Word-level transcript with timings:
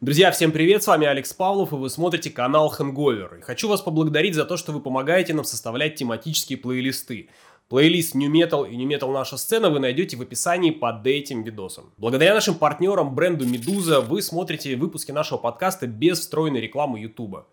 Друзья, 0.00 0.30
всем 0.30 0.52
привет, 0.52 0.82
с 0.82 0.86
вами 0.86 1.06
Алекс 1.06 1.32
Павлов, 1.32 1.72
и 1.72 1.76
вы 1.76 1.88
смотрите 1.88 2.30
канал 2.30 2.74
Hangover. 2.78 3.38
И 3.38 3.42
хочу 3.42 3.68
вас 3.68 3.80
поблагодарить 3.80 4.34
за 4.34 4.44
то, 4.44 4.56
что 4.56 4.72
вы 4.72 4.80
помогаете 4.80 5.32
нам 5.32 5.44
составлять 5.44 5.94
тематические 5.96 6.58
плейлисты. 6.58 7.30
Плейлист 7.68 8.14
New 8.14 8.30
Metal 8.30 8.68
и 8.68 8.76
New 8.76 8.88
Metal 8.88 9.10
Наша 9.10 9.38
сцена 9.38 9.70
вы 9.70 9.80
найдете 9.80 10.16
в 10.16 10.22
описании 10.22 10.70
под 10.70 11.06
этим 11.06 11.42
видосом. 11.42 11.92
Благодаря 11.96 12.34
нашим 12.34 12.56
партнерам 12.56 13.14
бренду 13.14 13.46
Медуза 13.46 14.00
вы 14.02 14.20
смотрите 14.20 14.76
выпуски 14.76 15.12
нашего 15.12 15.38
подкаста 15.38 15.86
без 15.86 16.20
встроенной 16.20 16.60
рекламы 16.60 17.00
YouTube. 17.00 17.46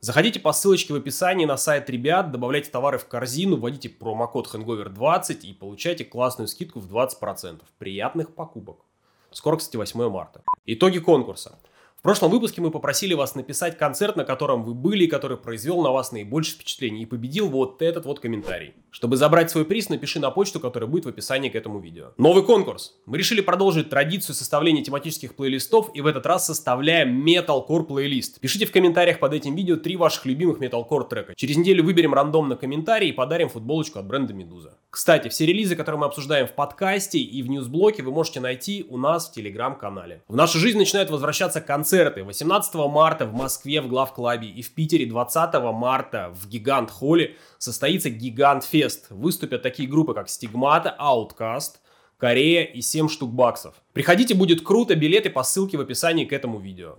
Заходите 0.00 0.38
по 0.38 0.52
ссылочке 0.52 0.92
в 0.94 0.96
описании 0.96 1.44
на 1.44 1.56
сайт 1.56 1.90
ребят, 1.90 2.30
добавляйте 2.30 2.70
товары 2.70 2.98
в 2.98 3.08
корзину, 3.08 3.56
вводите 3.56 3.88
промокод 3.88 4.48
Hangover20 4.54 5.40
и 5.42 5.52
получайте 5.52 6.04
классную 6.04 6.46
скидку 6.46 6.78
в 6.78 6.86
20%. 6.90 7.60
Приятных 7.78 8.32
покупок! 8.34 8.87
Скоро, 9.30 9.56
кстати, 9.56 9.76
8 9.76 10.08
марта. 10.08 10.42
Итоги 10.66 10.98
конкурса. 10.98 11.58
В 11.98 12.02
прошлом 12.02 12.30
выпуске 12.30 12.60
мы 12.60 12.70
попросили 12.70 13.12
вас 13.14 13.34
написать 13.34 13.76
концерт, 13.76 14.14
на 14.14 14.24
котором 14.24 14.62
вы 14.62 14.72
были, 14.72 15.06
который 15.06 15.36
произвел 15.36 15.82
на 15.82 15.90
вас 15.90 16.12
наибольшее 16.12 16.54
впечатление, 16.54 17.02
и 17.02 17.06
победил 17.06 17.48
вот 17.48 17.82
этот 17.82 18.06
вот 18.06 18.20
комментарий. 18.20 18.74
Чтобы 18.92 19.16
забрать 19.16 19.50
свой 19.50 19.64
приз, 19.64 19.88
напиши 19.88 20.20
на 20.20 20.30
почту, 20.30 20.60
которая 20.60 20.88
будет 20.88 21.06
в 21.06 21.08
описании 21.08 21.48
к 21.48 21.56
этому 21.56 21.80
видео. 21.80 22.12
Новый 22.16 22.44
конкурс. 22.44 22.94
Мы 23.04 23.18
решили 23.18 23.40
продолжить 23.40 23.90
традицию 23.90 24.36
составления 24.36 24.84
тематических 24.84 25.34
плейлистов, 25.34 25.90
и 25.92 26.00
в 26.00 26.06
этот 26.06 26.24
раз 26.24 26.46
составляем 26.46 27.26
Metalcore 27.26 27.82
плейлист. 27.82 28.38
Пишите 28.38 28.64
в 28.64 28.70
комментариях 28.70 29.18
под 29.18 29.34
этим 29.34 29.56
видео 29.56 29.74
три 29.74 29.96
ваших 29.96 30.24
любимых 30.24 30.60
Metalcore 30.60 31.08
трека. 31.08 31.34
Через 31.34 31.56
неделю 31.56 31.82
выберем 31.82 32.14
рандомно 32.14 32.54
комментарий 32.54 33.08
и 33.08 33.12
подарим 33.12 33.48
футболочку 33.48 33.98
от 33.98 34.06
бренда 34.06 34.34
Медуза. 34.34 34.78
Кстати, 34.90 35.28
все 35.28 35.46
релизы, 35.46 35.74
которые 35.74 35.98
мы 35.98 36.06
обсуждаем 36.06 36.46
в 36.46 36.52
подкасте 36.52 37.18
и 37.18 37.42
в 37.42 37.48
ньюсблоке, 37.48 38.04
вы 38.04 38.12
можете 38.12 38.38
найти 38.38 38.86
у 38.88 38.98
нас 38.98 39.28
в 39.28 39.32
телеграм-канале. 39.32 40.22
В 40.28 40.36
нашу 40.36 40.58
жизнь 40.60 40.78
начинают 40.78 41.10
возвращаться 41.10 41.60
концерты. 41.60 41.87
18 41.90 42.74
марта 42.74 43.26
в 43.26 43.32
Москве 43.32 43.80
в 43.80 43.88
Главклабе 43.88 44.48
и 44.48 44.62
в 44.62 44.74
Питере 44.74 45.06
20 45.06 45.54
марта 45.72 46.32
в 46.34 46.48
Гигант 46.48 46.90
Холле 46.90 47.36
состоится 47.58 48.10
Гигант 48.10 48.64
Фест. 48.64 49.06
Выступят 49.10 49.62
такие 49.62 49.88
группы, 49.88 50.14
как 50.14 50.28
Стигмата, 50.28 50.94
Outcast, 51.00 51.76
Корея 52.18 52.64
и 52.64 52.82
7 52.82 53.08
штук 53.08 53.32
баксов. 53.32 53.74
Приходите, 53.92 54.34
будет 54.34 54.60
круто, 54.62 54.94
билеты 54.94 55.30
по 55.30 55.42
ссылке 55.42 55.78
в 55.78 55.80
описании 55.80 56.24
к 56.24 56.32
этому 56.32 56.58
видео. 56.58 56.98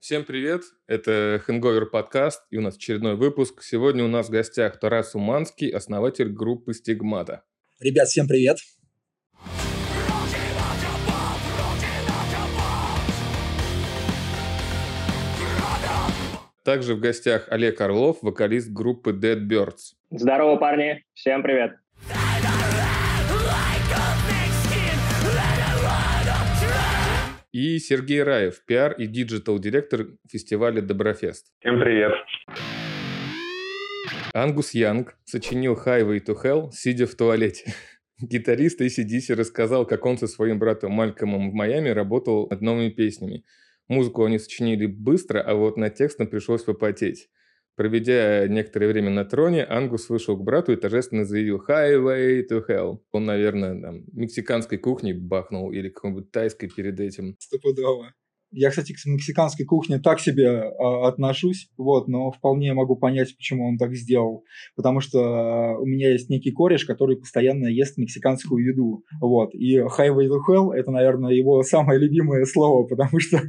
Всем 0.00 0.24
привет, 0.24 0.62
это 0.88 1.40
Hangover 1.46 1.86
подкаст 1.86 2.42
и 2.50 2.58
у 2.58 2.60
нас 2.60 2.76
очередной 2.76 3.14
выпуск. 3.14 3.62
Сегодня 3.62 4.04
у 4.04 4.08
нас 4.08 4.26
в 4.26 4.30
гостях 4.30 4.80
Тарас 4.80 5.14
Уманский, 5.14 5.68
основатель 5.68 6.28
группы 6.28 6.74
Стигмата. 6.74 7.44
Ребят, 7.80 8.08
всем 8.08 8.26
привет. 8.26 8.58
Также 16.64 16.94
в 16.94 17.00
гостях 17.00 17.48
Олег 17.50 17.80
Орлов, 17.80 18.18
вокалист 18.22 18.70
группы 18.70 19.10
Dead 19.10 19.40
Birds. 19.48 19.94
Здорово, 20.10 20.56
парни. 20.56 21.04
Всем 21.12 21.42
привет. 21.42 21.72
И 27.50 27.78
Сергей 27.80 28.22
Раев, 28.22 28.64
пиар 28.64 28.92
и 28.92 29.06
digital 29.06 29.50
-директор 29.50 30.06
фестиваля 30.30 30.80
Доброфест. 30.80 31.48
Всем 31.58 31.80
привет. 31.80 32.12
Ангус 34.32 34.72
Янг 34.72 35.18
сочинил 35.24 35.74
Highway 35.74 36.24
to 36.24 36.36
Hell, 36.42 36.70
сидя 36.70 37.06
в 37.06 37.14
туалете. 37.16 37.74
Гитарист 38.20 38.80
AC/DC 38.80 39.34
рассказал, 39.34 39.84
как 39.84 40.06
он 40.06 40.16
со 40.16 40.28
своим 40.28 40.60
братом 40.60 40.92
Малькольмом 40.92 41.50
в 41.50 41.54
Майами 41.54 41.88
работал 41.88 42.46
над 42.48 42.62
новыми 42.62 42.88
песнями. 42.88 43.44
Музыку 43.92 44.24
они 44.24 44.38
сочинили 44.38 44.86
быстро, 44.86 45.42
а 45.42 45.54
вот 45.54 45.76
над 45.76 45.94
текстом 45.94 46.26
пришлось 46.26 46.62
попотеть. 46.62 47.28
Проведя 47.76 48.48
некоторое 48.48 48.88
время 48.88 49.10
на 49.10 49.26
троне, 49.26 49.64
Ангус 49.64 50.08
вышел 50.08 50.34
к 50.34 50.42
брату 50.42 50.72
и 50.72 50.76
торжественно 50.76 51.26
заявил 51.26 51.62
«Highway 51.68 52.40
to 52.50 52.62
Hell». 52.66 53.00
Он, 53.12 53.26
наверное, 53.26 53.78
там, 53.78 54.04
мексиканской 54.14 54.78
кухни 54.78 55.12
бахнул 55.12 55.70
или 55.72 55.90
какой-нибудь 55.90 56.30
тайской 56.30 56.70
перед 56.70 57.00
этим. 57.00 57.36
Стопудово. 57.38 58.14
Я, 58.50 58.70
кстати, 58.70 58.94
к 58.94 59.04
мексиканской 59.04 59.66
кухне 59.66 59.98
так 59.98 60.20
себе 60.20 60.46
э, 60.46 60.70
отношусь, 61.04 61.68
вот, 61.76 62.08
но 62.08 62.30
вполне 62.30 62.72
могу 62.72 62.96
понять, 62.96 63.36
почему 63.36 63.68
он 63.68 63.76
так 63.76 63.94
сделал. 63.94 64.42
Потому 64.74 65.00
что 65.00 65.18
э, 65.18 65.78
у 65.78 65.84
меня 65.84 66.12
есть 66.12 66.30
некий 66.30 66.50
кореш, 66.52 66.86
который 66.86 67.18
постоянно 67.18 67.66
ест 67.66 67.98
мексиканскую 67.98 68.64
еду. 68.64 69.04
Вот. 69.20 69.54
И 69.54 69.78
highway 69.78 70.28
to 70.28 70.38
hell– 70.48 70.72
это, 70.74 70.90
наверное, 70.90 71.32
его 71.32 71.62
самое 71.62 72.00
любимое 72.00 72.46
слово, 72.46 72.86
потому 72.88 73.20
что 73.20 73.42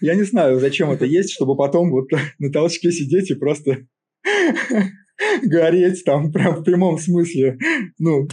я 0.00 0.14
не 0.14 0.22
знаю, 0.22 0.60
зачем 0.60 0.90
это 0.90 1.04
есть, 1.04 1.32
чтобы 1.32 1.56
потом 1.56 1.90
вот 1.90 2.08
на 2.38 2.50
толчке 2.50 2.90
сидеть 2.92 3.30
и 3.30 3.34
просто 3.34 3.86
гореть 5.42 6.04
там 6.04 6.32
прям 6.32 6.56
в 6.56 6.64
прямом 6.64 6.98
смысле. 6.98 7.58
Ну. 7.98 8.28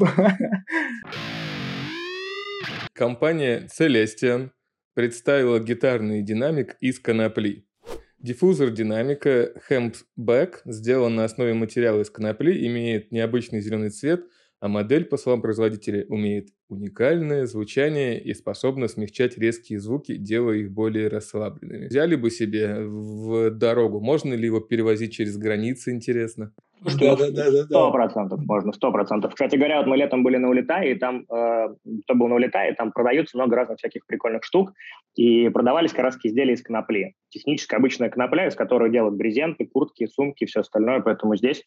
Компания 2.94 3.68
Celestian 3.78 4.52
представила 4.94 5.60
гитарный 5.60 6.22
динамик 6.22 6.78
из 6.80 7.00
конопли. 7.00 7.66
Диффузор 8.20 8.72
динамика 8.72 9.54
Hempback 9.70 10.62
сделан 10.66 11.16
на 11.16 11.26
основе 11.26 11.54
материала 11.54 12.02
из 12.02 12.10
конопли, 12.10 12.66
имеет 12.66 13.12
необычный 13.12 13.62
зеленый 13.62 13.90
цвет– 13.90 14.26
а 14.66 14.68
модель, 14.68 15.06
по 15.06 15.18
словам 15.18 15.42
производителя, 15.42 16.06
умеет 16.10 16.50
уникальное 16.70 17.46
звучание 17.46 18.20
и 18.20 18.34
способна 18.34 18.88
смягчать 18.88 19.38
резкие 19.38 19.80
звуки, 19.80 20.16
делая 20.16 20.58
их 20.58 20.72
более 20.72 21.08
расслабленными. 21.08 21.88
Взяли 21.88 22.16
бы 22.16 22.32
себе 22.32 22.80
в 22.80 23.52
дорогу, 23.52 24.00
можно 24.00 24.34
ли 24.34 24.46
его 24.46 24.60
перевозить 24.60 25.14
через 25.14 25.38
границы, 25.38 25.92
интересно? 25.92 26.54
Да, 26.82 27.16
да, 27.16 27.32
да, 27.32 27.52
да. 27.52 27.64
Сто 27.64 27.92
процентов 27.92 28.40
можно, 28.46 28.74
сто 28.74 28.92
процентов. 28.92 29.34
Кстати 29.34 29.56
говоря, 29.56 29.78
вот 29.78 29.88
мы 29.88 29.98
летом 29.98 30.24
были 30.24 30.38
на 30.38 30.50
Улетае, 30.50 30.92
и 30.92 30.96
там, 30.96 31.26
э, 31.32 31.68
кто 32.04 32.16
был 32.16 32.28
на 32.28 32.36
Улетае, 32.36 32.74
там 32.76 32.92
продаются 32.92 33.38
много 33.38 33.56
разных 33.56 33.80
всяких 33.80 34.06
прикольных 34.06 34.44
штук, 34.44 34.74
и 35.16 35.50
продавались 35.50 35.92
как 35.92 36.04
раз 36.04 36.18
изделия 36.22 36.54
из 36.54 36.62
конопли. 36.62 37.16
Технически 37.30 37.76
обычная 37.76 38.10
конопля, 38.10 38.48
из 38.48 38.56
которой 38.56 38.92
делают 38.92 39.16
брезенты, 39.16 39.66
куртки, 39.66 40.06
сумки, 40.06 40.46
все 40.46 40.60
остальное, 40.60 41.00
поэтому 41.00 41.36
здесь 41.36 41.64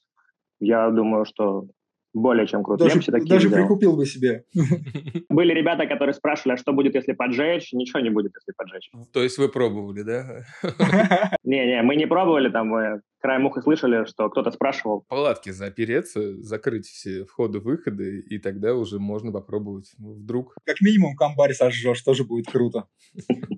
я 0.60 0.90
думаю, 0.90 1.24
что 1.24 1.68
более 2.14 2.46
чем 2.46 2.62
круто. 2.62 2.84
Даже, 2.84 3.00
такие 3.00 3.28
даже 3.28 3.50
прикупил 3.50 3.96
бы 3.96 4.06
себе. 4.06 4.44
Были 5.28 5.52
ребята, 5.52 5.86
которые 5.86 6.14
спрашивали, 6.14 6.54
а 6.54 6.56
что 6.56 6.72
будет, 6.72 6.94
если 6.94 7.12
поджечь? 7.12 7.72
Ничего 7.72 8.00
не 8.00 8.10
будет, 8.10 8.32
если 8.34 8.52
поджечь. 8.56 8.90
То 9.12 9.22
есть 9.22 9.38
вы 9.38 9.48
пробовали, 9.48 10.02
да? 10.02 10.44
Не-не, 11.44 11.82
мы 11.82 11.96
не 11.96 12.06
пробовали, 12.06 12.50
там 12.50 12.68
мы 12.68 13.00
краем 13.20 13.46
уха 13.46 13.60
слышали, 13.60 14.04
что 14.06 14.28
кто-то 14.30 14.50
спрашивал. 14.50 15.04
Палатки 15.08 15.50
запереться, 15.50 16.40
закрыть 16.42 16.86
все 16.86 17.24
входы-выходы, 17.24 18.20
и 18.20 18.38
тогда 18.38 18.74
уже 18.74 18.98
можно 18.98 19.32
попробовать. 19.32 19.92
Вдруг. 19.98 20.54
Как 20.64 20.80
минимум 20.80 21.16
комбарь 21.16 21.52
сожжешь, 21.52 22.02
тоже 22.02 22.24
будет 22.24 22.46
круто. 22.46 22.84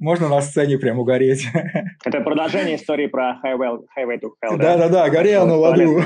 Можно 0.01 0.29
на 0.29 0.41
сцене 0.41 0.79
прям 0.79 0.99
угореть. 0.99 1.47
Это 2.05 2.21
продолжение 2.21 2.77
истории 2.77 3.07
про 3.07 3.41
Highway, 3.45 3.79
highway 3.99 4.21
to 4.21 4.31
Hell, 4.43 4.57
Да-да-да, 4.57 5.09
горел 5.11 5.47
на 5.47 5.57
ладу. 5.57 6.01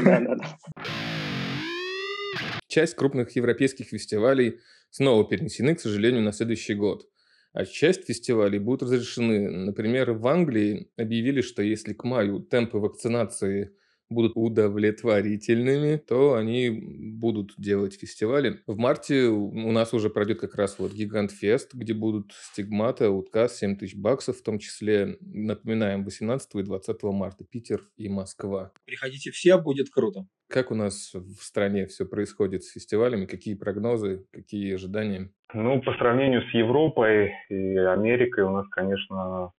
Часть 2.66 2.94
крупных 2.94 3.36
европейских 3.36 3.86
фестивалей 3.86 4.60
снова 4.90 5.28
перенесены, 5.28 5.74
к 5.74 5.80
сожалению, 5.80 6.22
на 6.22 6.32
следующий 6.32 6.74
год. 6.74 7.08
А 7.52 7.64
часть 7.64 8.06
фестивалей 8.06 8.58
будут 8.58 8.82
разрешены. 8.82 9.48
Например, 9.48 10.12
в 10.12 10.26
Англии 10.26 10.90
объявили, 10.96 11.40
что 11.40 11.62
если 11.62 11.92
к 11.92 12.04
маю 12.04 12.40
темпы 12.40 12.78
вакцинации 12.78 13.72
будут 14.10 14.32
удовлетворительными, 14.34 15.96
то 15.96 16.34
они 16.34 16.70
будут 16.70 17.54
делать 17.58 17.94
фестивали. 17.94 18.60
В 18.66 18.76
марте 18.76 19.26
у 19.26 19.72
нас 19.72 19.94
уже 19.94 20.10
пройдет 20.10 20.40
как 20.40 20.54
раз 20.56 20.78
вот 20.78 20.92
Гигант 20.92 21.32
Фест, 21.32 21.74
где 21.74 21.94
будут 21.94 22.32
стигмата, 22.32 23.10
утказ, 23.10 23.58
7 23.58 23.76
тысяч 23.76 23.96
баксов, 23.96 24.38
в 24.38 24.42
том 24.42 24.58
числе, 24.58 25.16
напоминаем, 25.20 26.04
18 26.04 26.54
и 26.54 26.62
20 26.62 27.02
марта 27.04 27.44
Питер 27.44 27.82
и 27.96 28.08
Москва. 28.08 28.72
Приходите 28.84 29.30
все, 29.30 29.58
будет 29.58 29.90
круто. 29.90 30.26
Как 30.48 30.70
у 30.70 30.74
нас 30.74 31.12
в 31.14 31.42
стране 31.42 31.86
все 31.86 32.04
происходит 32.04 32.64
с 32.64 32.72
фестивалями? 32.72 33.24
Какие 33.26 33.54
прогнозы, 33.54 34.26
какие 34.30 34.74
ожидания? 34.74 35.32
Ну, 35.52 35.80
по 35.82 35.94
сравнению 35.94 36.42
с 36.42 36.54
Европой 36.54 37.32
и 37.48 37.76
Америкой 37.76 38.44
у 38.44 38.50
нас, 38.50 38.68
конечно, 38.68 39.52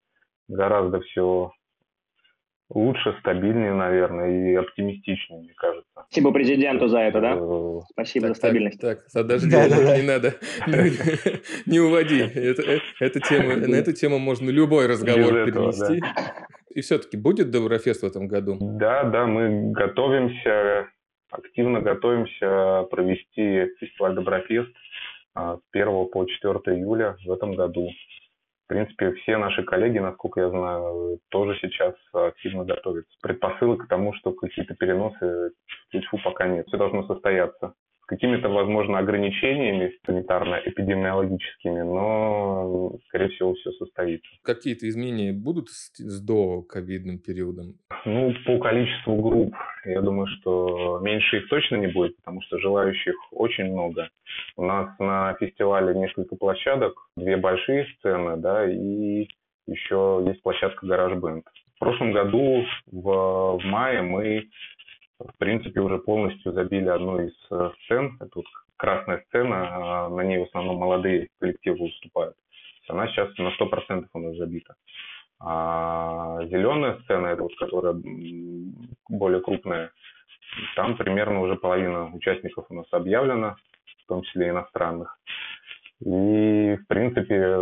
гораздо 0.47 1.01
все 1.01 1.51
лучше, 2.69 3.15
стабильнее, 3.19 3.73
наверное, 3.73 4.51
и 4.51 4.55
оптимистичнее, 4.55 5.41
мне 5.41 5.53
кажется. 5.55 5.87
Спасибо 6.07 6.31
президенту 6.31 6.87
за 6.87 6.99
это, 6.99 7.21
да? 7.21 7.35
Э, 7.37 7.79
Спасибо 7.91 8.27
так, 8.27 8.35
за 8.35 8.39
стабильность. 8.39 8.79
Так, 8.79 8.99
так 8.99 9.23
подожди, 9.23 9.47
не 9.47 10.07
надо. 10.07 10.33
Не 11.65 11.79
уводи. 11.79 12.29
Тему, 13.29 13.67
на 13.67 13.75
эту 13.75 13.93
тему 13.93 14.19
можно 14.19 14.49
любой 14.49 14.87
разговор 14.87 15.45
перенести. 15.45 16.01
И 16.69 16.81
все-таки 16.81 17.15
будет 17.15 17.51
Доброфест 17.51 18.03
в 18.03 18.05
этом 18.05 18.27
году? 18.27 18.57
Да, 18.59 19.03
да, 19.05 19.25
мы 19.25 19.71
готовимся, 19.71 20.89
активно 21.31 21.81
готовимся 21.81 22.83
провести 22.91 23.71
фестиваль 23.79 24.13
Доброфест 24.15 24.71
с 25.35 25.59
1 25.71 26.07
по 26.07 26.25
4 26.25 26.77
июля 26.77 27.15
в 27.25 27.31
этом 27.31 27.55
году. 27.55 27.89
В 28.65 28.67
принципе, 28.67 29.11
все 29.13 29.37
наши 29.37 29.63
коллеги, 29.63 29.99
насколько 29.99 30.41
я 30.41 30.49
знаю, 30.49 31.19
тоже 31.29 31.57
сейчас 31.61 31.93
активно 32.13 32.65
готовятся. 32.65 33.15
Предпосылок 33.21 33.85
к 33.85 33.87
тому, 33.87 34.13
что 34.15 34.33
какие-то 34.33 34.73
переносы 34.73 35.51
в 35.91 36.23
пока 36.23 36.47
нет. 36.47 36.67
Все 36.67 36.77
должно 36.77 37.05
состояться 37.05 37.75
какими-то, 38.05 38.49
возможно, 38.49 38.99
ограничениями 38.99 39.93
санитарно-эпидемиологическими, 40.07 41.81
но, 41.81 42.97
скорее 43.07 43.29
всего, 43.29 43.53
все 43.55 43.71
состоится. 43.73 44.29
Какие-то 44.43 44.87
изменения 44.87 45.33
будут 45.33 45.69
с 45.69 46.21
до-ковидным 46.21 47.19
периодом? 47.19 47.75
Ну, 48.05 48.33
по 48.45 48.59
количеству 48.59 49.15
групп, 49.15 49.53
я 49.85 50.01
думаю, 50.01 50.27
что 50.39 50.99
меньше 51.01 51.37
их 51.37 51.49
точно 51.49 51.77
не 51.77 51.87
будет, 51.87 52.15
потому 52.17 52.41
что 52.41 52.59
желающих 52.59 53.15
очень 53.31 53.65
много. 53.65 54.09
У 54.57 54.63
нас 54.63 54.89
на 54.99 55.33
фестивале 55.39 55.95
несколько 55.95 56.35
площадок, 56.35 56.93
две 57.15 57.37
большие 57.37 57.87
сцены, 57.97 58.37
да, 58.37 58.69
и 58.69 59.27
еще 59.67 60.23
есть 60.27 60.41
площадка 60.43 60.85
«Гараж 60.85 61.17
Бенд». 61.19 61.45
В 61.75 61.79
прошлом 61.79 62.13
году 62.13 62.65
в, 62.91 63.59
в 63.59 63.65
мае 63.65 64.01
мы 64.01 64.47
в 65.19 65.37
принципе, 65.37 65.79
уже 65.79 65.97
полностью 65.99 66.51
забили 66.51 66.89
одну 66.89 67.19
из 67.19 67.33
э, 67.51 67.71
сцен. 67.83 68.17
Это 68.19 68.31
вот 68.35 68.45
красная 68.77 69.23
сцена, 69.27 70.05
а 70.05 70.09
на 70.09 70.21
ней 70.21 70.39
в 70.39 70.43
основном 70.47 70.77
молодые 70.77 71.29
коллективы 71.39 71.85
выступают. 71.85 72.35
Она 72.87 73.07
сейчас 73.07 73.35
на 73.37 73.49
100% 73.49 74.07
у 74.13 74.19
нас 74.19 74.35
забита. 74.35 74.75
А 75.39 76.39
зеленая 76.45 76.99
сцена, 77.01 77.27
это 77.27 77.43
вот 77.43 77.55
которая 77.57 77.95
более 79.09 79.41
крупная, 79.41 79.91
там 80.75 80.95
примерно 80.97 81.41
уже 81.41 81.55
половина 81.55 82.13
участников 82.13 82.65
у 82.69 82.73
нас 82.73 82.85
объявлена, 82.91 83.55
в 84.03 84.07
том 84.07 84.21
числе 84.23 84.49
иностранных. 84.49 85.17
И, 86.01 86.77
в 86.81 86.87
принципе, 86.87 87.57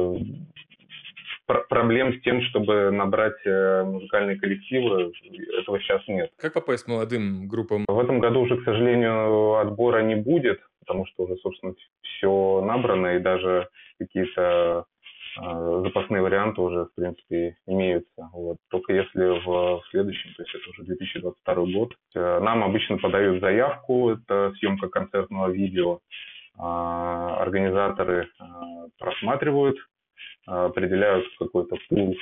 проблем 1.45 2.13
с 2.13 2.21
тем, 2.21 2.41
чтобы 2.41 2.91
набрать 2.91 3.45
э, 3.45 3.83
музыкальные 3.83 4.39
коллективы, 4.39 5.11
этого 5.59 5.79
сейчас 5.79 6.01
нет. 6.07 6.31
Как 6.37 6.53
попасть 6.53 6.87
молодым 6.87 7.47
группам? 7.47 7.85
В 7.87 7.99
этом 7.99 8.19
году 8.19 8.41
уже, 8.41 8.57
к 8.57 8.63
сожалению, 8.63 9.55
отбора 9.55 10.01
не 10.03 10.15
будет, 10.15 10.61
потому 10.79 11.05
что 11.07 11.23
уже, 11.23 11.35
собственно, 11.37 11.73
все 12.01 12.61
набрано, 12.61 13.15
и 13.15 13.19
даже 13.19 13.67
какие-то 13.99 14.85
э, 15.41 15.81
запасные 15.83 16.21
варианты 16.21 16.61
уже, 16.61 16.85
в 16.85 16.95
принципе, 16.95 17.57
имеются. 17.67 18.29
Вот. 18.31 18.57
Только 18.69 18.93
если 18.93 19.45
в 19.45 19.81
следующем, 19.91 20.33
то 20.35 20.43
есть 20.43 20.55
это 20.55 20.69
уже 20.69 20.83
2022 20.83 21.55
год, 21.73 21.93
э, 22.15 22.39
нам 22.39 22.63
обычно 22.63 22.97
подают 22.97 23.41
заявку, 23.41 24.11
это 24.11 24.53
съемка 24.59 24.87
концертного 24.89 25.49
видео, 25.49 25.99
организаторы 26.55 28.29
просматривают 28.99 29.75
определяют 30.45 31.25
какой-то 31.39 31.77
пул 31.89 32.15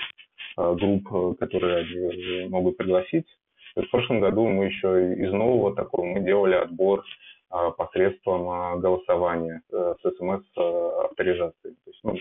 а, 0.57 0.73
групп, 0.73 1.07
э, 1.13 1.33
которые 1.39 2.50
могут 2.50 2.77
пригласить. 2.77 3.27
В 3.75 3.85
прошлом 3.89 4.19
году 4.19 4.47
мы 4.47 4.65
еще 4.65 5.13
из 5.13 5.31
нового 5.31 5.75
такого 5.75 6.06
мы 6.06 6.21
делали 6.21 6.56
отбор 6.56 7.03
а, 7.50 7.71
посредством 7.71 8.79
голосования 8.79 9.62
э, 9.71 9.95
с 10.01 10.18
смс-авторизацией. 10.18 11.75
То 11.75 11.89
есть, 11.89 12.00
ну, 12.03 12.18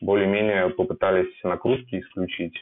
более-менее 0.00 0.70
попытались 0.70 1.32
накрутки 1.42 2.00
исключить. 2.00 2.56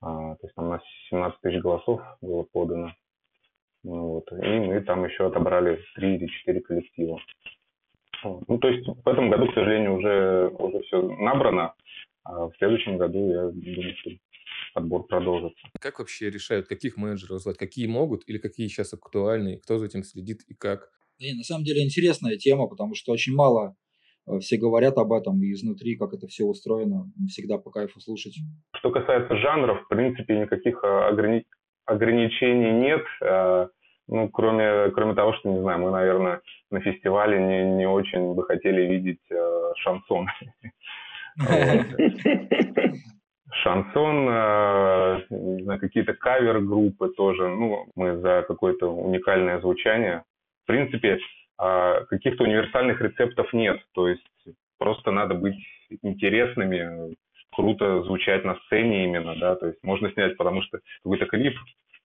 То 0.00 0.36
есть 0.42 0.54
там 0.56 0.66
у 0.66 0.70
нас 0.70 0.82
17 1.10 1.40
тысяч 1.40 1.60
голосов 1.60 2.00
было 2.20 2.42
подано. 2.42 2.92
Ну, 3.84 4.06
вот. 4.08 4.32
И 4.32 4.58
мы 4.58 4.80
там 4.80 5.04
еще 5.04 5.26
отобрали 5.26 5.80
3 5.94 6.16
или 6.16 6.26
4 6.26 6.60
коллектива. 6.60 7.20
Ну, 8.24 8.58
то 8.58 8.68
есть 8.68 8.86
в 8.86 9.08
этом 9.08 9.30
году, 9.30 9.48
к 9.48 9.54
сожалению, 9.54 9.94
уже, 9.94 10.48
уже 10.58 10.80
все 10.84 11.02
набрано, 11.02 11.74
а 12.24 12.48
в 12.48 12.52
следующем 12.58 12.98
году 12.98 13.30
я 13.30 13.48
думаю, 13.50 13.94
что 13.96 14.10
отбор 14.74 15.06
продолжится. 15.06 15.60
Как 15.80 15.98
вообще 15.98 16.30
решают, 16.30 16.66
каких 16.66 16.96
менеджеров 16.96 17.40
звать, 17.40 17.58
какие 17.58 17.86
могут 17.86 18.22
или 18.28 18.38
какие 18.38 18.68
сейчас 18.68 18.94
актуальны, 18.94 19.58
кто 19.58 19.78
за 19.78 19.86
этим 19.86 20.02
следит 20.02 20.42
и 20.48 20.54
как? 20.54 20.90
И 21.18 21.34
на 21.34 21.42
самом 21.42 21.64
деле 21.64 21.84
интересная 21.84 22.36
тема, 22.36 22.66
потому 22.66 22.94
что 22.94 23.12
очень 23.12 23.34
мало 23.34 23.76
э, 24.26 24.38
все 24.40 24.56
говорят 24.56 24.98
об 24.98 25.12
этом 25.12 25.40
и 25.42 25.52
изнутри, 25.52 25.96
как 25.96 26.14
это 26.14 26.26
все 26.26 26.44
устроено, 26.44 27.10
всегда 27.28 27.58
по 27.58 27.70
кайфу 27.70 28.00
слушать. 28.00 28.34
Что 28.76 28.90
касается 28.90 29.36
жанров, 29.36 29.84
в 29.84 29.88
принципе, 29.88 30.38
никаких 30.40 30.82
а, 30.82 31.08
ограни... 31.08 31.44
ограничений 31.84 32.72
нет. 32.72 33.02
А, 34.12 34.14
ну, 34.14 34.28
кроме, 34.28 34.90
кроме 34.90 35.14
того, 35.14 35.32
что, 35.34 35.48
не 35.48 35.60
знаю, 35.60 35.80
мы, 35.80 35.90
наверное, 35.90 36.40
на 36.70 36.80
фестивале 36.80 37.40
не, 37.40 37.76
не 37.76 37.86
очень 37.86 38.34
бы 38.34 38.44
хотели 38.44 38.82
видеть 38.82 39.22
э, 39.30 39.72
шансон. 39.76 40.28
Шансон, 43.54 44.28
э, 44.30 45.78
какие-то 45.78 46.14
кавер-группы 46.14 47.08
тоже. 47.10 47.48
Ну, 47.48 47.86
мы 47.94 48.16
за 48.18 48.44
какое-то 48.48 48.88
уникальное 48.88 49.60
звучание. 49.60 50.24
В 50.64 50.66
принципе, 50.66 51.18
э, 51.60 52.04
каких-то 52.08 52.44
универсальных 52.44 53.00
рецептов 53.00 53.52
нет. 53.52 53.80
То 53.92 54.08
есть 54.08 54.26
просто 54.78 55.10
надо 55.10 55.34
быть 55.34 55.58
интересными, 56.02 57.14
круто 57.54 58.02
звучать 58.02 58.44
на 58.44 58.56
сцене 58.66 59.04
именно, 59.04 59.36
да, 59.36 59.56
то 59.56 59.66
есть 59.66 59.78
можно 59.82 60.10
снять, 60.12 60.38
потому 60.38 60.62
что 60.62 60.80
какой-то 61.02 61.26
клип, 61.26 61.54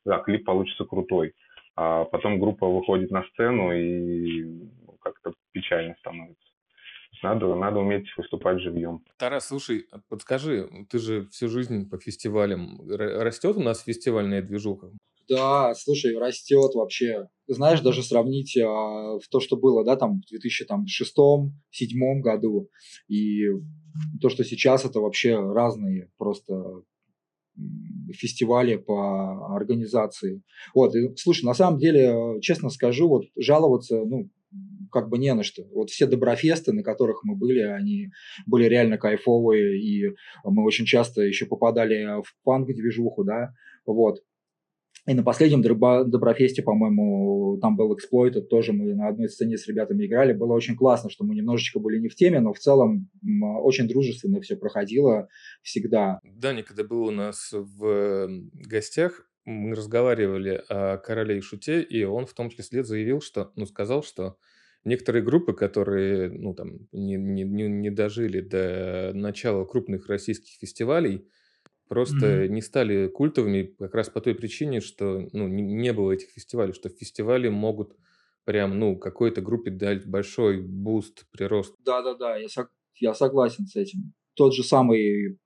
да, 0.05 0.17
клип 0.19 0.43
получится 0.43 0.83
крутой, 0.83 1.33
а 1.77 2.05
потом 2.05 2.39
группа 2.39 2.67
выходит 2.67 3.11
на 3.11 3.23
сцену 3.31 3.71
и 3.71 4.67
как-то 4.99 5.31
печально 5.51 5.95
становится. 5.99 6.43
Надо, 7.23 7.55
надо 7.55 7.79
уметь 7.79 8.07
выступать 8.17 8.59
живьем. 8.59 9.03
Тарас, 9.17 9.47
слушай, 9.47 9.85
подскажи, 10.09 10.69
ты 10.89 10.99
же 10.99 11.27
всю 11.27 11.47
жизнь 11.47 11.87
по 11.89 11.97
фестивалям. 11.97 12.81
Растет 12.89 13.57
у 13.57 13.61
нас 13.61 13.83
фестивальная 13.83 14.41
движуха? 14.41 14.91
Да, 15.29 15.73
слушай, 15.75 16.17
растет 16.17 16.73
вообще. 16.73 17.27
Знаешь, 17.47 17.81
даже 17.81 18.01
сравнить 18.01 18.57
а, 18.57 19.19
в 19.19 19.27
то, 19.29 19.39
что 19.39 19.55
было, 19.55 19.83
да, 19.83 19.95
там 19.97 20.21
в 20.21 20.33
2006-2007 20.33 22.19
году, 22.21 22.69
и 23.07 23.45
то, 24.21 24.29
что 24.29 24.43
сейчас, 24.43 24.85
это 24.85 24.99
вообще 24.99 25.35
разные 25.35 26.09
просто 26.17 26.81
фестивали 28.13 28.77
по 28.77 29.55
организации. 29.55 30.41
Вот, 30.73 30.95
и, 30.95 31.15
слушай, 31.15 31.45
на 31.45 31.53
самом 31.53 31.79
деле, 31.79 32.39
честно 32.41 32.69
скажу, 32.69 33.07
вот 33.07 33.25
жаловаться, 33.35 34.03
ну, 34.05 34.29
как 34.91 35.09
бы 35.09 35.17
не 35.17 35.33
на 35.33 35.43
что. 35.43 35.63
Вот 35.73 35.89
все 35.89 36.05
доброфесты, 36.07 36.71
на 36.71 36.83
которых 36.83 37.23
мы 37.23 37.35
были, 37.35 37.59
они 37.59 38.09
были 38.45 38.65
реально 38.65 38.97
кайфовые, 38.97 39.79
и 39.79 40.15
мы 40.43 40.63
очень 40.63 40.85
часто 40.85 41.21
еще 41.21 41.45
попадали 41.45 42.21
в 42.21 42.35
панк-движуху, 42.43 43.23
да, 43.23 43.53
вот. 43.85 44.21
И 45.07 45.13
на 45.13 45.23
последнем 45.23 45.61
Доброфесте, 45.61 46.61
по-моему, 46.61 47.57
там 47.61 47.77
был 47.77 47.95
эксплойт, 47.95 48.49
тоже 48.49 48.73
мы 48.73 48.93
на 48.93 49.07
одной 49.07 49.29
сцене 49.29 49.57
с 49.57 49.65
ребятами 49.65 50.05
играли. 50.05 50.33
Было 50.33 50.53
очень 50.53 50.75
классно, 50.75 51.09
что 51.09 51.23
мы 51.23 51.33
немножечко 51.33 51.79
были 51.79 51.97
не 51.97 52.09
в 52.09 52.15
теме, 52.15 52.41
но 52.41 52.51
в 52.51 52.59
целом 52.59 53.09
очень 53.61 53.87
дружественно 53.87 54.41
все 54.41 54.57
проходило 54.57 55.29
всегда. 55.61 56.19
Даня, 56.25 56.63
когда 56.63 56.83
был 56.83 57.03
у 57.03 57.11
нас 57.11 57.53
в 57.53 58.27
гостях, 58.53 59.25
мы 59.45 59.75
разговаривали 59.75 60.61
о 60.67 60.97
короле 60.97 61.37
и 61.37 61.41
шуте, 61.41 61.81
и 61.81 62.03
он 62.03 62.25
в 62.25 62.33
том 62.33 62.49
числе 62.49 62.83
заявил, 62.83 63.21
что, 63.21 63.53
ну, 63.55 63.65
сказал, 63.65 64.03
что 64.03 64.35
некоторые 64.83 65.23
группы, 65.23 65.53
которые, 65.53 66.29
ну, 66.29 66.53
там, 66.53 66.79
не, 66.91 67.15
не, 67.15 67.43
не 67.43 67.89
дожили 67.89 68.41
до 68.41 69.11
начала 69.13 69.63
крупных 69.63 70.09
российских 70.09 70.59
фестивалей, 70.59 71.25
просто 71.87 72.25
mm-hmm. 72.25 72.47
не 72.49 72.61
стали 72.61 73.07
культовыми 73.07 73.75
как 73.79 73.95
раз 73.95 74.09
по 74.09 74.21
той 74.21 74.35
причине, 74.35 74.81
что, 74.81 75.27
ну, 75.33 75.47
не, 75.47 75.61
не 75.61 75.93
было 75.93 76.11
этих 76.11 76.29
фестивалей, 76.29 76.73
что 76.73 76.89
фестивали 76.89 77.49
могут 77.49 77.95
прям, 78.45 78.79
ну, 78.79 78.97
какой-то 78.97 79.41
группе 79.41 79.71
дать 79.71 80.05
большой 80.05 80.61
boost, 80.61 81.25
прирост. 81.31 81.75
Да-да-да, 81.83 82.37
я, 82.37 82.47
сог- 82.47 82.69
я 82.99 83.13
согласен 83.13 83.65
с 83.65 83.75
этим 83.75 84.13
тот 84.37 84.53
же 84.53 84.63
самый, 84.63 85.39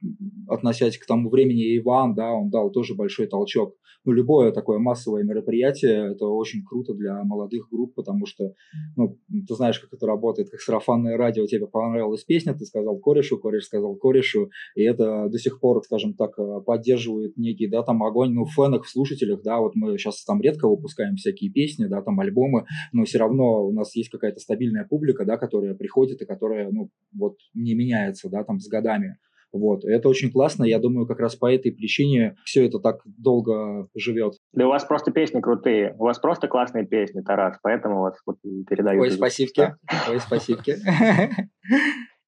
относясь 0.47 0.97
к 0.97 1.05
тому 1.05 1.29
времени, 1.29 1.77
Иван, 1.77 2.13
да, 2.13 2.31
он 2.31 2.49
дал 2.49 2.71
тоже 2.71 2.93
большой 2.93 3.25
толчок. 3.25 3.75
Ну, 4.03 4.13
любое 4.13 4.51
такое 4.51 4.79
массовое 4.79 5.23
мероприятие, 5.23 6.13
это 6.13 6.25
очень 6.25 6.63
круто 6.63 6.93
для 6.93 7.23
молодых 7.23 7.67
групп, 7.69 7.93
потому 7.93 8.25
что, 8.25 8.53
ну, 8.95 9.19
ты 9.29 9.53
знаешь, 9.53 9.79
как 9.79 9.93
это 9.93 10.07
работает, 10.07 10.49
как 10.49 10.59
сарафанное 10.59 11.17
радио, 11.17 11.45
тебе 11.45 11.67
понравилась 11.67 12.23
песня, 12.23 12.55
ты 12.55 12.65
сказал 12.65 12.97
корешу, 12.97 13.37
кореш 13.37 13.65
сказал 13.65 13.95
корешу, 13.95 14.49
и 14.75 14.81
это 14.81 15.27
до 15.29 15.37
сих 15.37 15.59
пор, 15.59 15.83
скажем 15.83 16.15
так, 16.15 16.35
поддерживает 16.65 17.37
некий, 17.37 17.67
да, 17.67 17.83
там 17.83 18.03
огонь, 18.03 18.33
ну, 18.33 18.45
в 18.45 18.51
фенах, 18.51 18.85
в 18.85 18.89
слушателях, 18.89 19.43
да, 19.43 19.59
вот 19.59 19.75
мы 19.75 19.97
сейчас 19.97 20.23
там 20.23 20.41
редко 20.41 20.67
выпускаем 20.67 21.15
всякие 21.15 21.51
песни, 21.51 21.85
да, 21.85 22.01
там 22.01 22.19
альбомы, 22.19 22.65
но 22.93 23.05
все 23.05 23.19
равно 23.19 23.67
у 23.67 23.71
нас 23.71 23.95
есть 23.95 24.09
какая-то 24.09 24.39
стабильная 24.39 24.85
публика, 24.89 25.25
да, 25.25 25.37
которая 25.37 25.75
приходит 25.75 26.21
и 26.21 26.25
которая, 26.25 26.71
ну, 26.71 26.89
вот 27.13 27.37
не 27.53 27.75
меняется, 27.75 28.29
да, 28.29 28.43
там 28.43 28.59
с 28.59 28.67
годами. 28.67 29.17
Вот. 29.51 29.83
это 29.83 30.07
очень 30.09 30.31
классно. 30.31 30.63
Я 30.63 30.79
думаю, 30.79 31.07
как 31.07 31.19
раз 31.19 31.35
по 31.35 31.51
этой 31.51 31.71
причине 31.71 32.35
все 32.45 32.65
это 32.65 32.79
так 32.79 33.01
долго 33.05 33.87
живет. 33.95 34.33
Да 34.53 34.67
у 34.67 34.69
вас 34.69 34.85
просто 34.85 35.11
песни 35.11 35.41
крутые, 35.41 35.95
у 35.97 36.03
вас 36.03 36.19
просто 36.19 36.47
классные 36.47 36.85
песни, 36.85 37.21
Тарас, 37.21 37.57
поэтому 37.61 38.01
вас 38.01 38.17
вот 38.25 38.37
передают. 38.69 39.03
Ой, 39.03 39.11
спасибо. 39.11 39.77
Ой, 40.09 40.19
спасибо. 40.19 40.61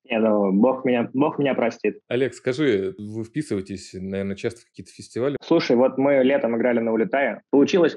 Не, 0.09 0.19
ну, 0.19 0.51
бог 0.51 0.83
меня, 0.83 1.09
бог 1.13 1.39
меня 1.39 1.53
простит. 1.53 1.99
Олег, 2.09 2.33
скажи, 2.33 2.93
вы 2.97 3.23
вписываетесь, 3.23 3.93
наверное, 3.93 4.35
часто 4.35 4.61
в 4.61 4.65
какие-то 4.65 4.91
фестивали? 4.91 5.37
Слушай, 5.41 5.77
вот 5.77 5.97
мы 5.97 6.23
летом 6.23 6.57
играли 6.57 6.79
на 6.79 6.91
Улетае. 6.91 7.41
Получилось 7.51 7.95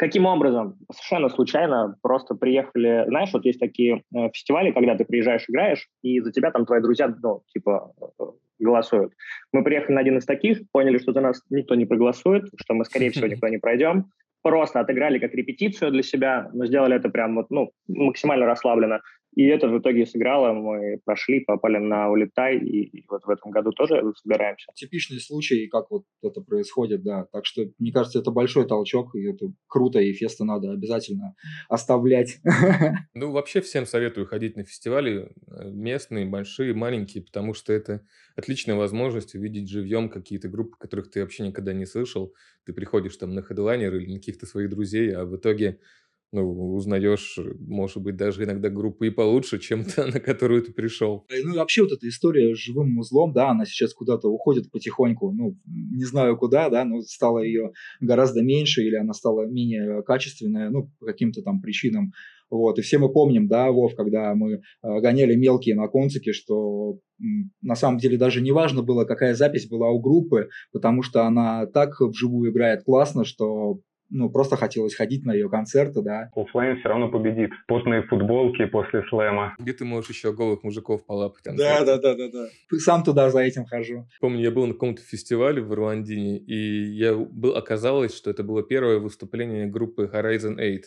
Каким 0.00 0.24
образом? 0.24 0.78
Совершенно 0.90 1.28
случайно 1.28 1.94
просто 2.00 2.34
приехали... 2.34 3.04
Знаешь, 3.08 3.34
вот 3.34 3.44
есть 3.44 3.60
такие 3.60 4.02
э, 4.16 4.30
фестивали, 4.32 4.70
когда 4.70 4.96
ты 4.96 5.04
приезжаешь, 5.04 5.44
играешь, 5.46 5.88
и 6.00 6.20
за 6.20 6.32
тебя 6.32 6.50
там 6.50 6.64
твои 6.64 6.80
друзья, 6.80 7.14
ну, 7.22 7.42
типа, 7.52 7.92
э, 8.18 8.24
голосуют. 8.60 9.12
Мы 9.52 9.62
приехали 9.62 9.96
на 9.96 10.00
один 10.00 10.16
из 10.16 10.24
таких, 10.24 10.62
поняли, 10.72 10.96
что 10.96 11.12
за 11.12 11.20
нас 11.20 11.42
никто 11.50 11.74
не 11.74 11.84
проголосует, 11.84 12.44
что 12.56 12.72
мы, 12.72 12.86
скорее 12.86 13.10
всего, 13.10 13.26
никуда 13.28 13.50
не 13.50 13.58
пройдем. 13.58 14.06
Просто 14.42 14.80
отыграли 14.80 15.18
как 15.18 15.34
репетицию 15.34 15.90
для 15.90 16.02
себя, 16.02 16.48
но 16.54 16.64
сделали 16.64 16.96
это 16.96 17.10
прям 17.10 17.34
вот, 17.34 17.50
ну, 17.50 17.70
максимально 17.86 18.46
расслабленно. 18.46 19.02
И 19.34 19.44
это 19.44 19.68
в 19.68 19.78
итоге 19.78 20.06
сыграло, 20.06 20.52
мы 20.52 21.00
прошли, 21.04 21.40
попали 21.40 21.78
на 21.78 22.10
улетай, 22.10 22.58
и, 22.58 23.04
вот 23.08 23.24
в 23.24 23.30
этом 23.30 23.50
году 23.52 23.70
тоже 23.70 24.02
собираемся. 24.22 24.72
Типичный 24.74 25.20
случай, 25.20 25.68
как 25.68 25.90
вот 25.90 26.04
это 26.22 26.40
происходит, 26.40 27.02
да. 27.02 27.26
Так 27.32 27.46
что, 27.46 27.62
мне 27.78 27.92
кажется, 27.92 28.18
это 28.18 28.30
большой 28.30 28.66
толчок, 28.66 29.14
и 29.14 29.30
это 29.30 29.52
круто, 29.68 30.00
и 30.00 30.12
фесты 30.12 30.44
надо 30.44 30.72
обязательно 30.72 31.34
оставлять. 31.68 32.38
Ну, 33.14 33.32
вообще 33.32 33.60
всем 33.60 33.86
советую 33.86 34.26
ходить 34.26 34.56
на 34.56 34.64
фестивали, 34.64 35.30
э, 35.46 35.70
местные, 35.70 36.26
большие, 36.26 36.74
маленькие, 36.74 37.22
потому 37.22 37.54
что 37.54 37.72
это 37.72 38.02
отличная 38.36 38.76
возможность 38.76 39.34
увидеть 39.34 39.68
живьем 39.68 40.08
какие-то 40.08 40.48
группы, 40.48 40.76
которых 40.78 41.10
ты 41.10 41.20
вообще 41.20 41.46
никогда 41.46 41.72
не 41.72 41.86
слышал. 41.86 42.34
Ты 42.64 42.72
приходишь 42.72 43.16
там 43.16 43.34
на 43.34 43.42
хедлайнер 43.42 43.94
или 43.96 44.12
на 44.12 44.18
каких-то 44.18 44.46
своих 44.46 44.70
друзей, 44.70 45.14
а 45.14 45.24
в 45.24 45.36
итоге 45.36 45.80
ну, 46.32 46.74
узнаешь, 46.74 47.38
может 47.58 47.98
быть, 47.98 48.16
даже 48.16 48.44
иногда 48.44 48.68
группы 48.68 49.08
и 49.08 49.10
получше, 49.10 49.58
чем 49.58 49.84
та, 49.84 50.06
на 50.06 50.20
которую 50.20 50.62
ты 50.62 50.72
пришел. 50.72 51.26
Ну, 51.28 51.54
и 51.54 51.56
вообще 51.56 51.82
вот 51.82 51.92
эта 51.92 52.08
история 52.08 52.54
с 52.54 52.58
живым 52.58 52.98
звуком, 52.98 53.32
да, 53.32 53.50
она 53.50 53.64
сейчас 53.64 53.92
куда-то 53.92 54.28
уходит 54.28 54.70
потихоньку, 54.70 55.32
ну, 55.32 55.56
не 55.66 56.04
знаю 56.04 56.36
куда, 56.36 56.70
да, 56.70 56.84
но 56.84 57.00
стало 57.02 57.40
ее 57.40 57.72
гораздо 58.00 58.42
меньше, 58.42 58.82
или 58.82 58.94
она 58.94 59.12
стала 59.12 59.46
менее 59.46 60.02
качественная, 60.02 60.70
ну, 60.70 60.90
по 61.00 61.06
каким-то 61.06 61.42
там 61.42 61.60
причинам. 61.60 62.12
Вот, 62.50 62.78
и 62.78 62.82
все 62.82 62.98
мы 62.98 63.12
помним, 63.12 63.46
да, 63.46 63.70
Вов, 63.70 63.94
когда 63.94 64.34
мы 64.34 64.54
э, 64.54 64.58
гоняли 64.82 65.36
мелкие 65.36 65.76
на 65.76 65.86
концики, 65.86 66.32
что 66.32 66.98
на 67.62 67.76
самом 67.76 67.98
деле 67.98 68.18
даже 68.18 68.40
не 68.40 68.50
важно 68.50 68.82
было, 68.82 69.04
какая 69.04 69.34
запись 69.34 69.68
была 69.68 69.90
у 69.90 70.00
группы, 70.00 70.48
потому 70.72 71.02
что 71.02 71.24
она 71.26 71.66
так 71.66 72.00
вживую 72.00 72.50
играет 72.50 72.82
классно, 72.82 73.24
что 73.24 73.80
ну, 74.10 74.30
просто 74.30 74.56
хотелось 74.56 74.94
ходить 74.94 75.24
на 75.24 75.32
ее 75.32 75.48
концерты, 75.48 76.02
да. 76.02 76.30
Оффлайн 76.34 76.78
все 76.78 76.88
равно 76.88 77.08
победит. 77.10 77.50
Потные 77.66 78.02
футболки 78.02 78.64
после 78.66 79.02
слэма. 79.08 79.54
Где 79.58 79.72
ты 79.72 79.84
можешь 79.84 80.10
еще 80.10 80.32
голых 80.32 80.62
мужиков 80.62 81.04
полапать? 81.06 81.44
Да, 81.44 81.84
да, 81.84 81.98
да, 81.98 82.14
да, 82.14 82.28
да. 82.28 82.46
Сам 82.78 83.02
туда 83.02 83.30
за 83.30 83.40
этим 83.40 83.64
хожу. 83.64 84.06
Помню, 84.20 84.42
я 84.42 84.50
был 84.50 84.66
на 84.66 84.72
каком-то 84.72 85.02
фестивале 85.02 85.62
в 85.62 85.72
Руандине, 85.72 86.38
и 86.38 86.82
я 86.92 87.14
был, 87.14 87.56
оказалось, 87.56 88.16
что 88.16 88.30
это 88.30 88.42
было 88.42 88.62
первое 88.62 88.98
выступление 88.98 89.66
группы 89.66 90.10
Horizon 90.12 90.56
8. 90.56 90.82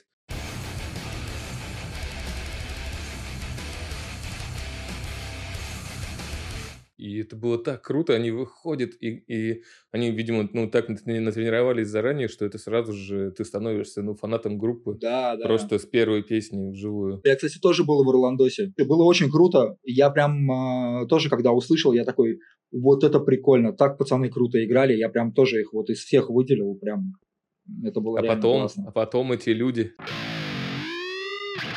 И 7.14 7.22
это 7.22 7.36
было 7.36 7.58
так 7.58 7.84
круто, 7.84 8.14
они 8.14 8.32
выходят, 8.32 8.92
и, 9.00 9.24
и 9.28 9.64
они, 9.92 10.10
видимо, 10.12 10.50
ну, 10.52 10.70
так 10.70 10.90
натренировались 10.90 11.88
заранее, 11.88 12.28
что 12.28 12.46
это 12.46 12.58
сразу 12.58 12.94
же 12.94 13.32
ты 13.32 13.46
становишься, 13.46 14.02
ну, 14.02 14.16
фанатом 14.16 14.58
группы. 14.58 14.98
Да, 15.00 15.36
да. 15.36 15.46
Просто 15.46 15.78
с 15.78 15.86
первой 15.86 16.24
песни 16.24 16.72
вживую. 16.72 17.22
Я, 17.24 17.36
кстати, 17.36 17.60
тоже 17.60 17.84
был 17.84 18.04
в 18.04 18.10
Орландосе. 18.10 18.74
Было 18.78 19.04
очень 19.04 19.30
круто. 19.30 19.78
Я 19.84 20.10
прям 20.10 20.52
э, 20.52 21.08
тоже, 21.08 21.30
когда 21.30 21.52
услышал, 21.52 21.94
я 21.94 22.04
такой, 22.04 22.40
вот 22.72 23.04
это 23.04 23.20
прикольно, 23.20 23.74
так 23.74 23.98
пацаны 24.00 24.30
круто 24.30 24.64
играли, 24.64 24.96
я 24.96 25.10
прям 25.10 25.34
тоже 25.34 25.62
их 25.62 25.74
вот 25.74 25.90
из 25.92 26.00
всех 26.00 26.30
выделил, 26.30 26.76
прям 26.76 27.14
это 27.84 28.02
было 28.02 28.20
а 28.20 28.24
потом, 28.24 28.62
классно. 28.62 28.86
А 28.88 28.92
потом 28.92 29.32
эти 29.32 29.50
люди... 29.50 29.94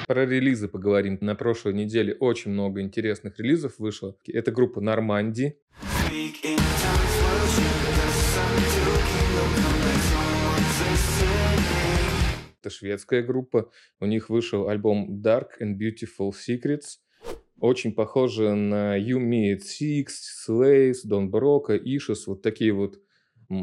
Про 0.07 0.25
релизы 0.25 0.69
поговорим. 0.69 1.19
На 1.21 1.35
прошлой 1.35 1.75
неделе 1.75 2.15
очень 2.15 2.53
много 2.53 2.81
интересных 2.81 3.39
релизов 3.39 3.79
вышло. 3.79 4.17
Это 4.27 4.53
группа 4.53 4.81
Норманди. 4.81 5.59
Это 12.61 12.71
шведская 12.71 13.23
группа. 13.23 13.71
У 14.01 14.07
них 14.07 14.31
вышел 14.31 14.69
альбом 14.69 15.21
Dark 15.25 15.61
and 15.61 15.77
Beautiful 15.77 16.31
Secrets. 16.31 16.99
Очень 17.59 17.93
похоже 17.93 18.55
на 18.55 18.99
You 18.99 19.19
Me 19.19 19.57
Six, 19.57 20.07
Slays, 20.49 20.99
Don 21.09 21.31
Broca, 21.31 21.79
Issues. 21.79 22.25
Вот 22.27 22.43
такие 22.43 22.73
вот 22.73 23.01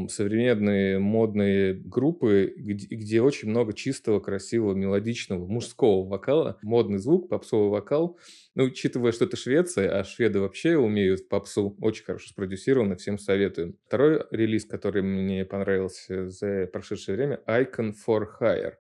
современные 0.08 0.98
модные 0.98 1.74
группы, 1.74 2.52
где, 2.56 2.86
где 2.94 3.20
очень 3.22 3.48
много 3.48 3.72
чистого, 3.72 4.20
красивого, 4.20 4.74
мелодичного 4.74 5.46
мужского 5.46 6.06
вокала, 6.06 6.58
модный 6.62 6.98
звук, 6.98 7.28
попсовый 7.28 7.70
вокал. 7.70 8.18
Ну, 8.54 8.64
учитывая, 8.64 9.12
что 9.12 9.24
это 9.24 9.36
Швеция, 9.36 9.98
а 9.98 10.04
шведы 10.04 10.40
вообще 10.40 10.76
умеют 10.76 11.28
попсу, 11.28 11.76
очень 11.80 12.04
хорошо 12.04 12.28
спродюсировано, 12.28 12.96
всем 12.96 13.18
советую. 13.18 13.76
Второй 13.86 14.24
релиз, 14.30 14.64
который 14.64 15.02
мне 15.02 15.44
понравился 15.44 16.28
за 16.28 16.68
прошедшее 16.72 17.16
время, 17.16 17.40
Icon 17.46 17.92
for 18.06 18.26
Hire. 18.40 18.74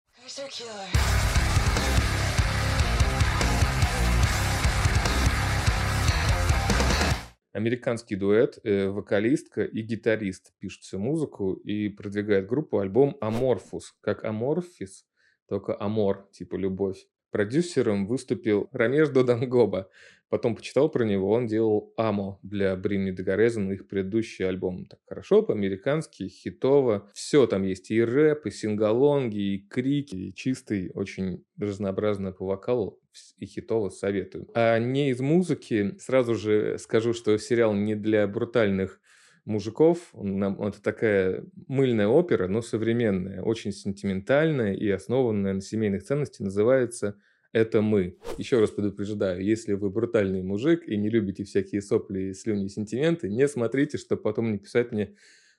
Американский 7.53 8.15
дуэт, 8.15 8.57
э, 8.63 8.87
вокалистка 8.87 9.63
и 9.63 9.81
гитарист 9.83 10.53
пишут 10.57 10.81
всю 10.81 10.97
музыку 10.97 11.53
и 11.53 11.87
продвигает 11.87 12.47
группу 12.47 12.79
альбом 12.79 13.15
Amorphous, 13.21 13.93
как 14.01 14.23
Аморфис, 14.23 15.05
только 15.47 15.79
Амор, 15.79 16.27
типа 16.31 16.55
любовь. 16.55 17.05
Продюсером 17.29 18.07
выступил 18.07 18.69
Рамеш 18.71 19.09
Додангоба. 19.09 19.89
Потом 20.33 20.55
почитал 20.55 20.89
про 20.89 21.05
него, 21.05 21.29
он 21.29 21.45
делал 21.45 21.93
Амо 21.95 22.39
для 22.41 22.75
Бринни 22.75 23.11
Дегарезен, 23.11 23.71
их 23.71 23.87
предыдущий 23.87 24.47
альбом. 24.47 24.87
Так 24.87 24.99
хорошо, 25.07 25.43
по-американски, 25.43 26.27
хитово. 26.27 27.07
Все 27.13 27.45
там 27.45 27.61
есть, 27.61 27.91
и 27.91 28.03
рэп, 28.03 28.47
и 28.47 28.49
сингалонги, 28.49 29.37
и 29.37 29.59
крики, 29.59 30.15
и 30.15 30.33
чистый, 30.33 30.89
очень 30.95 31.45
разнообразно 31.59 32.31
по 32.31 32.47
вокалу 32.47 32.99
и 33.37 33.45
хитово 33.45 33.89
советую. 33.89 34.49
А 34.55 34.79
не 34.79 35.11
из 35.11 35.19
музыки, 35.19 35.95
сразу 35.99 36.33
же 36.33 36.79
скажу, 36.79 37.13
что 37.13 37.37
сериал 37.37 37.75
не 37.75 37.93
для 37.93 38.25
брутальных 38.27 38.99
мужиков. 39.45 40.15
Это 40.15 40.81
такая 40.81 41.45
мыльная 41.67 42.07
опера, 42.07 42.47
но 42.47 42.63
современная, 42.63 43.43
очень 43.43 43.71
сентиментальная 43.71 44.73
и 44.73 44.89
основанная 44.89 45.53
на 45.53 45.61
семейных 45.61 46.03
ценностях, 46.03 46.39
называется 46.39 47.19
«Это 47.53 47.81
мы». 47.81 48.17
Еще 48.37 48.59
раз 48.59 48.71
предупреждаю, 48.71 49.41
если 49.41 49.73
вы 49.73 49.89
брутальный 49.89 50.43
мужик 50.43 50.87
и 50.87 50.97
не 50.97 51.09
любите 51.09 51.45
всякие 51.45 51.81
сопли, 51.81 52.33
слюни 52.33 52.65
и 52.65 52.69
сентименты, 52.69 53.29
не 53.29 53.47
смотрите, 53.47 53.97
чтобы 53.97 54.21
потом 54.21 54.51
не 54.51 54.57
писать 54.57 54.91
мне, 54.91 55.15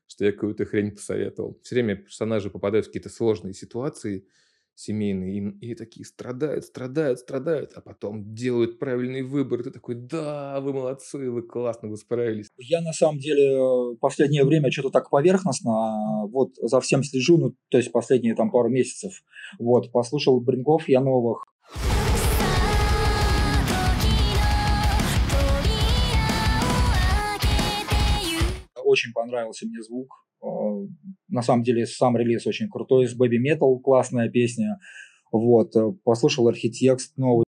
что 0.06 0.26
я 0.26 0.32
какую-то 0.32 0.66
хрень 0.66 0.90
посоветовал. 0.90 1.58
Все 1.62 1.76
время 1.76 1.96
персонажи 1.96 2.50
попадают 2.50 2.84
в 2.84 2.88
какие-то 2.90 3.08
сложные 3.08 3.54
ситуации– 3.54 4.26
семейные, 4.76 5.38
и, 5.38 5.70
и 5.70 5.74
такие 5.74 6.04
страдают, 6.04 6.64
страдают, 6.64 7.20
страдают, 7.20 7.72
а 7.74 7.80
потом 7.80 8.34
делают 8.34 8.78
правильный 8.78 9.22
выбор. 9.22 9.62
Ты 9.62 9.70
такой, 9.70 9.94
да, 9.94 10.60
вы 10.60 10.72
молодцы, 10.72 11.30
вы 11.30 11.42
классно, 11.42 11.88
вы 11.88 11.96
справились. 11.96 12.48
Я 12.58 12.80
на 12.80 12.92
самом 12.92 13.18
деле 13.18 13.56
в 13.56 13.96
последнее 13.96 14.44
время 14.44 14.70
что-то 14.70 14.90
так 14.90 15.10
поверхностно, 15.10 15.72
а 15.72 16.26
вот 16.26 16.56
за 16.60 16.80
всем 16.80 17.02
слежу, 17.04 17.38
ну, 17.38 17.54
то 17.68 17.78
есть 17.78 17.92
последние 17.92 18.34
там 18.34 18.50
пару 18.50 18.68
месяцев. 18.68 19.22
Вот, 19.58 19.92
послушал 19.92 20.40
Брингов 20.40 20.88
я 20.88 21.00
новых, 21.00 21.44
очень 28.94 29.12
понравился 29.12 29.66
мне 29.66 29.82
звук, 29.82 30.24
Э, 30.44 30.86
на 31.28 31.42
самом 31.42 31.62
деле 31.62 31.86
сам 31.86 32.16
релиз 32.16 32.46
очень 32.46 32.68
крутой, 32.68 33.06
с 33.06 33.18
Baby 33.18 33.38
Metal 33.38 33.80
классная 33.80 34.28
песня. 34.28 34.78
Вот, 35.32 35.74
э, 35.74 35.92
послушал 36.04 36.48
Architects 36.48 37.16
новый. 37.16 37.44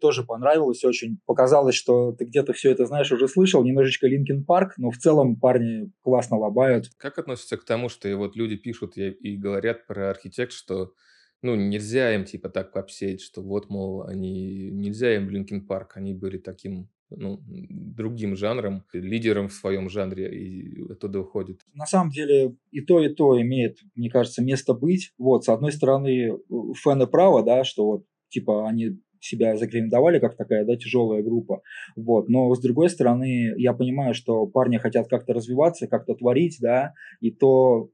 тоже 0.00 0.22
понравилось 0.22 0.84
очень. 0.84 1.18
Показалось, 1.26 1.74
что 1.74 2.12
ты 2.12 2.24
где-то 2.24 2.52
все 2.52 2.70
это 2.70 2.86
знаешь, 2.86 3.10
уже 3.10 3.26
слышал. 3.26 3.64
Немножечко 3.64 4.06
Linkin 4.06 4.44
Park, 4.44 4.74
но 4.78 4.92
в 4.92 4.96
целом 4.96 5.34
парни 5.34 5.90
классно 6.02 6.38
лобают. 6.38 6.86
Как 6.98 7.18
относится 7.18 7.56
к 7.56 7.64
тому, 7.64 7.88
что 7.88 8.16
вот 8.16 8.36
люди 8.36 8.56
пишут 8.56 8.96
и 8.96 9.36
говорят 9.36 9.88
про 9.88 10.08
Architects, 10.08 10.52
что 10.52 10.92
ну, 11.42 11.54
нельзя 11.54 12.14
им, 12.14 12.24
типа, 12.24 12.48
так 12.48 12.72
попсеть, 12.72 13.20
что 13.20 13.42
вот, 13.42 13.68
мол, 13.70 14.02
они... 14.02 14.70
Нельзя 14.70 15.14
им 15.14 15.26
в 15.26 15.30
Linkin 15.30 15.66
Park, 15.66 15.96
они 15.96 16.14
были 16.14 16.38
таким 16.38 16.88
ну, 17.10 17.40
другим 17.48 18.36
жанром, 18.36 18.84
лидером 18.92 19.48
в 19.48 19.52
своем 19.52 19.88
жанре, 19.88 20.30
и 20.30 20.82
оттуда 20.90 21.20
уходит. 21.20 21.60
На 21.74 21.86
самом 21.86 22.10
деле 22.10 22.56
и 22.70 22.80
то, 22.80 23.00
и 23.00 23.08
то 23.08 23.40
имеет, 23.40 23.78
мне 23.94 24.10
кажется, 24.10 24.42
место 24.42 24.74
быть. 24.74 25.12
Вот, 25.18 25.44
с 25.44 25.48
одной 25.48 25.72
стороны, 25.72 26.38
фэны 26.82 27.06
права, 27.06 27.42
да, 27.42 27.64
что 27.64 27.86
вот, 27.86 28.06
типа, 28.28 28.68
они 28.68 29.00
себя 29.20 29.56
зарекомендовали 29.56 30.18
как 30.18 30.36
такая, 30.36 30.64
да, 30.64 30.76
тяжелая 30.76 31.22
группа, 31.22 31.62
вот, 31.96 32.28
но 32.28 32.54
с 32.54 32.60
другой 32.60 32.88
стороны, 32.88 33.52
я 33.56 33.72
понимаю, 33.72 34.14
что 34.14 34.46
парни 34.46 34.76
хотят 34.76 35.08
как-то 35.08 35.32
развиваться, 35.32 35.88
как-то 35.88 36.14
творить, 36.14 36.58
да, 36.60 36.94
и 37.20 37.32
то, 37.32 37.90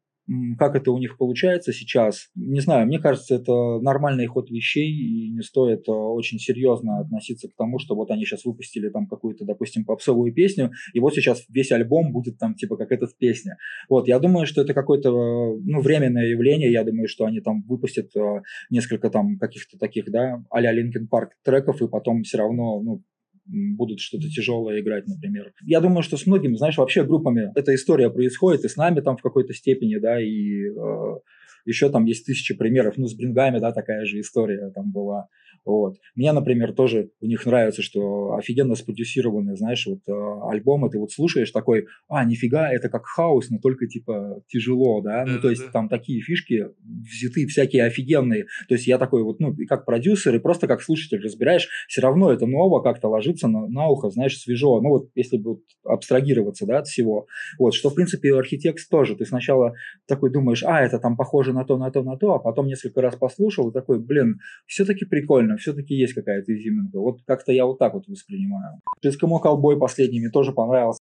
как 0.59 0.75
это 0.75 0.91
у 0.91 0.99
них 0.99 1.19
получается 1.19 1.73
сейчас, 1.73 2.29
не 2.35 2.61
знаю, 2.61 2.87
мне 2.87 2.99
кажется, 2.99 3.35
это 3.35 3.79
нормальный 3.81 4.27
ход 4.27 4.51
вещей, 4.51 4.91
и 4.91 5.31
не 5.31 5.43
стоит 5.43 5.89
э, 5.89 5.93
очень 5.93 6.39
серьезно 6.39 7.01
относиться 7.01 7.49
к 7.49 7.55
тому, 7.57 7.79
что 7.79 7.95
вот 7.95 8.11
они 8.11 8.25
сейчас 8.25 8.45
выпустили 8.45 8.89
там 8.89 9.07
какую-то, 9.07 9.45
допустим, 9.45 9.85
попсовую 9.85 10.33
песню, 10.33 10.71
и 10.93 11.01
вот 11.01 11.15
сейчас 11.15 11.45
весь 11.49 11.73
альбом 11.73 12.13
будет 12.13 12.39
там 12.39 12.55
типа 12.55 12.77
как 12.77 12.93
эта 12.93 13.07
песня. 13.19 13.59
Вот, 13.89 14.09
я 14.09 14.19
думаю, 14.19 14.47
что 14.47 14.63
это 14.63 14.73
какое-то, 14.73 15.11
ну, 15.11 15.81
временное 15.81 16.27
явление, 16.27 16.73
я 16.73 16.85
думаю, 16.85 17.09
что 17.09 17.27
они 17.27 17.41
там 17.41 17.63
выпустят 17.69 18.15
э, 18.17 18.43
несколько 18.71 19.11
там 19.11 19.39
каких-то 19.39 19.79
таких, 19.79 20.11
да, 20.11 20.43
а-ля 20.51 20.73
Linkin 20.75 21.07
Park 21.11 21.29
треков, 21.45 21.83
и 21.83 21.89
потом 21.89 22.23
все 22.23 22.39
равно, 22.39 22.81
ну, 22.81 23.03
будут 23.47 24.01
что-то 24.01 24.29
тяжелое 24.29 24.81
играть, 24.81 25.07
например. 25.07 25.53
Я 25.63 25.81
думаю, 25.81 26.03
что 26.03 26.17
с 26.17 26.27
многими, 26.27 26.57
знаешь, 26.57 26.79
вообще 26.79 27.05
группами 27.05 27.53
эта 27.55 27.75
история 27.75 28.11
происходит, 28.11 28.65
и 28.65 28.69
с 28.69 28.77
нами 28.77 29.01
там 29.01 29.17
в 29.17 29.23
какой-то 29.23 29.53
степени, 29.53 29.97
да, 29.97 30.21
и 30.21 30.69
э, 30.69 31.19
еще 31.65 31.91
там 31.91 32.05
есть 32.05 32.27
тысячи 32.27 32.55
примеров. 32.55 32.97
Ну, 32.97 33.07
с 33.07 33.15
Брингами, 33.15 33.59
да, 33.59 33.73
такая 33.73 34.05
же 34.05 34.21
история 34.21 34.71
там 34.71 34.91
была. 34.93 35.29
Вот. 35.65 35.97
Мне, 36.15 36.33
например, 36.33 36.73
тоже 36.75 37.11
у 37.21 37.27
них 37.27 37.45
нравится, 37.47 37.83
что 37.83 38.35
офигенно 38.35 38.75
спродюсированный, 38.75 39.57
знаешь, 39.57 39.87
вот 39.87 40.01
э, 40.07 40.51
альбомы. 40.51 40.91
Ты 40.91 40.99
вот 40.99 41.11
слушаешь 41.11 41.51
такой, 41.51 41.87
а, 42.09 42.25
нифига, 42.25 42.71
это 42.71 42.89
как 42.89 43.07
хаос, 43.07 43.49
но 43.51 43.59
только 43.59 43.87
типа 43.87 44.43
тяжело, 44.49 45.01
да, 45.01 45.25
ну, 45.27 45.41
то 45.41 45.51
есть 45.51 45.71
там 45.73 45.89
такие 45.89 46.21
фишки 46.21 46.69
взяты 46.85 47.47
всякие 47.47 47.85
офигенные, 47.85 48.45
то 48.69 48.75
есть 48.75 48.87
я 48.87 48.99
такой 48.99 49.23
вот, 49.23 49.41
ну, 49.41 49.53
и 49.55 49.65
как 49.67 49.87
продюсер, 49.87 50.35
и 50.35 50.39
просто 50.39 50.67
как 50.67 50.83
слушатель 50.83 51.23
разбираешь, 51.23 51.69
все 51.89 52.03
равно 52.03 52.31
это 52.31 52.47
ново 52.47 52.81
как-то 52.81 53.09
ложится 53.09 53.49
на, 53.49 53.67
на 53.69 53.89
ухо, 53.89 54.11
знаешь, 54.11 54.39
свежо, 54.39 54.81
ну, 54.81 54.91
вот 54.91 55.11
если 55.15 55.39
бы 55.39 55.61
абстрагироваться, 55.85 56.67
да, 56.67 56.79
от 56.79 56.87
всего, 56.87 57.27
вот, 57.59 57.75
что, 57.75 57.91
в 57.91 57.95
принципе, 57.95 58.35
архитект 58.35 58.81
тоже, 58.91 59.17
ты 59.17 59.25
сначала 59.25 59.75
такой 60.07 60.31
думаешь, 60.31 60.63
а, 60.65 60.83
это 60.83 60.99
там 60.99 61.17
похоже 61.17 61.53
на 61.53 61.65
то, 61.65 61.79
на 61.79 61.91
то, 61.91 62.03
на 62.03 62.17
то, 62.17 62.35
а 62.35 62.39
потом 62.39 62.67
несколько 62.67 63.01
раз 63.01 63.17
послушал 63.17 63.71
и 63.71 63.73
такой, 63.73 63.99
блин, 63.99 64.41
все-таки 64.67 65.05
прикольно, 65.05 65.54
все-таки 65.57 65.95
есть 65.95 66.15
какая-то 66.15 66.53
изюминка. 66.55 66.99
Вот 66.99 67.21
как-то 67.27 67.53
я 67.53 67.67
вот 67.67 67.79
так 67.79 67.95
вот 67.95 68.07
воспринимаю. 68.07 68.81
Эскимо 69.03 69.41
Колбой 69.41 69.79
последний 69.79 70.21
мне 70.21 70.31
тоже 70.31 70.53
понравился. 70.53 71.01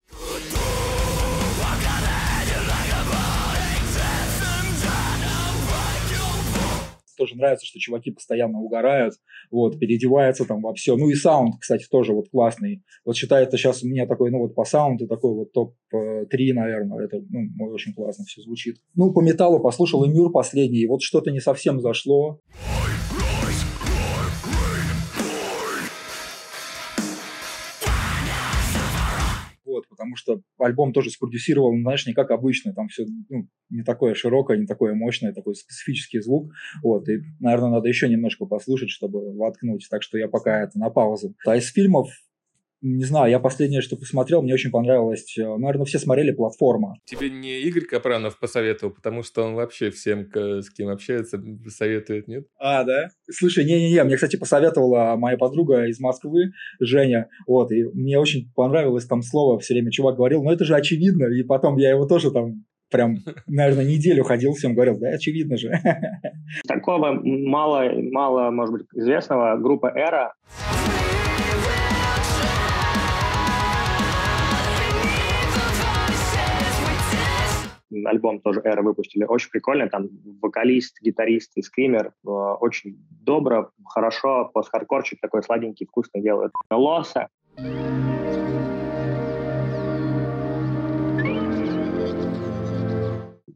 тоже 7.23 7.37
нравится, 7.37 7.66
что 7.66 7.78
чуваки 7.78 8.11
постоянно 8.11 8.59
угорают, 8.59 9.14
вот, 9.50 9.78
переодеваются 9.78 10.44
там 10.44 10.61
во 10.61 10.75
все. 10.75 10.97
Ну 10.97 11.09
и 11.09 11.14
саунд, 11.14 11.54
кстати, 11.61 11.87
тоже 11.88 12.12
вот 12.12 12.28
классный. 12.30 12.82
Вот 13.04 13.16
считаю, 13.16 13.47
это 13.47 13.56
сейчас 13.56 13.82
у 13.82 13.88
меня 13.88 14.06
такой, 14.06 14.30
ну 14.30 14.38
вот 14.38 14.54
по 14.54 14.64
саунду 14.64 15.06
такой 15.06 15.32
вот 15.35 15.52
топ-3, 15.52 16.52
наверное, 16.52 17.04
это 17.04 17.18
ну, 17.28 17.66
очень 17.66 17.94
классно 17.94 18.25
все 18.25 18.42
звучит. 18.42 18.78
Ну, 18.94 19.12
по 19.12 19.21
металлу 19.21 19.61
послушал 19.61 20.04
и 20.04 20.09
Мюр 20.09 20.32
последний, 20.32 20.87
вот 20.87 21.02
что-то 21.02 21.30
не 21.30 21.40
совсем 21.40 21.80
зашло. 21.80 22.40
Вот, 29.73 29.88
потому 29.88 30.17
что 30.17 30.43
альбом 30.59 30.93
тоже 30.93 31.11
спродюсировал, 31.11 31.75
знаешь, 31.81 32.07
не 32.07 32.12
как 32.12 32.31
обычно, 32.31 32.75
там 32.75 32.88
все 32.88 33.05
ну, 33.29 33.49
не 33.71 33.83
такое 33.83 34.14
широкое, 34.14 34.59
не 34.59 34.67
такое 34.67 34.95
мощное, 34.95 35.33
такой 35.33 35.55
специфический 35.55 36.21
звук, 36.21 36.52
вот, 36.83 37.09
и, 37.09 37.21
наверное, 37.41 37.71
надо 37.71 37.88
еще 37.88 38.09
немножко 38.09 38.45
послушать, 38.47 38.91
чтобы 38.91 39.35
воткнуть, 39.37 39.87
так 39.91 40.02
что 40.02 40.19
я 40.19 40.29
пока 40.29 40.62
это 40.62 40.79
на 40.79 40.91
паузу. 40.91 41.35
А 41.46 41.57
из 41.57 41.73
фильмов 41.73 42.09
не 42.83 43.05
знаю, 43.05 43.31
я 43.31 43.38
последнее, 43.38 43.81
что 43.81 43.97
посмотрел, 43.97 44.42
мне 44.42 44.53
очень 44.53 44.71
понравилось. 44.71 45.38
Э, 45.38 45.57
наверное, 45.57 45.87
все 45.87 45.99
смотрели 45.99 46.33
«Платформа». 46.33 46.97
Тебе 47.05 47.31
не 47.31 47.61
Игорь 47.62 47.85
Капранов 47.85 48.38
посоветовал, 48.38 48.92
потому 48.92 49.23
что 49.23 49.45
он 49.45 49.55
вообще 49.55 49.90
всем, 49.90 50.29
с 50.35 50.68
кем 50.71 50.88
общается, 50.88 51.42
советует, 51.68 52.27
нет? 52.27 52.47
А, 52.59 52.83
да? 52.85 53.09
Слушай, 53.31 53.64
не-не-не, 53.64 54.03
мне, 54.05 54.16
кстати, 54.16 54.37
посоветовала 54.37 55.14
моя 55.16 55.37
подруга 55.37 55.87
из 55.87 56.01
Москвы, 56.01 56.53
Женя, 56.81 57.29
вот, 57.47 57.71
и 57.71 57.85
мне 57.85 58.18
очень 58.18 58.53
понравилось 58.55 59.07
там 59.07 59.23
слово 59.23 59.61
все 59.61 59.75
время 59.75 59.90
чувак 59.90 60.16
говорил, 60.16 60.42
но 60.42 60.53
это 60.53 60.64
же 60.64 60.75
очевидно, 60.75 61.27
и 61.27 61.42
потом 61.42 61.77
я 61.77 61.90
его 61.90 62.07
тоже 62.07 62.31
там 62.33 62.64
прям, 62.90 63.16
наверное, 63.47 63.85
неделю 63.85 64.25
ходил, 64.25 64.53
всем 64.53 64.75
говорил, 64.75 64.99
да, 64.99 65.09
очевидно 65.09 65.57
же. 65.57 65.73
Такого 66.68 67.12
мало, 67.23 67.90
мало, 67.95 68.51
может 68.51 68.75
быть, 68.75 68.87
известного 68.95 69.57
группа 69.57 69.87
«Эра». 69.87 70.35
Альбом 78.05 78.40
тоже 78.40 78.61
Эра 78.64 78.83
выпустили, 78.83 79.24
очень 79.24 79.50
прикольный, 79.50 79.88
там 79.88 80.09
вокалист, 80.40 81.00
гитарист 81.02 81.52
и 81.57 81.62
скример, 81.62 82.12
э, 82.26 82.28
очень 82.28 82.96
добро, 83.11 83.70
хорошо, 83.85 84.50
пост-хардкорчик 84.52 85.20
такой 85.20 85.42
сладенький, 85.42 85.87
вкусный 85.87 86.22
делают. 86.22 86.52
Лоса. 86.70 87.28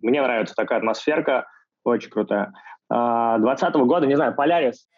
Мне 0.02 0.22
нравится 0.22 0.54
такая 0.54 0.78
атмосферка, 0.78 1.46
очень 1.84 2.10
крутая. 2.10 2.52
20 2.88 3.74
-го 3.74 3.84
года, 3.86 4.06
не 4.06 4.14
знаю, 4.14 4.34
Полярис. 4.34 4.88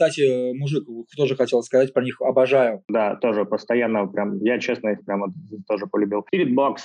Кстати, 0.00 0.54
мужик, 0.54 0.86
тоже 1.14 1.36
хотел 1.36 1.62
сказать 1.62 1.92
про 1.92 2.02
них, 2.02 2.22
обожаю. 2.22 2.82
Да, 2.88 3.16
тоже 3.16 3.44
постоянно, 3.44 4.06
прям, 4.06 4.38
я 4.38 4.58
честно 4.58 4.88
их 4.88 5.04
прям 5.04 5.20
вот 5.20 5.30
тоже 5.68 5.86
полюбил. 5.88 6.24
Spirit 6.32 6.54
Box. 6.54 6.76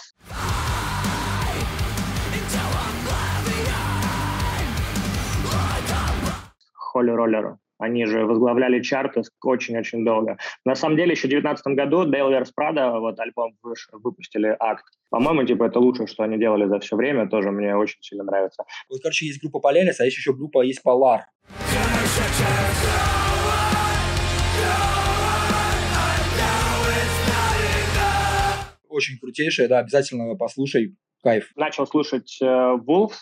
Холли 6.73 7.11
Роллер. 7.11 7.55
Они 7.79 8.05
же 8.05 8.25
возглавляли 8.25 8.81
чарты 8.81 9.21
очень-очень 9.41 10.03
долго. 10.03 10.37
На 10.65 10.75
самом 10.75 10.97
деле, 10.97 11.11
еще 11.11 11.27
в 11.27 11.31
2019 11.31 11.67
году 11.67 12.03
Дейл 12.03 12.29
Верс 12.29 12.51
Прада, 12.51 12.99
вот 12.99 13.17
альбом 13.21 13.53
выпустили 13.93 14.57
«Акт». 14.59 14.83
По-моему, 15.09 15.45
типа, 15.45 15.63
это 15.65 15.79
лучшее, 15.79 16.07
что 16.07 16.23
они 16.23 16.37
делали 16.37 16.65
за 16.67 16.79
все 16.79 16.97
время. 16.97 17.29
Тоже 17.29 17.51
мне 17.51 17.77
очень 17.77 18.01
сильно 18.01 18.25
нравится. 18.25 18.65
Вот, 18.89 18.99
короче, 19.01 19.25
есть 19.25 19.41
группа 19.41 19.59
Полярис, 19.59 20.01
а 20.01 20.03
есть 20.03 20.17
еще 20.17 20.33
группа 20.33 20.63
есть 20.63 20.83
Полар. 20.83 21.21
Очень 28.95 29.19
крутейшая, 29.19 29.67
да, 29.67 29.79
обязательно 29.79 30.33
послушай, 30.37 30.95
кайф. 31.21 31.51
Начал 31.57 31.85
слушать 31.85 32.37
э, 32.41 32.45
Wolves. 32.45 33.17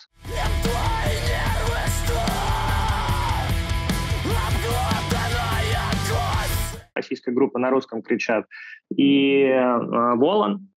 Российская 6.94 7.32
группа 7.32 7.58
на 7.58 7.70
русском 7.70 8.02
кричат. 8.02 8.46
И 8.96 9.40
э, 9.40 9.76
Волан, 10.14 10.68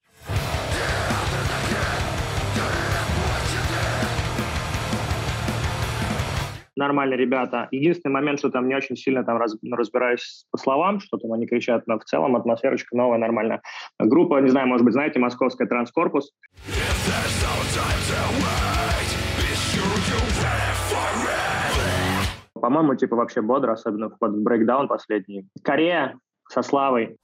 нормальные 6.78 7.18
ребята. 7.18 7.68
Единственный 7.72 8.12
момент, 8.13 8.40
что 8.40 8.50
там 8.50 8.68
не 8.68 8.76
очень 8.76 8.96
сильно 8.96 9.24
там 9.24 9.38
раз, 9.38 9.56
разбираюсь 9.72 10.46
по 10.52 10.58
словам, 10.58 11.00
что 11.00 11.18
там 11.18 11.34
они 11.34 11.48
кричат, 11.48 11.88
но 11.88 12.00
в 12.00 12.06
целом 12.06 12.36
атмосферочка 12.36 12.96
новая, 12.96 13.18
нормальная. 13.18 13.62
Группа, 14.00 14.40
не 14.40 14.50
знаю, 14.50 14.68
может 14.68 14.86
быть, 14.86 14.94
знаете, 14.94 15.20
московская 15.20 15.68
транскорпус. 15.68 16.32
По-моему, 22.54 22.96
типа 22.96 23.16
вообще 23.16 23.42
бодро, 23.42 23.74
особенно 23.74 24.10
в 24.10 24.18
брейкдаун 24.20 24.88
последний. 24.88 25.48
Корея 25.63 26.18
со 26.50 26.62
Славой. 26.62 27.18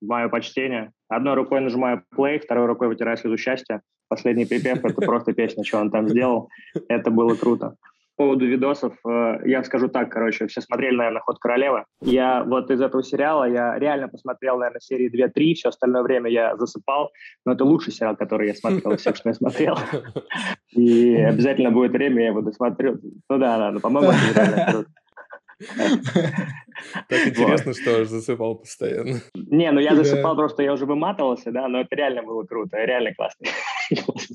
Мое 0.00 0.28
почтение. 0.28 0.92
Одной 1.08 1.34
рукой 1.34 1.60
нажимаю 1.60 2.02
play, 2.16 2.38
второй 2.38 2.66
рукой 2.66 2.88
вытираю 2.88 3.16
слезу 3.16 3.36
счастья. 3.36 3.82
Последний 4.08 4.46
припев— 4.46 4.78
это 4.84 5.00
просто 5.00 5.32
песня, 5.32 5.64
что 5.64 5.78
он 5.78 5.90
там 5.90 6.08
сделал. 6.08 6.48
Это 6.88 7.10
было 7.10 7.34
круто. 7.34 7.74
поводу 8.16 8.46
видосов, 8.46 8.94
э, 9.06 9.40
я 9.44 9.62
скажу 9.62 9.88
так, 9.88 10.10
короче, 10.10 10.46
все 10.46 10.62
смотрели, 10.62 10.96
наверное, 10.96 11.20
«Ход 11.20 11.38
королевы». 11.38 11.84
Я 12.00 12.44
вот 12.44 12.70
из 12.70 12.80
этого 12.80 13.02
сериала, 13.02 13.44
я 13.44 13.78
реально 13.78 14.08
посмотрел, 14.08 14.58
наверное, 14.58 14.80
серии 14.80 15.10
2-3, 15.10 15.54
все 15.54 15.68
остальное 15.68 16.02
время 16.02 16.30
я 16.30 16.56
засыпал, 16.56 17.10
но 17.44 17.52
это 17.52 17.64
лучший 17.64 17.92
сериал, 17.92 18.16
который 18.16 18.48
я 18.48 18.54
смотрел, 18.54 18.92
из 18.92 19.00
всех, 19.00 19.16
что 19.16 19.28
я 19.28 19.34
смотрел. 19.34 19.76
И 20.70 21.14
обязательно 21.16 21.70
будет 21.70 21.92
время, 21.92 22.22
я 22.22 22.28
его 22.28 22.40
досмотрю. 22.40 23.00
Ну 23.28 23.38
да, 23.38 23.58
да, 23.58 23.70
ну, 23.70 23.80
по-моему, 23.80 24.12
это 24.12 24.40
реально 24.40 24.72
круто. 24.72 24.90
Так 25.58 27.26
интересно, 27.26 27.72
что 27.72 28.04
засыпал 28.04 28.56
постоянно. 28.56 29.20
Не, 29.34 29.70
ну 29.72 29.80
я 29.80 29.94
засыпал 29.94 30.36
просто, 30.36 30.62
я 30.62 30.72
уже 30.72 30.84
выматывался, 30.84 31.50
да, 31.50 31.68
но 31.68 31.80
это 31.80 31.96
реально 31.96 32.22
было 32.22 32.44
круто, 32.44 32.76
реально 32.76 33.14
классно. 33.16 33.46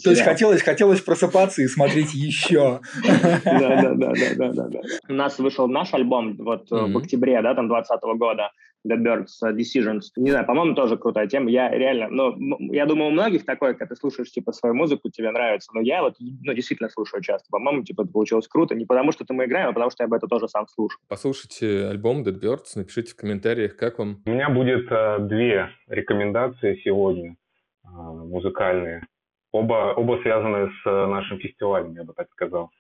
То 0.04 0.10
есть 0.10 0.24
хотелось, 0.24 0.62
хотелось 0.62 1.02
просыпаться 1.02 1.62
и 1.62 1.68
смотреть 1.68 2.14
еще. 2.14 2.80
Да, 3.04 3.42
да, 3.44 3.94
да, 3.94 4.14
да, 4.36 4.52
да, 4.52 4.68
да. 4.68 4.80
У 5.08 5.14
нас 5.14 5.38
вышел 5.38 5.68
наш 5.68 5.94
альбом 5.94 6.38
вот 6.38 6.70
в 6.70 6.98
октябре, 6.98 7.42
да, 7.42 7.54
там 7.54 7.68
2020 7.68 8.18
года. 8.18 8.52
The 8.88 8.98
Birds 8.98 9.32
uh, 9.44 9.54
Decisions. 9.54 10.02
Не 10.16 10.32
знаю, 10.32 10.46
по-моему, 10.46 10.76
тоже 10.76 10.98
крутая 10.98 11.28
тема. 11.28 11.50
Я 11.50 11.70
реально, 11.70 12.10
ну, 12.10 12.58
я 12.72 12.86
думаю, 12.86 13.10
у 13.10 13.12
многих 13.12 13.46
такое, 13.46 13.74
когда 13.74 13.94
ты 13.94 13.96
слушаешь, 13.96 14.32
типа, 14.32 14.52
свою 14.52 14.76
музыку, 14.76 15.10
тебе 15.10 15.32
нравится. 15.32 15.72
Но 15.74 15.82
я 15.82 16.02
вот, 16.02 16.16
ну, 16.20 16.54
действительно 16.54 16.90
слушаю 16.90 17.22
часто. 17.22 17.48
По-моему, 17.52 17.84
типа, 17.84 18.04
это 18.04 18.12
получилось 18.12 18.48
круто. 18.48 18.76
Не 18.76 18.86
потому, 18.86 19.12
что 19.12 19.24
это 19.24 19.34
мы 19.34 19.46
играем, 19.46 19.70
а 19.70 19.74
потому, 19.74 19.92
что 19.92 20.04
я 20.04 20.08
бы 20.08 20.16
это 20.16 20.28
тоже 20.28 20.48
сам 20.48 20.68
слушаю. 20.68 21.00
Послушайте 21.08 21.88
альбом 21.88 22.24
Dead 22.24 22.40
Birds, 22.40 22.72
напишите 22.76 23.14
в 23.14 23.16
комментариях, 23.16 23.76
как 23.76 24.00
вам. 24.00 24.22
У 24.26 24.32
меня 24.32 24.50
будет 24.50 24.92
э, 24.92 25.18
две 25.20 25.70
рекомендации 25.88 26.82
сегодня 26.84 27.36
э, 27.84 27.88
музыкальные. 27.88 29.06
Оба, 29.52 29.94
оба 29.96 30.20
связаны 30.22 30.72
с 30.72 30.88
э, 30.88 31.06
нашим 31.08 31.40
фестивалем, 31.40 31.94
я 31.94 32.04
бы 32.04 32.14
так 32.14 32.32
сказал. 32.32 32.72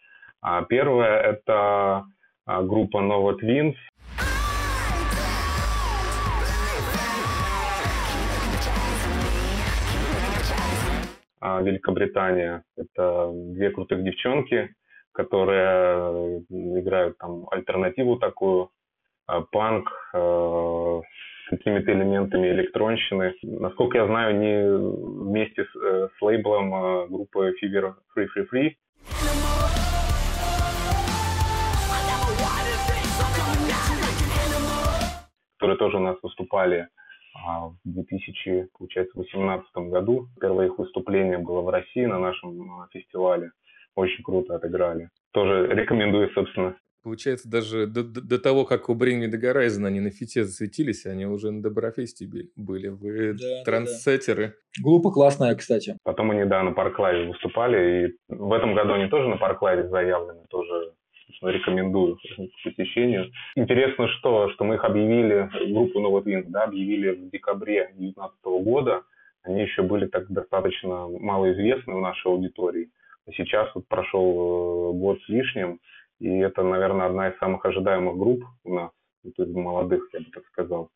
А 0.41 0.63
первое– 0.63 1.19
это 1.21 2.05
э, 2.47 2.63
группа 2.63 2.97
Nova 2.97 3.37
Twins. 3.37 3.75
Великобритания. 11.41 12.63
Это 12.77 13.31
две 13.33 13.71
крутых 13.71 14.03
девчонки, 14.03 14.73
которые 15.11 16.43
играют 16.49 17.17
там 17.17 17.47
альтернативу 17.49 18.17
такую, 18.17 18.69
а, 19.27 19.41
панк 19.41 19.89
э, 20.13 20.17
с 20.17 21.49
какими-то 21.49 21.91
элементами 21.91 22.47
электронщины. 22.49 23.33
Насколько 23.43 23.97
я 23.97 24.05
знаю, 24.07 24.29
они 24.29 25.25
вместе 25.25 25.65
с, 25.65 25.75
э, 25.75 26.09
с 26.17 26.21
лейблом 26.21 27.07
группы 27.07 27.53
Fever 27.61 27.93
Free 28.15 28.27
Free 28.35 28.47
Free 28.51 28.75
которые 35.61 35.77
тоже 35.77 35.97
у 35.97 35.99
нас 35.99 36.17
выступали 36.23 36.87
а 37.33 37.69
в 37.69 37.75
2018 37.85 39.65
году 39.89 40.27
первое 40.39 40.67
их 40.67 40.77
выступление 40.77 41.37
было 41.37 41.61
в 41.61 41.69
России 41.69 42.05
на 42.05 42.19
нашем 42.19 42.81
а, 42.81 42.87
фестивале. 42.91 43.51
Очень 43.95 44.23
круто 44.23 44.55
отыграли. 44.55 45.09
Тоже 45.31 45.67
рекомендую, 45.67 46.29
собственно. 46.33 46.75
Получается, 47.03 47.49
даже 47.49 47.87
до, 47.87 48.03
до 48.03 48.37
того, 48.37 48.63
как 48.63 48.87
у 48.89 48.95
Bring 48.95 49.25
Me 49.25 49.31
The 49.31 49.41
Horizon 49.41 49.87
они 49.87 49.99
на 49.99 50.11
фите 50.11 50.43
засветились, 50.43 51.07
они 51.07 51.25
уже 51.25 51.49
на 51.49 51.63
Доброфесте 51.63 52.27
были. 52.55 52.89
Вы 52.89 53.33
да, 53.33 53.63
трансеттеры. 53.65 54.47
Да, 54.47 54.51
да. 54.51 54.83
Глупо 54.83 55.11
классная, 55.11 55.55
кстати. 55.55 55.97
Потом 56.03 56.29
они, 56.29 56.45
да, 56.45 56.61
на 56.61 56.73
Парклайве 56.73 57.29
выступали. 57.29 58.07
И 58.07 58.33
в 58.33 58.53
этом 58.53 58.75
году 58.75 58.93
они 58.93 59.09
тоже 59.09 59.29
на 59.29 59.37
Парклайве 59.37 59.89
заявлены. 59.89 60.45
Тоже 60.49 60.93
рекомендую 61.41 62.17
к 62.17 62.63
посещению. 62.63 63.31
Интересно, 63.55 64.07
что, 64.07 64.49
что 64.51 64.63
мы 64.63 64.75
их 64.75 64.83
объявили, 64.83 65.49
группу 65.71 65.99
Новый 65.99 66.43
да, 66.43 66.63
объявили 66.63 67.11
в 67.11 67.29
декабре 67.29 67.91
2019 67.97 68.63
года. 68.63 69.03
Они 69.43 69.61
еще 69.61 69.81
были 69.81 70.07
так 70.07 70.27
достаточно 70.29 71.07
малоизвестны 71.07 71.95
в 71.95 72.01
нашей 72.01 72.27
аудитории. 72.27 72.89
Сейчас 73.35 73.73
вот 73.75 73.87
прошел 73.87 74.93
э, 74.93 74.97
год 74.97 75.19
с 75.21 75.29
лишним, 75.29 75.79
и 76.19 76.27
это, 76.39 76.63
наверное, 76.63 77.07
одна 77.07 77.29
из 77.29 77.37
самых 77.37 77.65
ожидаемых 77.65 78.17
групп 78.17 78.43
у 78.63 78.73
нас, 78.73 78.91
то 79.35 79.43
есть 79.43 79.55
молодых, 79.55 80.07
я 80.13 80.19
бы 80.19 80.25
так 80.33 80.45
сказал. 80.47 80.89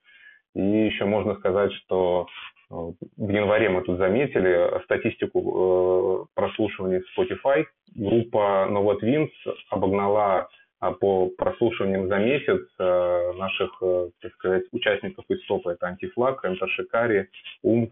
И 0.55 0.61
еще 0.61 1.05
можно 1.05 1.35
сказать, 1.35 1.73
что 1.73 2.27
э, 2.71 2.73
в 2.73 3.29
январе 3.29 3.69
мы 3.69 3.81
тут 3.81 3.97
заметили 3.97 4.81
статистику 4.85 5.39
э, 6.23 6.25
прослушиваний 6.33 7.01
в 7.01 7.19
Spotify. 7.19 7.65
Группа 7.93 8.67
Nova 8.69 8.97
Twins 8.99 9.29
обогнала 9.69 10.47
а, 10.79 10.91
по 10.91 11.29
прослушиваниям 11.37 12.07
за 12.07 12.17
месяц 12.17 12.61
э, 12.79 13.31
наших, 13.37 13.81
так 14.21 14.33
сказать, 14.33 14.63
участников 14.71 15.25
из 15.29 15.45
топа. 15.45 15.69
Это 15.71 15.87
Антифлаг, 15.87 16.43
Enter 16.45 16.67
Шикари, 16.67 17.27
Умф, 17.61 17.91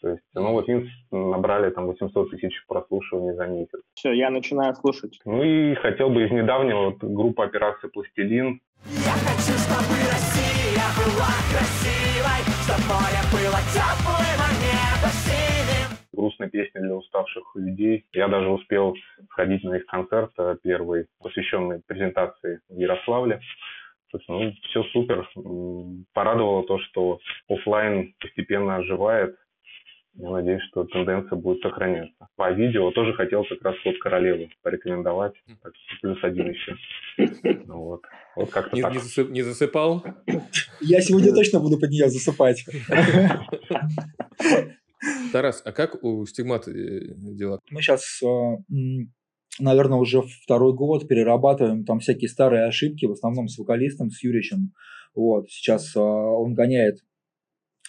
то 0.00 0.10
есть 0.10 0.22
Nova 0.36 0.64
Twins 0.64 0.88
набрали 1.10 1.70
там 1.70 1.86
800 1.86 2.30
тысяч 2.30 2.64
прослушиваний 2.66 3.34
за 3.34 3.46
месяц. 3.46 3.80
Все, 3.94 4.12
я 4.12 4.30
начинаю 4.30 4.74
слушать. 4.74 5.18
Ну 5.24 5.42
и 5.42 5.74
хотел 5.74 6.08
бы 6.08 6.24
из 6.24 6.30
недавнего 6.30 6.90
вот, 6.90 6.98
группа 7.02 7.44
«Операция 7.44 7.90
Пластилин». 7.90 8.60
Я 8.86 9.12
хочу, 9.12 9.58
чтобы 9.58 9.96
Россия 10.10 10.47
была 10.96 11.32
красивой, 11.50 12.40
чтобы 12.64 12.84
море 12.88 13.20
было 13.32 13.60
теплым, 13.74 14.38
а 14.40 14.50
небо 14.62 15.08
синим. 15.24 15.88
Грустная 16.12 16.48
песня 16.48 16.80
для 16.80 16.94
уставших 16.94 17.44
людей. 17.54 18.06
Я 18.12 18.28
даже 18.28 18.48
успел 18.48 18.94
сходить 19.30 19.62
на 19.64 19.76
их 19.76 19.86
концерт 19.86 20.32
э, 20.38 20.56
первый, 20.62 21.06
посвященный 21.20 21.80
презентации 21.86 22.60
в 22.68 22.78
Ярославле. 22.78 23.40
Ну, 24.28 24.52
все 24.62 24.82
супер. 24.84 25.28
Порадовало 26.14 26.64
то, 26.64 26.78
что 26.78 27.20
офлайн 27.48 28.14
постепенно 28.20 28.76
оживает. 28.76 29.36
Я 30.14 30.30
надеюсь, 30.30 30.62
что 30.70 30.84
тенденция 30.84 31.36
будет 31.36 31.62
сохраняться. 31.62 32.28
По 32.36 32.50
видео 32.50 32.90
тоже 32.90 33.12
хотел 33.12 33.44
как 33.44 33.62
раз 33.62 33.76
вот 33.84 33.98
королеву 34.00 34.48
порекомендовать. 34.62 35.34
Так, 35.62 35.72
плюс 36.00 36.18
один 36.22 36.50
еще. 36.50 36.76
Ну, 37.66 37.78
вот. 37.82 38.02
Вот 38.36 38.50
как-то 38.50 38.74
не, 38.74 38.82
так. 38.82 38.92
Не, 38.92 38.98
засып, 38.98 39.30
не 39.30 39.42
засыпал? 39.42 40.04
Я 40.80 41.00
сегодня 41.00 41.32
точно 41.32 41.60
буду 41.60 41.78
под 41.78 41.90
нее 41.90 42.08
засыпать. 42.08 42.64
Тарас, 45.32 45.62
а 45.64 45.72
как 45.72 46.02
у 46.02 46.26
стигмата 46.26 46.70
э, 46.70 47.14
дела? 47.16 47.60
Мы 47.70 47.82
сейчас, 47.82 48.20
э, 48.22 48.26
наверное, 49.60 49.98
уже 49.98 50.22
второй 50.22 50.74
год 50.74 51.06
перерабатываем 51.06 51.84
там 51.84 52.00
всякие 52.00 52.28
старые 52.28 52.66
ошибки, 52.66 53.06
в 53.06 53.12
основном 53.12 53.48
с 53.48 53.58
вокалистом, 53.58 54.10
с 54.10 54.22
Юричем. 54.22 54.72
Вот, 55.14 55.48
сейчас 55.50 55.94
э, 55.94 56.00
он 56.00 56.54
гоняет 56.54 56.98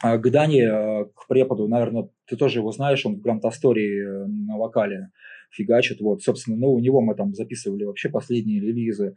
к 0.01 0.29
Дане, 0.29 0.63
э, 0.63 1.05
к 1.13 1.27
преподу, 1.27 1.67
наверное, 1.67 2.09
ты 2.25 2.37
тоже 2.37 2.59
его 2.59 2.71
знаешь, 2.71 3.05
он 3.05 3.15
в 3.15 3.21
Гранд 3.21 3.43
Астории 3.45 4.01
э, 4.01 4.27
на 4.27 4.57
вокале 4.57 5.11
фигачит. 5.51 5.99
Вот, 5.99 6.21
собственно, 6.21 6.57
ну, 6.57 6.73
у 6.73 6.79
него 6.79 7.01
мы 7.01 7.15
там 7.15 7.33
записывали 7.33 7.83
вообще 7.83 8.09
последние 8.09 8.61
релизы. 8.61 9.15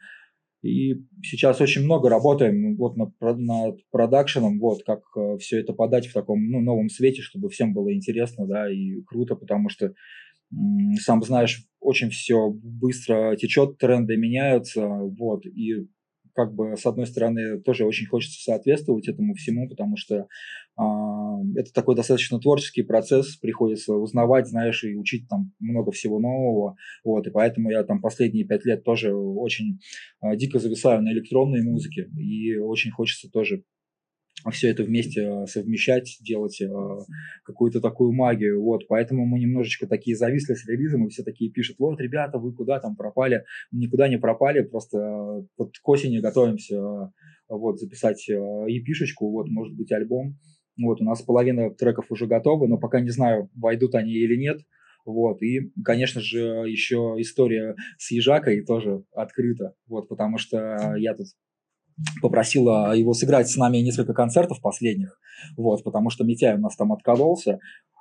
И 0.63 0.95
сейчас 1.23 1.61
очень 1.61 1.85
много 1.85 2.09
работаем 2.09 2.77
вот 2.77 2.97
над, 2.97 3.11
над 3.21 3.81
продакшеном, 3.91 4.59
вот 4.61 4.83
как 4.85 5.03
э, 5.17 5.39
все 5.39 5.61
это 5.61 5.73
подать 5.73 6.07
в 6.07 6.13
таком 6.13 6.51
ну, 6.51 6.61
новом 6.61 6.89
свете, 6.89 7.23
чтобы 7.23 7.49
всем 7.49 7.75
было 7.75 7.93
интересно, 7.93 8.47
да, 8.47 8.73
и 8.73 9.03
круто, 9.03 9.35
потому 9.35 9.69
что 9.69 9.93
сам 11.01 11.23
знаешь, 11.23 11.65
очень 11.81 12.11
все 12.11 12.51
быстро 12.51 13.37
течет, 13.37 13.79
тренды 13.79 14.17
меняются, 14.17 14.87
вот, 14.87 15.47
и 15.47 15.87
как 16.35 16.55
бы, 16.55 16.77
с 16.77 16.87
одной 16.87 17.07
стороны, 17.07 17.61
тоже 17.61 17.85
очень 17.85 18.07
хочется 18.07 18.43
соответствовать 18.43 19.09
этому 19.09 19.35
всему, 19.35 19.69
потому 19.69 19.97
что 19.97 20.27
это 20.77 21.73
такой 21.73 21.95
достаточно 21.95 22.41
творческий 22.41 22.83
процесс, 22.83 23.37
приходится 23.37 23.95
узнавать, 23.95 24.49
знаешь, 24.49 24.85
и 24.85 24.97
учить 24.97 25.29
там 25.29 25.53
много 25.61 25.91
всего 25.93 26.19
нового, 26.19 26.77
вот, 27.05 27.27
и 27.27 27.31
поэтому 27.31 27.71
я 27.71 27.85
там 27.85 28.01
последние 28.01 28.47
пять 28.47 28.65
лет 28.65 28.85
тоже 28.85 29.15
очень 29.15 29.81
э, 30.23 30.37
дико 30.37 30.59
зависаю 30.59 31.03
на 31.03 31.13
электронной 31.13 31.63
музыке, 31.63 32.09
и 32.17 32.57
очень 32.57 32.91
хочется 32.91 33.31
тоже 33.31 33.65
все 34.51 34.71
это 34.71 34.83
вместе 34.83 35.29
а, 35.29 35.47
совмещать, 35.47 36.19
делать 36.21 36.61
э, 36.61 36.69
какую-то 37.45 37.81
такую 37.81 38.13
магию. 38.13 38.63
Вот, 38.63 38.89
поэтому 38.89 39.25
мы 39.25 39.39
немножечко 39.39 39.87
такие 39.87 40.17
зависли 40.17 40.55
с 40.55 40.67
релизом, 40.67 41.07
и 41.07 41.11
все 41.11 41.23
такие 41.23 41.51
пишут, 41.51 41.77
вот, 41.79 42.01
ребята, 42.01 42.39
вы 42.39 42.53
куда 42.53 42.81
там 42.81 42.97
пропали? 42.97 43.45
Никуда 43.71 44.09
не 44.09 44.19
пропали, 44.19 44.63
просто 44.63 44.99
э, 44.99 45.47
вот 45.57 45.79
к 45.79 45.89
осени 45.89 46.19
готовимся 46.19 46.75
э, 46.75 47.09
вот, 47.49 47.79
записать 47.79 48.29
э, 48.29 48.33
епишечку, 48.33 49.31
вот, 49.31 49.49
может 49.49 49.77
быть, 49.77 49.93
альбом. 49.93 50.39
Вот, 50.79 51.01
у 51.01 51.05
нас 51.05 51.23
половина 51.23 51.71
треков 51.71 52.07
уже 52.11 52.27
готова, 52.27 52.67
но 52.67 52.79
пока 52.79 53.01
не 53.01 53.11
знаю, 53.11 53.51
войдут 53.55 53.95
они 53.95 54.13
или 54.13 54.37
нет. 54.37 54.61
Вот, 55.05 55.43
и, 55.43 55.73
конечно 55.85 56.21
же, 56.21 56.39
еще 56.69 57.17
история 57.19 57.75
с 57.99 58.13
Ежакой 58.13 58.65
тоже 58.65 59.03
открыта, 59.13 59.75
вот, 59.89 60.09
потому 60.09 60.39
что 60.39 60.95
я 60.97 61.15
тут 61.15 61.27
попросила 62.21 62.95
его 62.97 63.13
сыграть 63.13 63.49
с 63.51 63.57
нами 63.57 63.79
несколько 63.79 64.15
концертов 64.15 64.61
последних, 64.61 65.19
вот, 65.57 65.83
потому 65.83 66.11
что 66.11 66.25
Митяй 66.25 66.55
у 66.55 66.61
нас 66.61 66.77
там 66.77 66.93
откололся, 66.93 67.59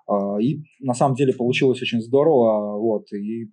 а, 0.07 0.37
и 0.39 0.59
на 0.79 0.93
самом 0.93 1.15
деле 1.15 1.33
получилось 1.33 1.81
очень 1.81 2.01
здорово, 2.01 2.77
вот, 2.77 3.11
и 3.13 3.49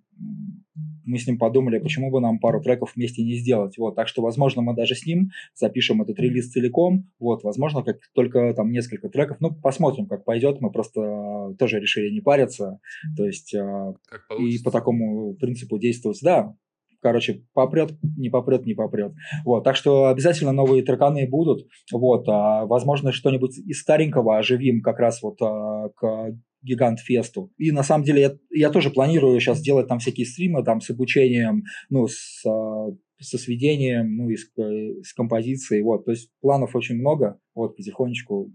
мы 1.09 1.17
с 1.17 1.27
ним 1.27 1.37
подумали, 1.37 1.79
почему 1.79 2.11
бы 2.11 2.21
нам 2.21 2.39
пару 2.39 2.61
треков 2.61 2.93
вместе 2.95 3.23
не 3.23 3.35
сделать. 3.35 3.77
Вот, 3.77 3.95
так 3.95 4.07
что, 4.07 4.21
возможно, 4.21 4.61
мы 4.61 4.75
даже 4.75 4.95
с 4.95 5.05
ним 5.05 5.31
запишем 5.55 6.01
этот 6.01 6.19
релиз 6.19 6.51
целиком. 6.51 7.09
Вот, 7.19 7.43
возможно, 7.43 7.83
как 7.83 7.97
только 8.13 8.53
там 8.53 8.71
несколько 8.71 9.09
треков. 9.09 9.37
Ну, 9.39 9.51
посмотрим, 9.51 10.05
как 10.05 10.23
пойдет. 10.23 10.61
Мы 10.61 10.71
просто 10.71 11.55
тоже 11.57 11.79
решили 11.79 12.13
не 12.13 12.21
париться. 12.21 12.79
То 13.17 13.25
есть 13.25 13.53
э, 13.53 13.93
и 14.37 14.59
по 14.63 14.71
такому 14.71 15.33
принципу 15.33 15.79
действовать. 15.79 16.19
Да, 16.21 16.53
короче, 17.01 17.43
попрет, 17.53 17.93
не 18.17 18.29
попрет, 18.29 18.65
не 18.65 18.73
попрет. 18.73 19.13
Вот, 19.45 19.63
так 19.63 19.75
что 19.75 20.07
обязательно 20.07 20.51
новые 20.51 20.83
треканы 20.83 21.27
будут. 21.27 21.67
Вот, 21.91 22.27
а, 22.27 22.65
возможно, 22.65 23.11
что-нибудь 23.11 23.57
из 23.57 23.79
старенького 23.81 24.37
оживим 24.37 24.81
как 24.81 24.99
раз 24.99 25.21
вот 25.21 25.41
а, 25.41 25.89
к 25.95 26.35
Гигант 26.61 26.99
Фесту. 26.99 27.51
И 27.57 27.71
на 27.71 27.83
самом 27.83 28.03
деле 28.03 28.21
я, 28.21 28.37
я 28.49 28.69
тоже 28.69 28.89
планирую 28.89 29.39
сейчас 29.39 29.61
делать 29.61 29.87
там 29.87 29.99
всякие 29.99 30.25
стримы 30.25 30.63
там 30.63 30.81
с 30.81 30.89
обучением, 30.89 31.63
ну, 31.89 32.07
с, 32.07 32.45
а, 32.45 32.87
со 33.19 33.37
сведением, 33.37 34.15
ну, 34.15 34.29
и 34.29 34.35
с, 34.35 34.49
э, 34.57 35.01
с 35.03 35.13
композицией. 35.13 35.83
Вот, 35.83 36.05
то 36.05 36.11
есть 36.11 36.31
планов 36.41 36.75
очень 36.75 36.95
много. 36.95 37.39
Вот, 37.55 37.75
потихонечку 37.75 38.53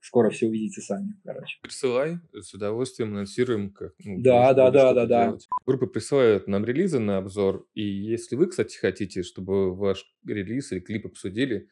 скоро 0.00 0.30
все 0.30 0.48
увидите 0.48 0.80
сами, 0.80 1.14
короче. 1.24 1.58
Присылай, 1.62 2.18
с 2.32 2.52
удовольствием 2.54 3.12
анонсируем, 3.12 3.70
как 3.70 3.92
ну, 4.04 4.20
да, 4.20 4.52
да, 4.54 4.70
да, 4.70 4.92
да, 4.92 5.06
да. 5.06 5.36
Группы 5.66 5.86
присылают 5.86 6.48
нам 6.48 6.64
релизы 6.64 6.98
на 6.98 7.18
обзор, 7.18 7.66
и 7.74 7.82
если 7.82 8.36
вы, 8.36 8.48
кстати, 8.48 8.76
хотите, 8.76 9.22
чтобы 9.22 9.74
ваш 9.74 10.04
релиз 10.26 10.72
или 10.72 10.80
клип 10.80 11.06
обсудили, 11.06 11.68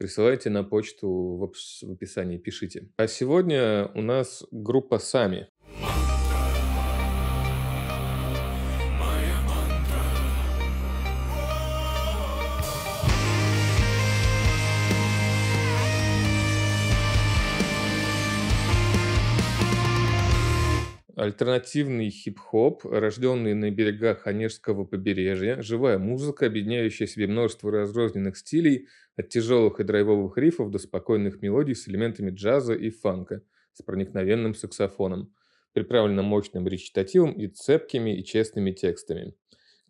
присылайте 0.00 0.48
на 0.48 0.64
почту 0.64 1.08
в 1.36 1.92
описании, 1.92 2.38
пишите. 2.38 2.88
А 2.96 3.06
сегодня 3.06 3.84
у 3.94 4.00
нас 4.00 4.46
группа 4.50 4.98
«Сами». 4.98 5.48
Альтернативный 21.14 22.08
хип-хоп, 22.08 22.86
рожденный 22.86 23.52
на 23.52 23.70
берегах 23.70 24.26
Онежского 24.26 24.86
побережья, 24.86 25.60
живая 25.60 25.98
музыка, 25.98 26.46
объединяющая 26.46 27.06
в 27.06 27.10
себе 27.10 27.26
множество 27.26 27.70
разрозненных 27.70 28.38
стилей, 28.38 28.88
от 29.20 29.28
тяжелых 29.28 29.80
и 29.80 29.84
драйвовых 29.84 30.36
рифов 30.36 30.70
до 30.70 30.78
спокойных 30.78 31.40
мелодий 31.40 31.74
с 31.74 31.88
элементами 31.88 32.30
джаза 32.30 32.74
и 32.74 32.90
фанка, 32.90 33.42
с 33.72 33.82
проникновенным 33.82 34.54
саксофоном, 34.54 35.32
приправлена 35.72 36.22
мощным 36.22 36.66
речитативом 36.66 37.32
и 37.32 37.46
цепкими 37.46 38.18
и 38.18 38.24
честными 38.24 38.72
текстами. 38.72 39.34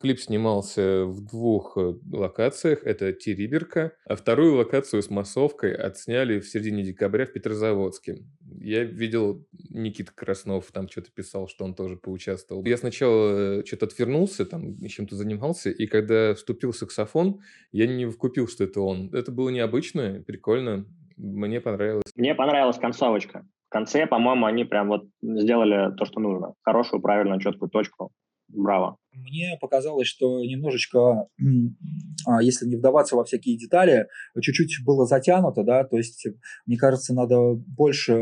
Клип 0.00 0.18
снимался 0.18 1.04
в 1.04 1.20
двух 1.26 1.76
э, 1.76 1.92
локациях. 2.10 2.84
Это 2.84 3.12
Териберка, 3.12 3.92
а 4.06 4.16
вторую 4.16 4.56
локацию 4.56 5.02
с 5.02 5.10
массовкой 5.10 5.74
отсняли 5.74 6.40
в 6.40 6.48
середине 6.48 6.82
декабря 6.82 7.26
в 7.26 7.32
Петрозаводске. 7.32 8.24
Я 8.60 8.84
видел 8.84 9.46
Никита 9.68 10.10
Краснов, 10.14 10.72
там 10.72 10.88
что-то 10.88 11.10
писал, 11.12 11.48
что 11.48 11.66
он 11.66 11.74
тоже 11.74 11.96
поучаствовал. 11.96 12.64
Я 12.64 12.78
сначала 12.78 13.58
э, 13.60 13.64
что-то 13.66 13.86
отвернулся, 13.86 14.46
там 14.46 14.78
чем-то 14.86 15.16
занимался, 15.16 15.68
и 15.70 15.86
когда 15.86 16.34
вступил 16.34 16.72
саксофон, 16.72 17.40
я 17.70 17.86
не 17.86 18.06
вкупил, 18.06 18.48
что 18.48 18.64
это 18.64 18.80
он. 18.80 19.14
Это 19.14 19.30
было 19.30 19.50
необычно, 19.50 20.24
прикольно, 20.26 20.86
мне 21.18 21.60
понравилось. 21.60 22.10
Мне 22.16 22.34
понравилась 22.34 22.78
концовочка. 22.78 23.46
В 23.68 23.72
конце, 23.72 24.06
по-моему, 24.06 24.46
они 24.46 24.64
прям 24.64 24.88
вот 24.88 25.02
сделали 25.20 25.94
то, 25.94 26.06
что 26.06 26.20
нужно. 26.20 26.54
Хорошую, 26.62 27.02
правильную, 27.02 27.40
четкую 27.40 27.70
точку. 27.70 28.10
Браво. 28.52 28.96
Мне 29.12 29.56
показалось, 29.60 30.06
что 30.06 30.44
немножечко, 30.44 31.28
а, 32.26 32.42
если 32.42 32.66
не 32.66 32.76
вдаваться 32.76 33.16
во 33.16 33.24
всякие 33.24 33.56
детали, 33.56 34.06
чуть-чуть 34.40 34.84
было 34.84 35.06
затянуто, 35.06 35.64
да, 35.64 35.84
то 35.84 35.96
есть, 35.96 36.26
мне 36.66 36.76
кажется, 36.76 37.14
надо 37.14 37.54
больше 37.54 38.18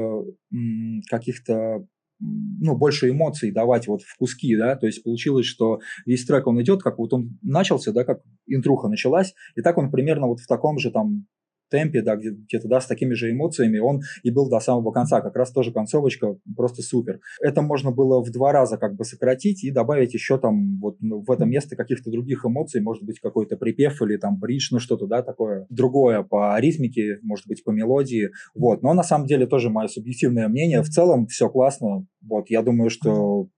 каких-то 1.11 1.87
ну, 2.21 2.77
больше 2.77 3.11
эмоций 3.11 3.53
давать 3.53 3.87
вот 3.87 4.03
в 4.03 4.17
куски, 4.17 4.57
да, 4.57 4.75
то 4.75 4.87
есть 4.87 5.05
получилось, 5.05 5.47
что 5.47 5.79
весь 6.05 6.25
трек, 6.25 6.47
он 6.47 6.61
идет, 6.61 6.83
как 6.83 6.99
вот 6.99 7.13
он 7.13 7.39
начался, 7.43 7.93
да, 7.93 8.05
как 8.05 8.23
интруха 8.47 8.89
началась, 8.89 9.35
и 9.55 9.63
так 9.63 9.79
он 9.79 9.91
примерно 9.91 10.27
вот 10.27 10.41
в 10.41 10.47
таком 10.47 10.79
же 10.79 10.91
там 10.91 11.27
темпе, 11.69 12.03
да, 12.03 12.17
где-то, 12.17 12.69
да, 12.69 12.81
с 12.81 12.87
такими 12.87 13.15
же 13.15 13.31
эмоциями, 13.31 13.79
он 13.79 14.01
и 14.23 14.31
был 14.31 14.49
до 14.49 14.61
самого 14.61 14.93
конца. 14.93 15.21
Как 15.21 15.37
раз 15.37 15.53
тоже 15.53 15.73
концовочка 15.73 16.37
просто 16.57 16.83
супер. 16.83 17.21
Это 17.41 17.63
можно 17.63 17.91
было 17.91 18.23
в 18.23 18.31
два 18.31 18.53
раза 18.53 18.79
как 18.79 18.97
бы 18.97 19.05
сократить 19.05 19.65
и 19.65 19.71
добавить 19.71 20.15
еще 20.15 20.39
там 20.39 20.79
вот 20.81 20.97
ну, 21.01 21.23
в 21.27 21.31
это 21.31 21.45
место 21.45 21.77
каких-то 21.77 22.11
других 22.11 22.45
эмоций, 22.45 22.81
может 22.81 23.05
быть, 23.05 23.21
какой-то 23.21 23.57
припев 23.57 24.01
или 24.03 24.17
там 24.17 24.39
бридж, 24.39 24.69
ну 24.71 24.79
что-то, 24.79 25.07
да, 25.07 25.23
такое 25.23 25.67
другое 25.71 26.23
по 26.23 26.59
ритмике, 26.59 27.19
может 27.23 27.47
быть, 27.47 27.65
по 27.65 27.71
мелодии, 27.71 28.31
вот. 28.55 28.83
Но 28.83 28.95
на 28.95 29.03
самом 29.03 29.27
деле 29.27 29.47
тоже 29.47 29.71
мое 29.71 29.89
субъективное 29.89 30.49
мнение. 30.49 30.83
В 30.83 30.89
целом 30.89 31.27
все 31.27 31.49
классно, 31.49 32.07
вот. 32.21 32.51
Я 32.51 32.63
думаю, 32.63 32.91
что 32.91 33.49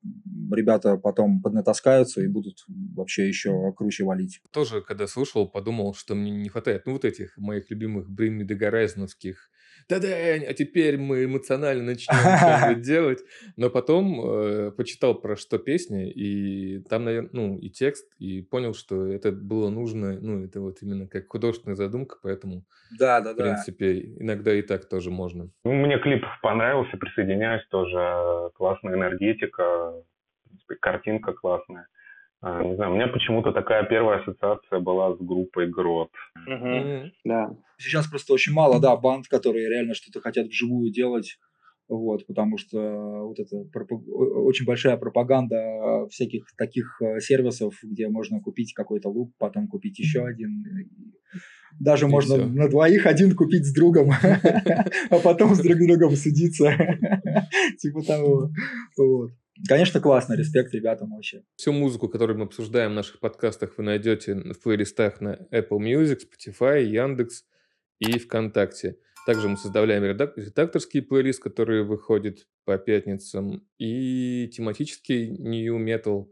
ребята 0.52 0.96
потом 0.96 1.42
поднатаскаются 1.42 2.22
и 2.22 2.28
будут 2.28 2.64
вообще 2.94 3.28
еще 3.28 3.72
круче 3.72 4.04
валить. 4.04 4.40
Тоже, 4.50 4.82
когда 4.82 5.06
слушал, 5.06 5.48
подумал, 5.48 5.94
что 5.94 6.14
мне 6.14 6.30
не 6.30 6.48
хватает, 6.48 6.86
ну, 6.86 6.92
вот 6.92 7.04
этих 7.04 7.36
моих 7.38 7.70
любимых 7.70 8.08
Bring 8.08 8.38
Me 8.38 8.44
«Да-дань, 9.88 10.44
а 10.44 10.54
теперь 10.54 10.98
мы 10.98 11.24
эмоционально 11.24 11.84
начнем 11.84 12.14
что-нибудь 12.38 12.82
делать». 12.82 13.20
Но 13.56 13.70
потом 13.70 14.20
э, 14.24 14.70
почитал 14.72 15.14
про 15.14 15.36
что 15.36 15.58
песня, 15.58 16.08
и 16.08 16.80
там, 16.88 17.04
наверное, 17.04 17.30
ну, 17.32 17.58
и 17.58 17.70
текст, 17.70 18.10
и 18.18 18.42
понял, 18.42 18.74
что 18.74 19.06
это 19.06 19.32
было 19.32 19.70
нужно, 19.70 20.18
ну, 20.20 20.44
это 20.44 20.60
вот 20.60 20.78
именно 20.82 21.06
как 21.06 21.28
художественная 21.28 21.76
задумка, 21.76 22.16
поэтому, 22.22 22.64
да, 22.98 23.20
да, 23.20 23.32
в 23.32 23.36
принципе, 23.36 23.94
да. 23.94 24.24
иногда 24.24 24.54
и 24.54 24.62
так 24.62 24.88
тоже 24.88 25.10
можно. 25.10 25.50
Ну, 25.64 25.72
мне 25.72 25.98
клип 25.98 26.24
понравился, 26.42 26.96
присоединяюсь 26.96 27.66
тоже. 27.68 28.50
Классная 28.54 28.94
энергетика, 28.94 29.94
картинка 30.80 31.32
классная. 31.32 31.86
А, 32.42 32.64
не 32.64 32.74
знаю, 32.74 32.92
у 32.92 32.94
меня 32.94 33.08
почему-то 33.08 33.52
такая 33.52 33.84
первая 33.84 34.20
ассоциация 34.20 34.80
была 34.80 35.14
с 35.14 35.18
группой 35.18 35.68
Грот. 35.68 36.10
Угу. 36.46 37.10
Да. 37.24 37.56
Сейчас 37.78 38.06
просто 38.06 38.32
очень 38.32 38.52
мало, 38.52 38.80
да, 38.80 38.96
банд, 38.96 39.28
которые 39.28 39.68
реально 39.68 39.94
что-то 39.94 40.20
хотят 40.20 40.46
вживую 40.46 40.90
делать. 40.90 41.38
Вот, 41.88 42.24
потому 42.26 42.56
что 42.56 42.78
вот 43.26 43.40
это 43.40 43.64
очень 44.06 44.64
большая 44.64 44.96
пропаганда 44.96 46.06
всяких 46.08 46.44
таких 46.56 47.02
э, 47.02 47.18
сервисов, 47.18 47.74
где 47.82 48.08
можно 48.08 48.40
купить 48.40 48.74
какой-то 48.74 49.08
лук, 49.08 49.32
потом 49.38 49.66
купить 49.66 49.98
еще 49.98 50.24
один. 50.24 50.64
Даже 51.80 52.06
и 52.06 52.08
можно 52.08 52.36
все. 52.36 52.46
на 52.46 52.68
двоих 52.68 53.06
один 53.06 53.34
купить 53.34 53.66
с 53.66 53.74
другом, 53.74 54.12
а 55.10 55.18
потом 55.18 55.56
с 55.56 55.60
друг 55.60 55.78
другом 55.78 56.14
судиться. 56.14 56.70
Типа 57.80 58.02
того. 58.02 58.50
Вот. 58.96 59.32
Конечно, 59.68 60.00
классно, 60.00 60.34
респект 60.34 60.72
ребятам 60.74 61.14
вообще. 61.14 61.42
Всю 61.56 61.72
музыку, 61.72 62.08
которую 62.08 62.38
мы 62.38 62.44
обсуждаем 62.44 62.92
в 62.92 62.94
наших 62.94 63.20
подкастах, 63.20 63.76
вы 63.76 63.84
найдете 63.84 64.34
в 64.34 64.60
плейлистах 64.62 65.20
на 65.20 65.46
Apple 65.50 65.78
Music, 65.78 66.20
Spotify, 66.20 66.82
Яндекс 66.82 67.44
и 67.98 68.18
ВКонтакте. 68.18 68.96
Также 69.26 69.48
мы 69.48 69.56
составляем 69.56 70.02
редакторский 70.04 71.02
плейлист, 71.02 71.42
который 71.42 71.84
выходит 71.84 72.46
по 72.64 72.78
пятницам, 72.78 73.66
и 73.78 74.50
тематический 74.52 75.28
New 75.28 75.78
Metal 75.78 76.26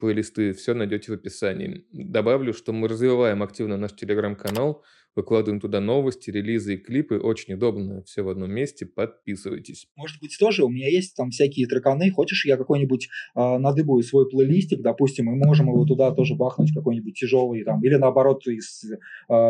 плейлисты. 0.00 0.52
Все 0.54 0.72
найдете 0.74 1.12
в 1.12 1.14
описании. 1.14 1.86
Добавлю, 1.92 2.54
что 2.54 2.72
мы 2.72 2.88
развиваем 2.88 3.42
активно 3.42 3.76
наш 3.76 3.94
телеграм-канал– 3.94 4.82
Выкладываем 5.16 5.60
туда 5.60 5.80
новости, 5.80 6.30
релизы 6.30 6.74
и 6.74 6.76
клипы. 6.76 7.18
Очень 7.18 7.54
удобно, 7.54 8.02
все 8.04 8.22
в 8.22 8.28
одном 8.28 8.50
месте. 8.50 8.86
Подписывайтесь. 8.86 9.86
Может 9.96 10.20
быть, 10.20 10.36
тоже 10.38 10.64
у 10.64 10.68
меня 10.68 10.88
есть 10.88 11.14
там 11.16 11.30
всякие 11.30 11.66
треканы. 11.66 12.10
Хочешь, 12.10 12.44
я 12.46 12.56
какой-нибудь 12.56 13.08
э, 13.34 13.58
надыбаю 13.58 14.02
свой 14.02 14.28
плейлистик, 14.28 14.82
допустим, 14.82 15.32
и 15.32 15.36
можем 15.36 15.68
его 15.68 15.84
туда 15.84 16.10
тоже 16.12 16.34
бахнуть, 16.34 16.72
какой-нибудь 16.74 17.14
тяжелый 17.14 17.62
там, 17.64 17.82
или 17.84 17.94
наоборот 17.94 18.46
из 18.46 18.84
э, 18.84 18.94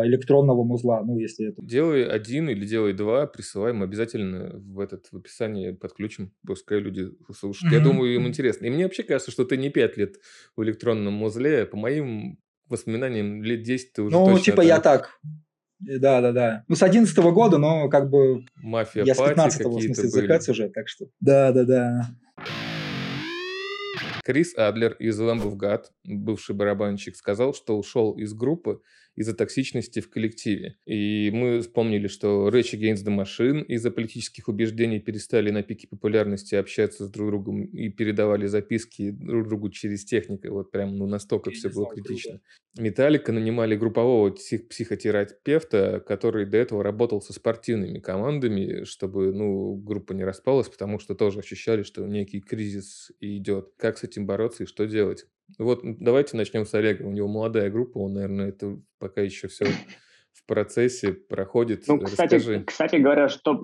электронного 0.05 0.63
музла, 0.63 1.03
ну, 1.03 1.17
если 1.17 1.49
это. 1.49 1.61
Делай 1.63 2.05
один 2.05 2.49
или 2.49 2.65
делай 2.65 2.93
два, 2.93 3.25
присылай, 3.25 3.73
мы 3.73 3.85
обязательно 3.85 4.59
в 4.59 4.79
этот 4.79 5.07
в 5.11 5.17
описании 5.17 5.71
подключим, 5.71 6.31
пускай 6.45 6.79
люди 6.79 7.09
слушают. 7.35 7.73
Mm-hmm. 7.73 7.77
Я 7.77 7.83
думаю, 7.83 8.15
им 8.15 8.27
интересно. 8.27 8.65
И 8.65 8.69
мне 8.69 8.83
вообще 8.83 9.03
кажется, 9.03 9.31
что 9.31 9.45
ты 9.45 9.57
не 9.57 9.69
пять 9.69 9.97
лет 9.97 10.19
в 10.55 10.63
электронном 10.63 11.13
музле, 11.13 11.65
по 11.65 11.77
моим 11.77 12.39
воспоминаниям, 12.69 13.43
лет 13.43 13.63
10 13.63 13.93
ты 13.93 14.01
уже 14.01 14.15
Ну, 14.15 14.39
типа 14.39 14.57
там... 14.57 14.67
я 14.67 14.79
так, 14.79 15.19
да, 15.79 16.21
да, 16.21 16.31
да. 16.31 16.63
Ну, 16.67 16.75
с 16.75 16.83
11 16.83 17.17
года, 17.17 17.57
но 17.57 17.89
как 17.89 18.09
бы... 18.09 18.45
Мафия, 18.55 19.03
Я 19.03 19.15
с 19.15 19.21
15 19.21 19.65
в 19.65 19.81
смысле, 19.81 20.09
закат 20.09 20.49
уже, 20.49 20.69
так 20.69 20.87
что... 20.87 21.05
Да, 21.19 21.51
да, 21.51 21.63
да. 21.63 22.01
Крис 24.23 24.57
Адлер 24.57 24.93
из 24.93 25.19
Lamb 25.19 25.43
of 25.43 25.55
God, 25.55 25.83
бывший 26.03 26.55
барабанщик, 26.55 27.15
сказал, 27.15 27.53
что 27.53 27.77
ушел 27.77 28.13
из 28.13 28.33
группы 28.33 28.81
из-за 29.15 29.33
токсичности 29.33 29.99
в 29.99 30.09
коллективе. 30.09 30.77
И 30.85 31.31
мы 31.33 31.61
вспомнили, 31.61 32.07
что 32.07 32.49
Rage 32.49 32.77
Against 32.77 33.05
the 33.05 33.15
Machine 33.15 33.63
из-за 33.65 33.91
политических 33.91 34.47
убеждений 34.47 34.99
перестали 34.99 35.51
на 35.51 35.63
пике 35.63 35.87
популярности 35.87 36.55
общаться 36.55 37.05
с 37.05 37.09
друг 37.09 37.29
другом 37.29 37.63
и 37.63 37.89
передавали 37.89 38.47
записки 38.47 39.11
друг 39.11 39.47
другу 39.47 39.69
через 39.69 40.05
технику. 40.05 40.49
Вот 40.49 40.71
прям 40.71 40.97
ну, 40.97 41.07
настолько 41.07 41.51
все 41.51 41.69
было 41.69 41.93
критично. 41.93 42.41
Металлика 42.77 43.31
нанимали 43.31 43.75
группового 43.75 44.31
псих 44.31 44.67
психотерапевта, 44.67 46.03
который 46.05 46.45
до 46.45 46.57
этого 46.57 46.83
работал 46.83 47.21
со 47.21 47.31
спортивными 47.31 47.99
командами, 47.99 48.83
чтобы 48.83 49.33
ну, 49.33 49.75
группа 49.75 50.11
не 50.13 50.25
распалась, 50.25 50.67
потому 50.67 50.99
что 50.99 51.15
тоже 51.15 51.39
ощущали, 51.39 51.83
что 51.83 52.05
некий 52.05 52.41
кризис 52.41 53.11
идет. 53.21 53.69
Как 53.77 53.97
с 53.97 54.03
этим 54.03 54.25
бороться 54.25 54.63
и 54.63 54.67
что 54.67 54.85
делать? 54.85 55.25
Вот 55.59 55.81
давайте 55.83 56.37
начнем 56.37 56.65
с 56.65 56.73
Олега. 56.73 57.03
У 57.03 57.11
него 57.11 57.27
молодая 57.27 57.69
группа, 57.69 57.99
он, 57.99 58.13
наверное, 58.13 58.49
это 58.49 58.79
пока 58.99 59.21
еще 59.21 59.47
все 59.47 59.65
в 60.35 60.45
процессе 60.47 61.13
проходит. 61.13 61.85
Ну, 61.87 61.99
кстати, 61.99 62.35
Расскажи. 62.35 62.63
кстати 62.65 62.95
говоря, 62.97 63.29
что 63.29 63.55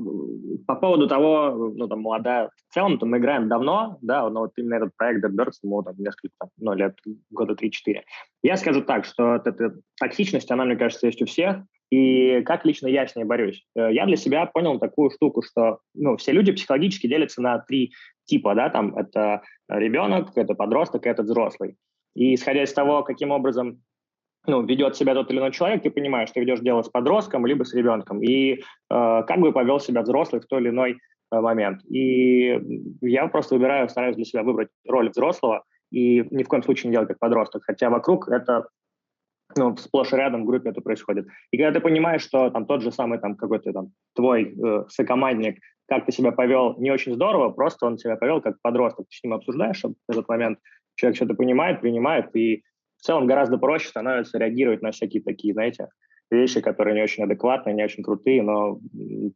по 0.67 0.75
поводу 0.75 1.07
того, 1.07 1.73
ну, 1.75 1.87
там, 1.87 2.01
молодая, 2.01 2.49
в 2.69 2.73
целом, 2.73 2.97
то 2.97 3.05
мы 3.05 3.17
играем 3.17 3.49
давно, 3.49 3.97
да, 4.01 4.29
но 4.29 4.41
вот 4.41 4.51
именно 4.57 4.75
этот 4.75 4.95
проект 4.95 5.23
Dead 5.23 5.31
Birds, 5.31 5.55
ему 5.63 5.83
там 5.83 5.95
несколько, 5.97 6.33
там, 6.39 6.49
ну, 6.57 6.73
лет, 6.73 6.95
года 7.29 7.53
3-4. 7.53 8.01
Я 8.43 8.55
скажу 8.55 8.81
так, 8.81 9.05
что 9.05 9.33
вот 9.33 9.47
эта 9.47 9.75
токсичность, 9.99 10.49
она, 10.49 10.65
мне 10.65 10.77
кажется, 10.77 11.07
есть 11.07 11.21
у 11.21 11.25
всех, 11.25 11.57
и 11.91 12.41
как 12.43 12.65
лично 12.65 12.87
я 12.87 13.05
с 13.05 13.15
ней 13.17 13.25
борюсь? 13.25 13.65
Э, 13.75 13.89
я 13.91 14.05
для 14.05 14.15
себя 14.15 14.45
понял 14.45 14.79
такую 14.79 15.11
штуку, 15.11 15.43
что, 15.43 15.79
ну, 15.93 16.15
все 16.15 16.31
люди 16.31 16.53
психологически 16.53 17.07
делятся 17.07 17.41
на 17.41 17.59
три 17.59 17.91
типа, 18.31 18.55
да, 18.55 18.69
там, 18.69 18.95
это 18.95 19.41
ребенок, 19.67 20.29
это 20.35 20.53
подросток, 20.53 21.05
это 21.05 21.23
взрослый. 21.23 21.75
И 22.15 22.35
исходя 22.35 22.63
из 22.63 22.73
того, 22.73 23.03
каким 23.03 23.31
образом 23.31 23.81
ну, 24.47 24.65
ведет 24.65 24.95
себя 24.95 25.13
тот 25.13 25.29
или 25.29 25.39
иной 25.39 25.51
человек, 25.51 25.83
ты 25.83 25.91
понимаешь, 25.91 26.29
что 26.29 26.39
ведешь 26.39 26.61
дело 26.61 26.81
с 26.81 26.89
подростком 26.89 27.45
либо 27.45 27.63
с 27.63 27.73
ребенком, 27.73 28.23
и 28.23 28.53
э, 28.53 28.59
как 28.89 29.39
бы 29.39 29.51
повел 29.51 29.79
себя 29.79 30.01
взрослый 30.01 30.41
в 30.41 30.45
той 30.45 30.61
или 30.61 30.69
иной 30.69 30.91
э, 30.93 31.41
момент. 31.41 31.81
И 31.85 32.57
я 33.01 33.27
просто 33.27 33.55
выбираю, 33.55 33.89
стараюсь 33.89 34.15
для 34.15 34.25
себя 34.25 34.43
выбрать 34.43 34.69
роль 34.87 35.09
взрослого 35.09 35.63
и 35.91 36.25
ни 36.31 36.43
в 36.43 36.47
коем 36.47 36.63
случае 36.63 36.89
не 36.89 36.93
делать 36.93 37.09
как 37.09 37.19
подросток, 37.19 37.63
хотя 37.65 37.89
вокруг 37.89 38.29
это 38.29 38.67
ну, 39.57 39.75
сплошь 39.75 40.13
и 40.13 40.15
рядом 40.15 40.43
в 40.43 40.45
группе 40.45 40.69
это 40.69 40.81
происходит. 40.81 41.27
И 41.51 41.57
когда 41.57 41.73
ты 41.73 41.81
понимаешь, 41.81 42.21
что 42.21 42.49
там 42.49 42.65
тот 42.65 42.81
же 42.81 42.91
самый 42.91 43.19
там 43.19 43.35
какой-то 43.35 43.73
там 43.73 43.91
твой 44.15 44.55
э, 44.55 44.85
сокомандник 44.87 45.59
как 45.91 46.05
ты 46.05 46.13
себя 46.13 46.31
повел 46.31 46.77
не 46.77 46.89
очень 46.89 47.13
здорово, 47.13 47.49
просто 47.49 47.85
он 47.85 47.97
себя 47.97 48.15
повел 48.15 48.39
как 48.39 48.55
подросток. 48.61 49.07
Ты 49.09 49.17
с 49.17 49.23
ним 49.25 49.33
обсуждаешь 49.33 49.83
этот 50.07 50.29
момент, 50.29 50.57
человек 50.95 51.17
что-то 51.17 51.33
понимает, 51.33 51.81
принимает, 51.81 52.33
и 52.33 52.63
в 52.95 53.01
целом 53.01 53.27
гораздо 53.27 53.57
проще 53.57 53.89
становится 53.89 54.37
реагировать 54.37 54.81
на 54.81 54.91
всякие 54.91 55.21
такие, 55.21 55.53
знаете, 55.53 55.89
вещи, 56.29 56.61
которые 56.61 56.95
не 56.95 57.03
очень 57.03 57.25
адекватные, 57.25 57.75
не 57.75 57.83
очень 57.83 58.05
крутые, 58.05 58.41
но 58.41 58.79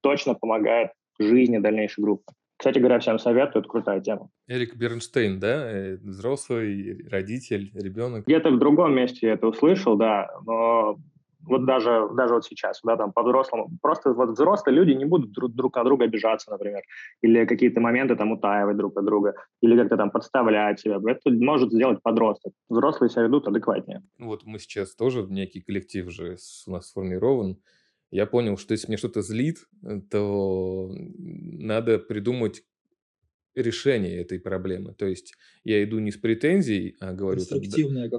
точно 0.01 0.33
помогает 0.33 0.91
жизни 1.19 1.57
дальнейшей 1.57 2.01
группы. 2.05 2.31
Кстати 2.55 2.79
говоря, 2.79 2.99
всем 2.99 3.19
советую, 3.19 3.59
это 3.59 3.69
крутая 3.69 3.99
тема. 3.99 4.29
Эрик 4.47 4.77
Бернштейн, 4.77 5.41
да? 5.41 5.69
Э, 5.69 5.97
взрослый 5.97 7.05
родитель, 7.09 7.69
ребенок. 7.73 8.27
Где-то 8.27 8.51
в 8.51 8.59
другом 8.59 8.95
месте 8.95 9.27
я 9.27 9.33
это 9.33 9.47
услышал, 9.47 9.97
да, 9.97 10.29
но 10.45 10.95
вот 11.45 11.65
даже, 11.65 12.09
даже 12.13 12.33
вот 12.35 12.45
сейчас, 12.45 12.79
да, 12.83 12.97
там 12.97 13.11
по-взрослому, 13.11 13.69
просто 13.81 14.13
вот 14.13 14.29
взрослые 14.29 14.75
люди 14.75 14.91
не 14.91 15.05
будут 15.05 15.31
друг, 15.31 15.53
друг 15.53 15.75
на 15.75 15.83
друга 15.83 16.05
обижаться, 16.05 16.51
например, 16.51 16.81
или 17.21 17.45
какие-то 17.45 17.79
моменты 17.79 18.15
там 18.15 18.31
утаивать 18.31 18.77
друг 18.77 18.97
от 18.97 19.05
друга, 19.05 19.33
или 19.61 19.77
как-то 19.77 19.97
там 19.97 20.11
подставлять 20.11 20.79
себя. 20.79 20.99
Это 21.05 21.31
может 21.31 21.71
сделать 21.71 22.01
подросток. 22.01 22.53
Взрослые 22.69 23.09
себя 23.09 23.23
ведут 23.23 23.47
адекватнее. 23.47 24.03
Вот 24.19 24.45
мы 24.45 24.59
сейчас 24.59 24.95
тоже 24.95 25.23
некий 25.29 25.61
коллектив 25.61 26.09
же 26.11 26.37
у 26.67 26.71
нас 26.71 26.87
сформирован. 26.87 27.57
Я 28.11 28.25
понял, 28.25 28.57
что 28.57 28.73
если 28.73 28.87
мне 28.87 28.97
что-то 28.97 29.21
злит, 29.21 29.57
то 30.09 30.89
надо 30.89 31.99
придумать 31.99 32.63
решение 33.55 34.21
этой 34.21 34.39
проблемы. 34.39 34.93
То 34.93 35.05
есть 35.05 35.33
я 35.63 35.83
иду 35.83 35.99
не 35.99 36.11
с 36.11 36.17
претензией, 36.17 36.95
а 36.99 37.13
говорю, 37.13 37.41
там, 37.45 37.59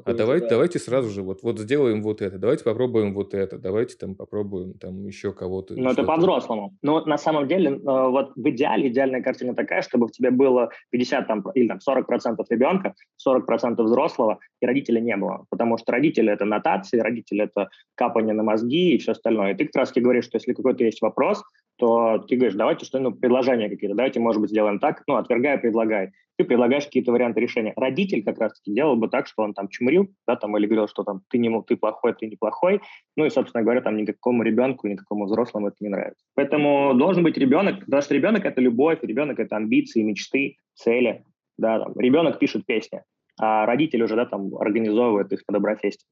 а 0.04 0.14
давайте, 0.14 0.46
да. 0.46 0.50
давайте 0.50 0.78
сразу 0.78 1.10
же 1.10 1.22
вот, 1.22 1.42
вот 1.42 1.58
сделаем 1.58 2.02
вот 2.02 2.22
это, 2.22 2.38
давайте 2.38 2.64
попробуем 2.64 3.14
вот 3.14 3.34
это, 3.34 3.58
давайте 3.58 3.96
там 3.96 4.14
попробуем 4.14 4.74
там 4.74 5.06
еще 5.06 5.32
кого-то. 5.32 5.74
Ну, 5.74 5.90
это 5.90 6.02
по-взрослому. 6.04 6.76
Но 6.82 7.04
на 7.04 7.18
самом 7.18 7.48
деле, 7.48 7.70
э, 7.70 7.78
вот 7.84 8.32
в 8.34 8.48
идеале, 8.50 8.88
идеальная 8.88 9.22
картина 9.22 9.54
такая, 9.54 9.82
чтобы 9.82 10.08
в 10.08 10.12
тебе 10.12 10.30
было 10.30 10.70
50 10.90 11.26
там, 11.26 11.44
или 11.54 11.68
там 11.68 11.80
40 11.80 12.06
процентов 12.06 12.46
ребенка, 12.50 12.94
40 13.16 13.46
процентов 13.46 13.86
взрослого, 13.86 14.38
и 14.60 14.66
родителя 14.66 15.00
не 15.00 15.16
было. 15.16 15.44
Потому 15.50 15.78
что 15.78 15.92
родители– 15.92 16.32
это 16.32 16.44
нотации, 16.44 16.98
родители– 16.98 17.44
это 17.44 17.68
капание 17.94 18.34
на 18.34 18.42
мозги 18.42 18.94
и 18.94 18.98
все 18.98 19.12
остальное. 19.12 19.52
И 19.52 19.56
ты 19.56 19.66
как 19.66 19.76
раз 19.76 19.92
говоришь, 19.92 20.24
что 20.24 20.36
если 20.36 20.52
какой-то 20.52 20.84
есть 20.84 21.02
вопрос, 21.02 21.42
то 21.76 22.18
ты 22.18 22.36
говоришь, 22.36 22.54
давайте 22.54 22.84
что-нибудь, 22.84 23.14
ну, 23.14 23.20
предложения 23.20 23.68
какие-то, 23.68 23.94
давайте, 23.94 24.20
может 24.20 24.40
быть, 24.40 24.50
сделаем 24.50 24.78
так, 24.78 25.02
ну, 25.06 25.16
отвергай, 25.16 25.58
предлагай. 25.58 26.12
Ты 26.38 26.44
предлагаешь 26.44 26.84
какие-то 26.84 27.12
варианты 27.12 27.40
решения. 27.40 27.72
Родитель 27.76 28.22
как 28.22 28.38
раз-таки 28.38 28.72
делал 28.72 28.96
бы 28.96 29.08
так, 29.08 29.26
что 29.26 29.42
он 29.42 29.54
там 29.54 29.68
чморил, 29.68 30.08
да, 30.26 30.36
там, 30.36 30.56
или 30.56 30.66
говорил, 30.66 30.86
что 30.86 31.02
там 31.02 31.22
ты 31.30 31.38
не 31.38 31.62
ты 31.62 31.76
плохой, 31.76 32.12
ты 32.14 32.26
не 32.26 32.36
плохой. 32.36 32.80
Ну 33.16 33.24
и, 33.24 33.30
собственно 33.30 33.62
говоря, 33.62 33.80
там 33.80 33.96
никакому 33.96 34.42
ребенку, 34.42 34.86
никакому 34.86 35.24
взрослому 35.26 35.68
это 35.68 35.76
не 35.80 35.88
нравится. 35.88 36.24
Поэтому 36.34 36.94
должен 36.94 37.22
быть 37.22 37.38
ребенок, 37.38 37.80
потому 37.80 38.02
что 38.02 38.14
ребенок– 38.14 38.44
это 38.44 38.60
любовь, 38.60 38.98
ребенок– 39.02 39.38
это 39.40 39.56
амбиции, 39.56 40.02
мечты, 40.02 40.56
цели. 40.74 41.24
Да, 41.58 41.78
там, 41.80 41.94
ребенок 41.98 42.38
пишет 42.38 42.66
песни, 42.66 43.02
а 43.40 43.64
родитель 43.64 44.02
уже, 44.02 44.14
да, 44.14 44.26
там, 44.26 44.54
организовывает 44.56 45.32
их 45.32 45.46
по 45.46 45.54
доброфесте 45.54 46.04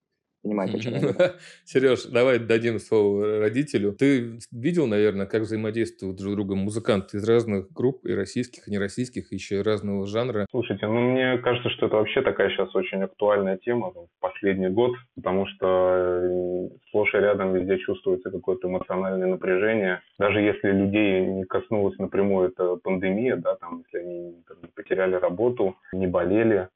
понимаете, 0.44 0.76
о 0.76 0.80
чем 0.80 0.94
я 0.94 1.00
Сереж, 1.64 2.04
давай 2.04 2.38
дадим 2.38 2.78
слово 2.78 3.40
родителю. 3.40 3.92
Ты 3.92 4.38
видел, 4.52 4.86
наверное, 4.86 5.26
как 5.26 5.42
взаимодействуют 5.42 6.16
друг 6.18 6.32
с 6.32 6.34
другом 6.34 6.58
музыканты 6.58 7.16
из 7.16 7.28
разных 7.28 7.72
групп, 7.72 8.04
и 8.04 8.14
российских, 8.14 8.68
и 8.68 8.70
нероссийских, 8.70 9.32
и 9.32 9.34
еще 9.34 9.62
разного 9.62 10.06
жанра? 10.06 10.46
Слушайте, 10.50 10.86
ну 10.86 11.00
мне 11.12 11.38
кажется, 11.38 11.70
что 11.70 11.86
это 11.86 11.96
вообще 11.96 12.22
такая 12.22 12.50
сейчас 12.50 12.74
очень 12.74 13.02
актуальная 13.02 13.56
тема 13.56 13.90
в 13.90 14.08
последний 14.20 14.68
год, 14.68 14.92
потому 15.16 15.46
что 15.46 15.66
э, 15.66 16.68
сплошь 16.88 17.14
и 17.14 17.18
рядом 17.18 17.54
везде 17.54 17.78
чувствуется 17.78 18.30
какое-то 18.30 18.68
эмоциональное 18.68 19.28
напряжение. 19.28 20.00
Даже 20.18 20.40
если 20.40 20.70
людей 20.70 21.26
не 21.26 21.44
коснулась 21.44 21.98
напрямую 21.98 22.50
эта 22.50 22.76
пандемия, 22.76 23.36
да, 23.36 23.56
там, 23.56 23.82
если 23.84 24.06
они 24.06 24.42
там, 24.46 24.58
потеряли 24.74 25.14
работу, 25.14 25.76
не 25.92 26.06
болели, 26.06 26.68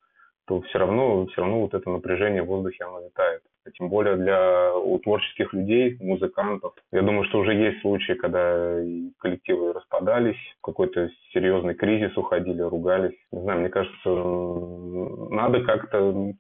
то 0.49 0.63
все 0.63 0.79
равно, 0.79 1.27
все 1.27 1.43
равно 1.43 1.61
вот 1.61 1.75
это 1.75 1.91
напряжение 1.91 2.43
в 2.43 2.47
воздухе, 2.47 2.85
оно 2.85 3.05
летает. 3.05 3.43
А 3.67 3.71
тем 3.71 3.91
более 3.91 4.17
для 4.17 4.75
у 4.75 4.99
творческих 4.99 5.53
людей, 5.53 5.99
музыкантов. 6.01 6.73
Я 6.91 7.03
думаю, 7.03 7.25
что 7.25 7.41
уже 7.41 7.53
есть 7.53 7.83
случаи, 7.83 8.15
когда 8.15 8.81
коллективы 9.19 9.75
распадались, 9.75 10.39
какой-то 10.63 11.11
серьезный 11.35 11.75
кризис 11.75 12.17
уходили, 12.17 12.63
ругались. 12.63 13.17
Не 13.31 13.43
знаю, 13.43 13.61
мне 13.61 13.69
кажется, 13.69 14.09
надо 15.35 15.61
как-то 15.65 16.33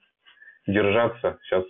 держаться. 0.66 1.38
Сейчас 1.42 1.64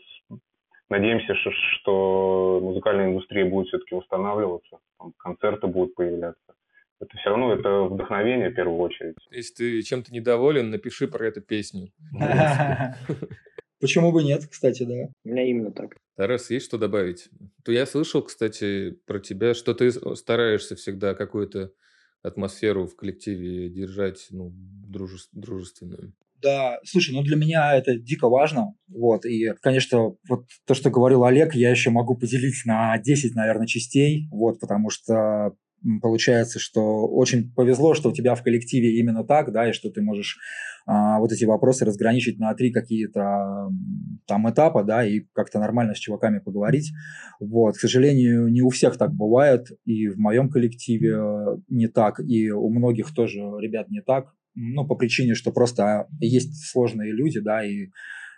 надеемся, 0.88 1.34
что 1.34 2.60
музыкальная 2.62 3.08
индустрия 3.08 3.46
будет 3.46 3.66
все-таки 3.66 3.96
восстанавливаться, 3.96 4.78
концерты 5.18 5.66
будут 5.66 5.96
появляться 5.96 6.54
это 7.00 7.16
все 7.16 7.30
равно 7.30 7.54
это 7.54 7.84
вдохновение 7.84 8.50
в 8.50 8.54
первую 8.54 8.78
очередь. 8.80 9.16
Если 9.30 9.54
ты 9.54 9.82
чем-то 9.82 10.12
недоволен, 10.12 10.70
напиши 10.70 11.08
про 11.08 11.26
эту 11.26 11.40
песню. 11.40 11.92
Почему 13.80 14.10
бы 14.10 14.24
нет, 14.24 14.46
кстати, 14.50 14.82
да. 14.82 15.12
У 15.24 15.28
меня 15.28 15.48
именно 15.48 15.70
так. 15.70 15.96
Тарас, 16.16 16.50
есть 16.50 16.66
что 16.66 16.78
добавить? 16.78 17.28
То 17.64 17.70
я 17.70 17.86
слышал, 17.86 18.22
кстати, 18.22 18.90
про 19.06 19.20
тебя, 19.20 19.54
что 19.54 19.72
ты 19.72 19.92
стараешься 20.16 20.74
всегда 20.74 21.14
какую-то 21.14 21.70
атмосферу 22.22 22.86
в 22.86 22.96
коллективе 22.96 23.68
держать 23.68 24.26
ну, 24.30 24.50
друже... 24.52 25.18
дружественную. 25.32 26.12
Да, 26.42 26.78
слушай, 26.84 27.14
ну 27.14 27.22
для 27.22 27.36
меня 27.36 27.76
это 27.76 27.96
дико 27.96 28.28
важно, 28.28 28.74
вот, 28.86 29.24
и, 29.24 29.54
конечно, 29.60 30.14
вот 30.28 30.46
то, 30.66 30.74
что 30.74 30.88
говорил 30.88 31.24
Олег, 31.24 31.54
я 31.56 31.70
еще 31.70 31.90
могу 31.90 32.16
поделить 32.16 32.64
на 32.64 32.96
10, 32.96 33.34
наверное, 33.34 33.66
частей, 33.66 34.28
вот, 34.30 34.60
потому 34.60 34.88
что 34.88 35.56
получается, 36.02 36.58
что 36.58 37.06
очень 37.06 37.52
повезло, 37.52 37.94
что 37.94 38.10
у 38.10 38.12
тебя 38.12 38.34
в 38.34 38.42
коллективе 38.42 38.98
именно 38.98 39.24
так, 39.24 39.52
да, 39.52 39.68
и 39.68 39.72
что 39.72 39.90
ты 39.90 40.02
можешь 40.02 40.38
а, 40.86 41.18
вот 41.18 41.32
эти 41.32 41.44
вопросы 41.44 41.84
разграничить 41.84 42.38
на 42.38 42.54
три 42.54 42.72
какие-то 42.72 43.68
там 44.26 44.50
этапа, 44.50 44.84
да, 44.84 45.06
и 45.06 45.20
как-то 45.34 45.58
нормально 45.58 45.94
с 45.94 45.98
чуваками 45.98 46.38
поговорить. 46.38 46.92
Вот, 47.40 47.76
к 47.76 47.80
сожалению, 47.80 48.48
не 48.48 48.62
у 48.62 48.70
всех 48.70 48.96
так 48.96 49.12
бывает, 49.12 49.68
и 49.84 50.08
в 50.08 50.18
моем 50.18 50.50
коллективе 50.50 51.18
не 51.68 51.88
так, 51.88 52.20
и 52.20 52.50
у 52.50 52.68
многих 52.70 53.14
тоже 53.14 53.40
ребят 53.60 53.90
не 53.90 54.00
так, 54.00 54.34
ну, 54.54 54.86
по 54.86 54.96
причине, 54.96 55.34
что 55.34 55.52
просто 55.52 56.08
есть 56.20 56.70
сложные 56.70 57.12
люди, 57.12 57.38
да, 57.40 57.64
и 57.64 57.90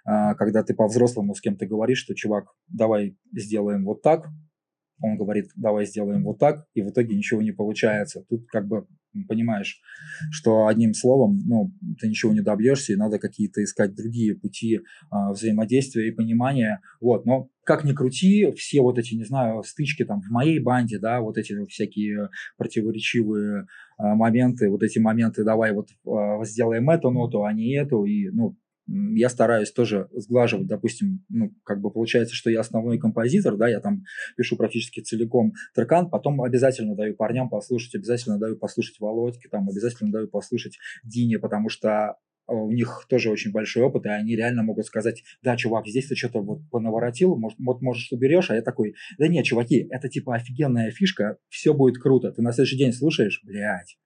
а, 0.04 0.34
когда 0.34 0.62
ты 0.62 0.74
по-взрослому 0.74 1.34
с 1.34 1.40
кем-то 1.40 1.66
говоришь, 1.66 1.98
что, 1.98 2.14
чувак, 2.14 2.46
давай 2.68 3.16
сделаем 3.32 3.84
вот 3.84 4.02
так, 4.02 4.26
он 5.00 5.16
говорит, 5.16 5.50
давай 5.56 5.86
сделаем 5.86 6.24
вот 6.24 6.38
так, 6.38 6.66
и 6.74 6.82
в 6.82 6.90
итоге 6.90 7.16
ничего 7.16 7.42
не 7.42 7.52
получается. 7.52 8.24
Тут 8.28 8.46
как 8.48 8.66
бы 8.66 8.86
понимаешь, 9.28 9.80
что 10.30 10.66
одним 10.66 10.94
словом, 10.94 11.40
ну, 11.46 11.72
ты 12.00 12.08
ничего 12.08 12.32
не 12.32 12.40
добьешься, 12.40 12.92
и 12.92 12.96
надо 12.96 13.18
какие-то 13.18 13.62
искать 13.62 13.94
другие 13.94 14.36
пути 14.36 14.80
а, 15.10 15.32
взаимодействия 15.32 16.08
и 16.08 16.12
понимания. 16.12 16.80
Вот, 17.00 17.26
но 17.26 17.48
как 17.64 17.84
ни 17.84 17.92
крути, 17.92 18.52
все 18.52 18.80
вот 18.80 18.98
эти, 18.98 19.14
не 19.14 19.24
знаю, 19.24 19.62
стычки 19.62 20.04
там 20.04 20.20
в 20.20 20.30
моей 20.30 20.58
банде, 20.58 20.98
да, 20.98 21.20
вот 21.20 21.38
эти 21.38 21.64
всякие 21.66 22.28
противоречивые 22.56 23.66
а, 23.96 24.14
моменты, 24.14 24.68
вот 24.70 24.82
эти 24.82 24.98
моменты, 24.98 25.44
давай 25.44 25.72
вот 25.72 25.88
а, 26.06 26.44
сделаем 26.44 26.88
эту 26.90 27.10
ноту, 27.10 27.44
а 27.44 27.52
не 27.52 27.76
эту, 27.76 28.04
и, 28.04 28.28
ну, 28.30 28.56
я 29.14 29.28
стараюсь 29.28 29.70
тоже 29.72 30.08
сглаживать, 30.12 30.66
допустим, 30.66 31.24
ну, 31.28 31.52
как 31.64 31.80
бы 31.80 31.90
получается, 31.90 32.34
что 32.34 32.50
я 32.50 32.60
основной 32.60 32.98
композитор, 32.98 33.56
да, 33.56 33.68
я 33.68 33.80
там 33.80 34.02
пишу 34.36 34.56
практически 34.56 35.00
целиком 35.00 35.52
трекан, 35.74 36.10
потом 36.10 36.42
обязательно 36.42 36.96
даю 36.96 37.14
парням 37.14 37.48
послушать, 37.48 37.94
обязательно 37.94 38.38
даю 38.38 38.56
послушать 38.56 38.98
Володьке, 38.98 39.48
там, 39.48 39.68
обязательно 39.68 40.10
даю 40.10 40.28
послушать 40.28 40.78
Дине, 41.04 41.38
потому 41.38 41.68
что 41.68 42.16
а, 42.46 42.54
у 42.54 42.70
них 42.72 43.06
тоже 43.08 43.30
очень 43.30 43.52
большой 43.52 43.84
опыт, 43.84 44.06
и 44.06 44.08
они 44.08 44.34
реально 44.34 44.62
могут 44.62 44.86
сказать, 44.86 45.22
да, 45.42 45.56
чувак, 45.56 45.86
здесь 45.86 46.08
ты 46.08 46.16
что-то 46.16 46.40
вот 46.40 46.60
понаворотил, 46.70 47.36
может, 47.36 47.58
вот, 47.60 47.80
может, 47.82 48.10
уберешь, 48.12 48.50
а 48.50 48.56
я 48.56 48.62
такой, 48.62 48.94
да 49.18 49.28
нет, 49.28 49.44
чуваки, 49.44 49.86
это 49.90 50.08
типа 50.08 50.34
офигенная 50.34 50.90
фишка, 50.90 51.36
все 51.48 51.74
будет 51.74 51.98
круто, 51.98 52.32
ты 52.32 52.42
на 52.42 52.52
следующий 52.52 52.78
день 52.78 52.92
слушаешь, 52.92 53.40
блядь, 53.44 53.96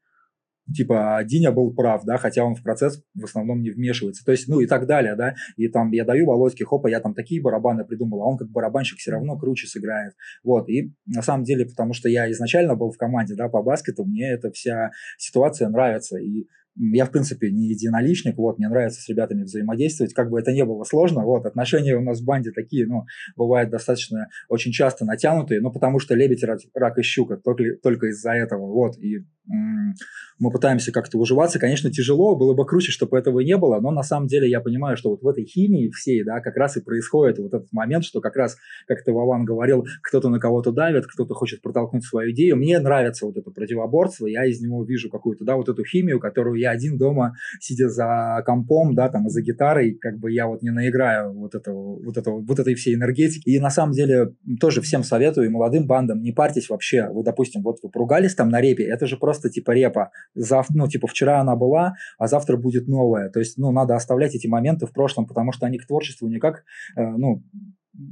типа 0.72 1.20
Диня 1.24 1.52
был 1.52 1.74
прав, 1.74 2.04
да, 2.04 2.16
хотя 2.16 2.44
он 2.44 2.54
в 2.54 2.62
процесс 2.62 3.02
в 3.14 3.24
основном 3.24 3.62
не 3.62 3.70
вмешивается. 3.70 4.24
То 4.24 4.32
есть, 4.32 4.48
ну 4.48 4.60
и 4.60 4.66
так 4.66 4.86
далее, 4.86 5.16
да. 5.16 5.34
И 5.56 5.68
там 5.68 5.90
я 5.92 6.04
даю 6.04 6.26
Володьке, 6.26 6.64
хопа, 6.64 6.88
я 6.88 7.00
там 7.00 7.14
такие 7.14 7.42
барабаны 7.42 7.84
придумал, 7.84 8.22
а 8.22 8.26
он 8.26 8.38
как 8.38 8.48
барабанщик 8.50 8.98
все 8.98 9.12
равно 9.12 9.38
круче 9.38 9.66
сыграет. 9.66 10.14
Вот. 10.42 10.68
И 10.68 10.92
на 11.06 11.22
самом 11.22 11.44
деле, 11.44 11.66
потому 11.66 11.92
что 11.92 12.08
я 12.08 12.30
изначально 12.30 12.76
был 12.76 12.90
в 12.90 12.96
команде, 12.96 13.34
да, 13.34 13.48
по 13.48 13.62
баскету, 13.62 14.04
мне 14.04 14.30
эта 14.30 14.50
вся 14.50 14.90
ситуация 15.18 15.68
нравится. 15.68 16.18
И 16.18 16.46
я, 16.76 17.06
в 17.06 17.10
принципе, 17.10 17.50
не 17.50 17.68
единоличник, 17.68 18.36
вот, 18.36 18.58
мне 18.58 18.68
нравится 18.68 19.00
с 19.00 19.08
ребятами 19.08 19.44
взаимодействовать, 19.44 20.12
как 20.12 20.30
бы 20.30 20.40
это 20.40 20.52
не 20.52 20.64
было 20.64 20.84
сложно, 20.84 21.22
вот, 21.22 21.46
отношения 21.46 21.96
у 21.96 22.00
нас 22.00 22.20
в 22.20 22.24
банде 22.24 22.50
такие, 22.50 22.86
ну, 22.86 23.04
бывают 23.36 23.70
достаточно, 23.70 24.28
очень 24.48 24.72
часто 24.72 25.04
натянутые, 25.04 25.60
ну, 25.60 25.72
потому 25.72 26.00
что 26.00 26.14
лебедь, 26.14 26.44
рак 26.74 26.98
и 26.98 27.02
щука, 27.02 27.36
только, 27.36 27.76
только 27.82 28.08
из-за 28.08 28.32
этого, 28.32 28.66
вот, 28.66 28.98
и 28.98 29.24
мы 29.46 30.50
пытаемся 30.50 30.90
как-то 30.92 31.18
уживаться. 31.18 31.58
Конечно, 31.58 31.90
тяжело, 31.90 32.36
было 32.36 32.54
бы 32.54 32.64
круче, 32.66 32.92
чтобы 32.92 33.18
этого 33.18 33.40
не 33.40 33.56
было, 33.56 33.80
но 33.80 33.90
на 33.90 34.02
самом 34.02 34.26
деле 34.26 34.48
я 34.48 34.60
понимаю, 34.60 34.96
что 34.96 35.10
вот 35.10 35.22
в 35.22 35.28
этой 35.28 35.44
химии 35.44 35.90
всей, 35.90 36.24
да, 36.24 36.40
как 36.40 36.56
раз 36.56 36.76
и 36.76 36.80
происходит 36.80 37.38
вот 37.38 37.52
этот 37.52 37.72
момент, 37.72 38.04
что 38.04 38.20
как 38.20 38.36
раз, 38.36 38.56
как 38.86 39.04
ты, 39.04 39.12
Вован, 39.12 39.44
говорил, 39.44 39.86
кто-то 40.02 40.28
на 40.28 40.38
кого-то 40.38 40.72
давит, 40.72 41.06
кто-то 41.06 41.34
хочет 41.34 41.62
протолкнуть 41.62 42.04
свою 42.04 42.32
идею. 42.32 42.56
Мне 42.56 42.78
нравится 42.78 43.26
вот 43.26 43.36
это 43.36 43.50
противоборство, 43.50 44.26
я 44.26 44.44
из 44.46 44.60
него 44.60 44.84
вижу 44.84 45.10
какую-то, 45.10 45.44
да, 45.44 45.56
вот 45.56 45.68
эту 45.68 45.84
химию, 45.84 46.18
которую 46.20 46.58
я 46.58 46.70
один 46.70 46.96
дома, 46.96 47.34
сидя 47.60 47.88
за 47.88 48.42
компом, 48.46 48.94
да, 48.94 49.08
там, 49.08 49.28
за 49.28 49.42
гитарой, 49.42 49.94
как 50.00 50.18
бы 50.18 50.32
я 50.32 50.46
вот 50.46 50.62
не 50.62 50.70
наиграю 50.70 51.32
вот 51.34 51.54
этого, 51.54 52.02
вот 52.02 52.16
этого, 52.16 52.40
вот 52.40 52.58
этой 52.58 52.74
всей 52.74 52.94
энергетики. 52.94 53.48
И 53.48 53.60
на 53.60 53.70
самом 53.70 53.92
деле 53.92 54.34
тоже 54.60 54.80
всем 54.80 55.02
советую, 55.02 55.46
и 55.46 55.50
молодым 55.50 55.86
бандам, 55.86 56.22
не 56.22 56.32
парьтесь 56.32 56.70
вообще. 56.70 57.08
Вы, 57.10 57.22
допустим, 57.22 57.62
вот 57.62 57.78
вы 57.82 57.90
поругались 57.90 58.34
там 58.34 58.48
на 58.48 58.60
репе, 58.60 58.84
это 58.84 59.06
же 59.06 59.16
просто 59.16 59.33
типа 59.42 59.72
репа. 59.72 60.10
Завтра, 60.34 60.74
ну, 60.76 60.88
типа 60.88 61.06
вчера 61.06 61.40
она 61.40 61.56
была, 61.56 61.94
а 62.18 62.26
завтра 62.26 62.56
будет 62.56 62.88
новая. 62.88 63.30
То 63.30 63.40
есть, 63.40 63.58
ну, 63.58 63.70
надо 63.72 63.94
оставлять 63.94 64.34
эти 64.34 64.46
моменты 64.46 64.86
в 64.86 64.92
прошлом, 64.92 65.26
потому 65.26 65.52
что 65.52 65.66
они 65.66 65.78
к 65.78 65.86
творчеству 65.86 66.28
никак, 66.28 66.64
э, 66.96 67.02
ну, 67.02 67.42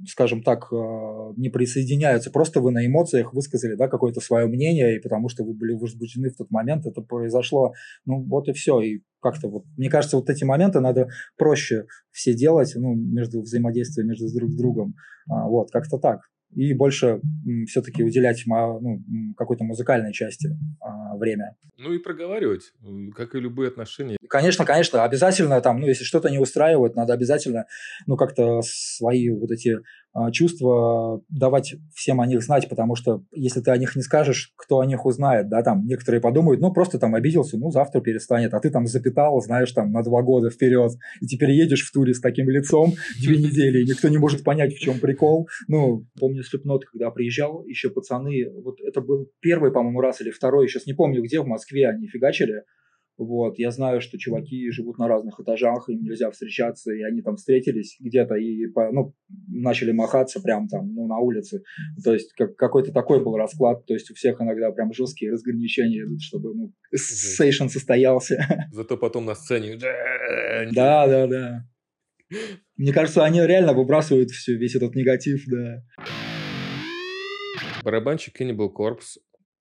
скажем 0.07 0.43
так, 0.43 0.69
э, 0.73 0.77
не 1.37 1.49
присоединяются. 1.49 2.31
Просто 2.31 2.61
вы 2.61 2.71
на 2.71 2.87
эмоциях 2.87 3.35
высказали 3.35 3.75
да, 3.75 3.89
какое-то 3.89 4.21
свое 4.21 4.47
мнение, 4.47 4.97
и 4.97 5.01
потому 5.01 5.29
что 5.29 5.45
вы 5.45 5.55
были 5.55 5.75
возбуждены 5.75 6.31
в 6.31 6.37
тот 6.37 6.51
момент, 6.51 6.87
это 6.87 7.01
произошло. 7.03 7.73
Ну, 8.05 8.23
вот 8.23 8.49
и 8.49 8.53
все. 8.53 8.81
И 8.81 9.03
как-то 9.21 9.49
вот, 9.49 9.65
мне 9.77 9.91
кажется, 9.91 10.17
вот 10.17 10.31
эти 10.31 10.45
моменты 10.45 10.81
надо 10.81 11.09
проще 11.37 11.87
все 12.11 12.35
делать, 12.35 12.73
ну, 12.77 12.95
между 12.95 13.41
взаимодействием 13.41 14.09
между 14.09 14.33
друг 14.33 14.51
с 14.51 14.57
другом. 14.57 14.95
А, 15.29 15.49
вот, 15.49 15.71
как-то 15.71 15.99
так 15.99 16.21
и 16.55 16.75
больше 16.75 17.21
все-таки 17.67 18.03
уделять 18.03 18.43
ну, 18.47 19.03
какой-то 19.37 19.65
музыкальной 19.65 20.13
части 20.13 20.51
а, 20.81 21.17
время. 21.17 21.57
Ну 21.79 21.93
и 21.93 21.99
проговаривать, 21.99 22.73
как 23.17 23.35
и 23.35 23.41
любые 23.41 23.69
отношения. 23.69 24.17
Конечно, 24.29 24.65
конечно, 24.65 25.05
обязательно 25.05 25.61
там, 25.61 25.81
ну 25.81 25.87
если 25.87 26.05
что-то 26.05 26.31
не 26.31 26.39
устраивает, 26.39 26.95
надо 26.95 27.13
обязательно, 27.13 27.67
ну 28.07 28.17
как-то 28.17 28.61
свои 28.63 29.31
вот 29.31 29.51
эти 29.51 29.79
чувства 30.33 31.23
давать 31.29 31.75
всем 31.95 32.21
о 32.21 32.27
них 32.27 32.43
знать, 32.43 32.69
потому 32.69 32.97
что 32.97 33.23
если 33.33 33.61
ты 33.61 33.71
о 33.71 33.77
них 33.77 33.97
не 33.97 34.03
скажешь, 34.03 34.53
кто 34.57 34.81
о 34.81 34.87
них 34.87 35.07
узнает, 35.07 35.49
да, 35.49 35.63
там 35.63 35.85
некоторые 35.87 36.21
подумают, 36.21 36.61
ну 36.61 36.73
просто 36.73 36.99
там 36.99 37.15
обиделся, 37.15 37.57
ну 37.57 37.71
завтра 37.71 38.01
перестанет, 38.01 38.55
а 38.55 38.61
ты 38.61 38.71
там 38.71 38.87
запитал, 38.87 39.41
знаешь, 39.41 39.73
там 39.73 39.91
на 39.93 40.03
два 40.03 40.23
года 40.23 40.51
вперед, 40.51 40.93
и 41.21 41.27
теперь 41.27 41.53
едешь 41.53 41.87
в 41.87 41.93
туре 41.93 42.15
с 42.15 42.21
таким 42.21 42.49
лицом 42.51 42.93
две 43.23 43.39
недели, 43.39 43.83
и 43.83 43.87
никто 43.87 44.09
не 44.09 44.19
может 44.19 44.45
понять, 44.45 44.75
в 44.75 44.79
чем 44.79 44.99
прикол. 44.99 45.49
Ну, 45.69 46.07
помню 46.19 46.43
Слепнот, 46.43 46.85
когда 46.85 47.11
приезжал, 47.11 47.65
еще 47.65 47.91
пацаны, 47.91 48.51
вот 48.63 48.81
это 48.81 49.01
был 49.01 49.31
первый, 49.41 49.73
по-моему, 49.73 50.01
раз 50.01 50.21
или 50.21 50.31
второй, 50.31 50.69
сейчас 50.69 50.87
не 50.87 50.95
помню 50.95 51.23
где, 51.23 51.41
в 51.41 51.47
Москве 51.47 51.89
они 51.89 52.07
фигачили, 52.07 52.63
вот, 53.25 53.59
я 53.59 53.71
знаю, 53.71 54.01
что 54.01 54.19
чуваки 54.19 54.71
живут 54.71 54.99
на 54.99 55.09
разных 55.09 55.41
этажах, 55.41 55.89
им 55.89 56.03
нельзя 56.03 56.31
встречаться, 56.31 56.93
и 56.93 57.03
они 57.03 57.23
там 57.23 57.37
встретились 57.37 57.97
где-то 58.01 58.35
и 58.35 58.67
ну, 58.93 59.15
начали 59.49 59.93
махаться 59.93 60.41
прям 60.41 60.69
там, 60.69 60.95
ну, 60.95 61.07
на 61.07 61.19
улице. 61.19 61.63
То 62.05 62.13
есть 62.13 62.33
как, 62.35 62.57
какой-то 62.57 62.93
такой 62.93 63.23
был 63.23 63.37
расклад, 63.37 63.87
то 63.87 63.95
есть 63.95 64.11
у 64.11 64.15
всех 64.15 64.41
иногда 64.41 64.71
прям 64.73 64.93
жесткие 64.93 65.33
разграничения 65.33 66.05
идут, 66.05 66.23
чтобы, 66.23 66.55
ну, 66.55 66.73
сейшн 66.95 67.69
состоялся. 67.69 68.69
Зато 68.73 68.97
потом 68.97 69.25
на 69.25 69.35
сцене... 69.35 69.77
Да, 70.73 71.07
да, 71.07 71.27
да. 71.27 71.69
Мне 72.77 72.93
кажется, 72.93 73.25
они 73.25 73.41
реально 73.41 73.75
выбрасывают 73.75 74.31
все, 74.31 74.57
весь 74.57 74.75
этот 74.75 74.95
негатив, 74.95 75.45
да. 75.47 75.85
Барабанщик 77.85 78.41
Cannibal 78.41 78.71
Corpse 78.73 79.19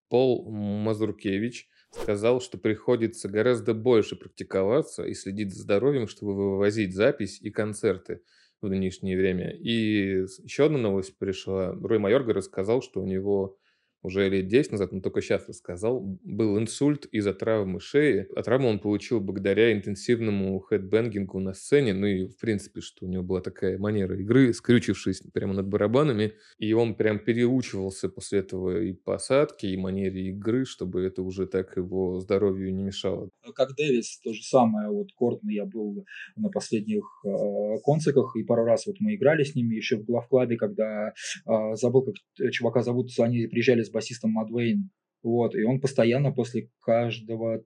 Пол 0.09 0.51
Мазуркевич 0.51 1.67
сказал, 1.91 2.41
что 2.41 2.57
приходится 2.57 3.29
гораздо 3.29 3.73
больше 3.73 4.15
практиковаться 4.15 5.03
и 5.03 5.13
следить 5.13 5.53
за 5.53 5.63
здоровьем, 5.63 6.07
чтобы 6.07 6.33
вывозить 6.33 6.95
запись 6.95 7.39
и 7.41 7.51
концерты 7.51 8.21
в 8.61 8.69
нынешнее 8.69 9.17
время. 9.17 9.51
И 9.51 10.25
еще 10.43 10.65
одна 10.65 10.77
новость 10.77 11.17
пришла. 11.17 11.73
Рой 11.73 11.99
Майорга 11.99 12.33
рассказал, 12.33 12.81
что 12.81 13.01
у 13.01 13.05
него 13.05 13.57
уже 14.03 14.29
лет 14.29 14.47
10 14.47 14.71
назад, 14.73 14.91
но 14.91 15.01
только 15.01 15.21
сейчас 15.21 15.47
рассказал, 15.47 16.01
был 16.23 16.57
инсульт 16.57 17.05
из-за 17.05 17.33
травмы 17.33 17.79
шеи. 17.79 18.27
А 18.35 18.41
травму 18.43 18.69
он 18.69 18.79
получил 18.79 19.19
благодаря 19.19 19.71
интенсивному 19.73 20.59
хедбэнгингу 20.59 21.39
на 21.39 21.53
сцене, 21.53 21.93
ну 21.93 22.07
и 22.07 22.27
в 22.27 22.37
принципе, 22.37 22.81
что 22.81 23.05
у 23.05 23.09
него 23.09 23.23
была 23.23 23.41
такая 23.41 23.77
манера 23.77 24.19
игры, 24.19 24.53
скрючившись 24.53 25.21
прямо 25.33 25.53
над 25.53 25.67
барабанами, 25.67 26.33
и 26.57 26.73
он 26.73 26.95
прям 26.95 27.19
переучивался 27.19 28.09
после 28.09 28.39
этого 28.39 28.81
и 28.81 28.93
посадки, 28.93 29.67
и 29.67 29.77
манере 29.77 30.29
игры, 30.29 30.65
чтобы 30.65 31.03
это 31.03 31.21
уже 31.21 31.45
так 31.45 31.77
его 31.77 32.19
здоровью 32.19 32.73
не 32.73 32.83
мешало. 32.83 33.29
Как 33.55 33.75
Дэвис, 33.75 34.19
то 34.23 34.33
же 34.33 34.41
самое, 34.43 34.89
вот 34.89 35.07
Кортни, 35.15 35.55
я 35.55 35.65
был 35.65 36.05
на 36.35 36.49
последних 36.49 37.03
э, 37.25 37.77
концертах, 37.83 38.35
и 38.35 38.43
пару 38.43 38.63
раз 38.65 38.87
вот 38.87 38.95
мы 38.99 39.15
играли 39.15 39.43
с 39.43 39.55
ними 39.55 39.75
еще 39.75 39.97
в 39.97 40.05
главклабе, 40.05 40.57
когда 40.57 41.09
э, 41.09 41.75
забыл, 41.75 42.03
как 42.03 42.51
чувака 42.51 42.81
зовут, 42.81 43.09
они 43.19 43.47
приезжали 43.47 43.83
с 43.83 43.90
басистом 43.91 44.31
Мадвейн. 44.31 44.89
Вот, 45.23 45.55
и 45.55 45.63
он 45.63 45.79
постоянно 45.79 46.31
после 46.31 46.69
каждого 46.81 47.63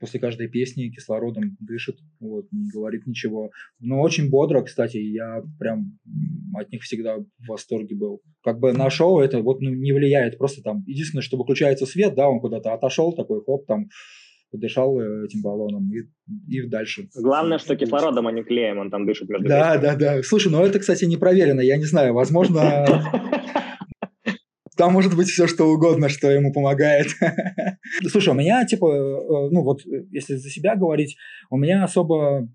после 0.00 0.18
каждой 0.18 0.48
песни 0.48 0.88
кислородом 0.90 1.56
дышит, 1.60 1.96
вот, 2.18 2.46
не 2.50 2.68
говорит 2.70 3.06
ничего. 3.06 3.50
Но 3.78 4.00
очень 4.00 4.28
бодро, 4.28 4.62
кстати, 4.62 4.96
я 4.96 5.42
прям 5.58 5.98
от 6.54 6.70
них 6.72 6.82
всегда 6.82 7.18
в 7.18 7.26
восторге 7.46 7.94
был. 7.94 8.20
Как 8.42 8.58
бы 8.58 8.72
на 8.72 8.90
шоу 8.90 9.20
это 9.20 9.40
вот 9.40 9.60
ну, 9.60 9.70
не 9.70 9.92
влияет, 9.92 10.38
просто 10.38 10.62
там, 10.62 10.82
единственное, 10.86 11.22
что 11.22 11.36
выключается 11.36 11.86
свет, 11.86 12.14
да, 12.14 12.28
он 12.28 12.40
куда-то 12.40 12.72
отошел, 12.72 13.12
такой, 13.12 13.42
хоп, 13.44 13.66
там, 13.66 13.86
подышал 14.50 15.00
э, 15.00 15.26
этим 15.26 15.42
баллоном 15.42 15.88
и, 15.92 16.00
и 16.48 16.66
дальше. 16.66 17.08
Главное, 17.14 17.58
что 17.58 17.76
кислородом, 17.76 18.26
а 18.26 18.32
не 18.32 18.42
клеем, 18.42 18.78
он 18.78 18.90
там 18.90 19.06
дышит 19.06 19.28
между 19.28 19.46
Да, 19.48 19.74
песнями. 19.74 19.82
да, 19.82 20.16
да. 20.16 20.22
Слушай, 20.24 20.50
ну 20.50 20.64
это, 20.64 20.80
кстати, 20.80 21.04
не 21.04 21.16
проверено, 21.16 21.60
я 21.60 21.76
не 21.76 21.84
знаю, 21.84 22.14
возможно, 22.14 22.84
Там 24.80 24.94
может 24.94 25.14
быть 25.14 25.28
все, 25.28 25.46
что 25.46 25.66
угодно, 25.66 26.08
что 26.08 26.30
ему 26.30 26.54
помогает. 26.54 27.08
Слушай, 28.10 28.30
у 28.30 28.34
меня, 28.34 28.64
типа, 28.64 28.86
э, 28.86 29.48
ну 29.50 29.62
вот, 29.62 29.82
э, 29.84 30.06
если 30.10 30.36
за 30.36 30.48
себя 30.48 30.74
говорить, 30.74 31.18
у 31.50 31.58
меня 31.58 31.84
особо 31.84 32.48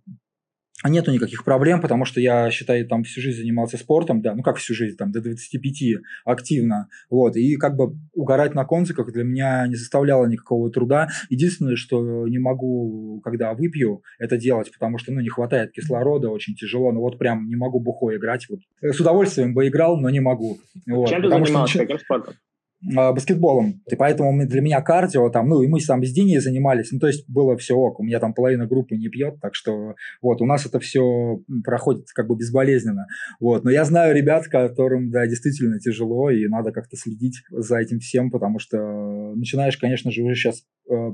нету 0.89 1.11
никаких 1.11 1.43
проблем, 1.43 1.81
потому 1.81 2.05
что 2.05 2.19
я, 2.19 2.49
считаю, 2.51 2.87
там 2.87 3.03
всю 3.03 3.21
жизнь 3.21 3.39
занимался 3.39 3.77
спортом, 3.77 4.21
да, 4.21 4.35
ну 4.35 4.43
как 4.43 4.57
всю 4.57 4.73
жизнь, 4.73 4.97
там 4.97 5.11
до 5.11 5.21
25 5.21 6.01
активно, 6.25 6.87
вот, 7.09 7.35
и 7.35 7.55
как 7.55 7.75
бы 7.75 7.95
угорать 8.13 8.55
на 8.55 8.65
конциках 8.65 9.11
для 9.11 9.23
меня 9.23 9.67
не 9.67 9.75
составляло 9.75 10.25
никакого 10.25 10.71
труда. 10.71 11.09
Единственное, 11.29 11.75
что 11.75 12.27
не 12.27 12.37
могу, 12.37 13.21
когда 13.23 13.53
выпью, 13.53 14.01
это 14.19 14.37
делать, 14.37 14.71
потому 14.71 14.97
что, 14.97 15.11
ну, 15.11 15.21
не 15.21 15.29
хватает 15.29 15.71
кислорода, 15.71 16.29
очень 16.29 16.55
тяжело, 16.55 16.91
ну 16.91 17.01
вот 17.01 17.17
прям 17.17 17.47
не 17.47 17.55
могу 17.55 17.79
бухой 17.79 18.17
играть, 18.17 18.47
вот. 18.49 18.59
С 18.81 18.99
удовольствием 18.99 19.53
бы 19.53 19.67
играл, 19.67 19.97
но 19.99 20.09
не 20.09 20.19
могу. 20.19 20.57
Вот, 20.87 21.09
Чем 21.09 21.21
ты 21.21 21.29
занимался, 21.29 21.73
что... 21.73 21.79
каким 21.79 21.99
спортом? 21.99 22.35
Э, 22.81 23.11
баскетболом. 23.13 23.81
И 23.89 23.95
поэтому 23.95 24.45
для 24.45 24.61
меня 24.61 24.81
кардио 24.81 25.29
там, 25.29 25.49
ну, 25.49 25.61
и 25.61 25.67
мы 25.67 25.79
там 25.79 26.03
с 26.03 26.11
Диней 26.11 26.39
занимались, 26.39 26.91
ну, 26.91 26.99
то 26.99 27.07
есть 27.07 27.29
было 27.29 27.57
все 27.57 27.75
ок. 27.75 27.99
У 27.99 28.03
меня 28.03 28.19
там 28.19 28.33
половина 28.33 28.67
группы 28.67 28.95
не 28.95 29.09
пьет, 29.09 29.39
так 29.41 29.55
что 29.55 29.95
вот, 30.21 30.41
у 30.41 30.45
нас 30.45 30.65
это 30.65 30.79
все 30.79 31.39
проходит 31.63 32.07
как 32.13 32.27
бы 32.27 32.35
безболезненно. 32.35 33.07
Вот, 33.39 33.63
но 33.63 33.71
я 33.71 33.85
знаю 33.85 34.15
ребят, 34.15 34.47
которым, 34.47 35.11
да, 35.11 35.27
действительно 35.27 35.79
тяжело, 35.79 36.29
и 36.29 36.47
надо 36.47 36.71
как-то 36.71 36.97
следить 36.97 37.43
за 37.49 37.77
этим 37.77 37.99
всем, 37.99 38.31
потому 38.31 38.59
что 38.59 39.33
начинаешь, 39.35 39.77
конечно 39.77 40.11
же, 40.11 40.23
уже 40.23 40.35
сейчас 40.35 40.63
э, 40.89 41.13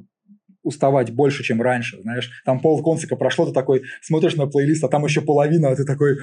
уставать 0.63 1.11
больше, 1.11 1.43
чем 1.43 1.61
раньше, 1.61 2.01
знаешь. 2.01 2.29
Там 2.45 2.59
пол 2.59 2.81
концика 2.83 3.15
прошло, 3.15 3.45
ты 3.45 3.53
такой 3.53 3.83
смотришь 4.01 4.35
на 4.35 4.47
плейлист, 4.47 4.83
а 4.83 4.89
там 4.89 5.05
еще 5.05 5.21
половина, 5.21 5.69
а 5.69 5.75
ты 5.75 5.85
такой... 5.85 6.17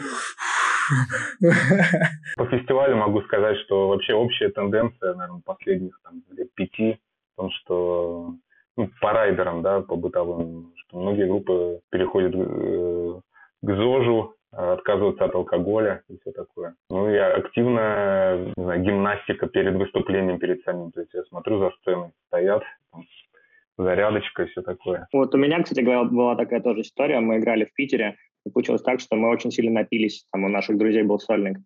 По 2.37 2.47
фестивалю 2.47 2.97
могу 2.97 3.23
сказать, 3.23 3.59
что 3.59 3.89
вообще 3.89 4.15
общая 4.15 4.49
тенденция, 4.49 5.15
наверное, 5.15 5.43
последних 5.45 6.01
там, 6.03 6.23
лет 6.31 6.53
пяти, 6.55 6.99
в 7.35 7.37
том, 7.37 7.51
что 7.51 8.35
ну, 8.77 8.91
по 9.01 9.13
райдерам, 9.13 9.63
да, 9.63 9.81
по 9.81 9.97
бытовым, 9.97 10.73
что 10.77 10.99
многие 10.99 11.27
группы 11.27 11.81
переходят 11.91 12.35
э, 12.35 13.21
к 13.63 13.75
ЗОЖу, 13.75 14.35
отказываются 14.51 15.25
от 15.25 15.35
алкоголя 15.35 16.03
и 16.09 16.19
все 16.19 16.33
такое. 16.33 16.75
Ну 16.91 17.09
и 17.11 17.17
активная 17.17 18.53
не 18.57 18.65
знаю, 18.65 18.83
гимнастика 18.83 19.47
перед 19.47 19.75
выступлением, 19.75 20.39
перед 20.39 20.63
самим. 20.63 20.91
То 20.93 21.01
есть 21.01 21.13
я 21.13 21.23
смотрю 21.25 21.59
за 21.59 21.71
сценой, 21.81 22.11
стоят, 22.29 22.63
там, 22.93 23.05
зарядочка 23.77 24.45
и 24.45 24.47
все 24.47 24.63
такое. 24.63 25.07
Вот 25.13 25.35
у 25.35 25.39
меня, 25.39 25.63
кстати 25.63 25.81
говоря, 25.81 26.05
была 26.05 26.35
такая 26.37 26.61
тоже 26.61 26.81
история. 26.81 27.21
Мы 27.21 27.39
играли 27.39 27.67
в 27.67 27.75
Питере, 27.75 28.17
и 28.49 28.51
получилось 28.51 28.83
так, 28.83 29.01
что 29.01 29.17
мы 29.17 29.29
очень 29.29 29.51
сильно 29.51 29.81
напились. 29.81 30.27
Там 30.33 30.45
у 30.45 30.49
наших 30.49 30.79
друзей 30.79 31.03
был 31.03 31.19
сольник. 31.19 31.59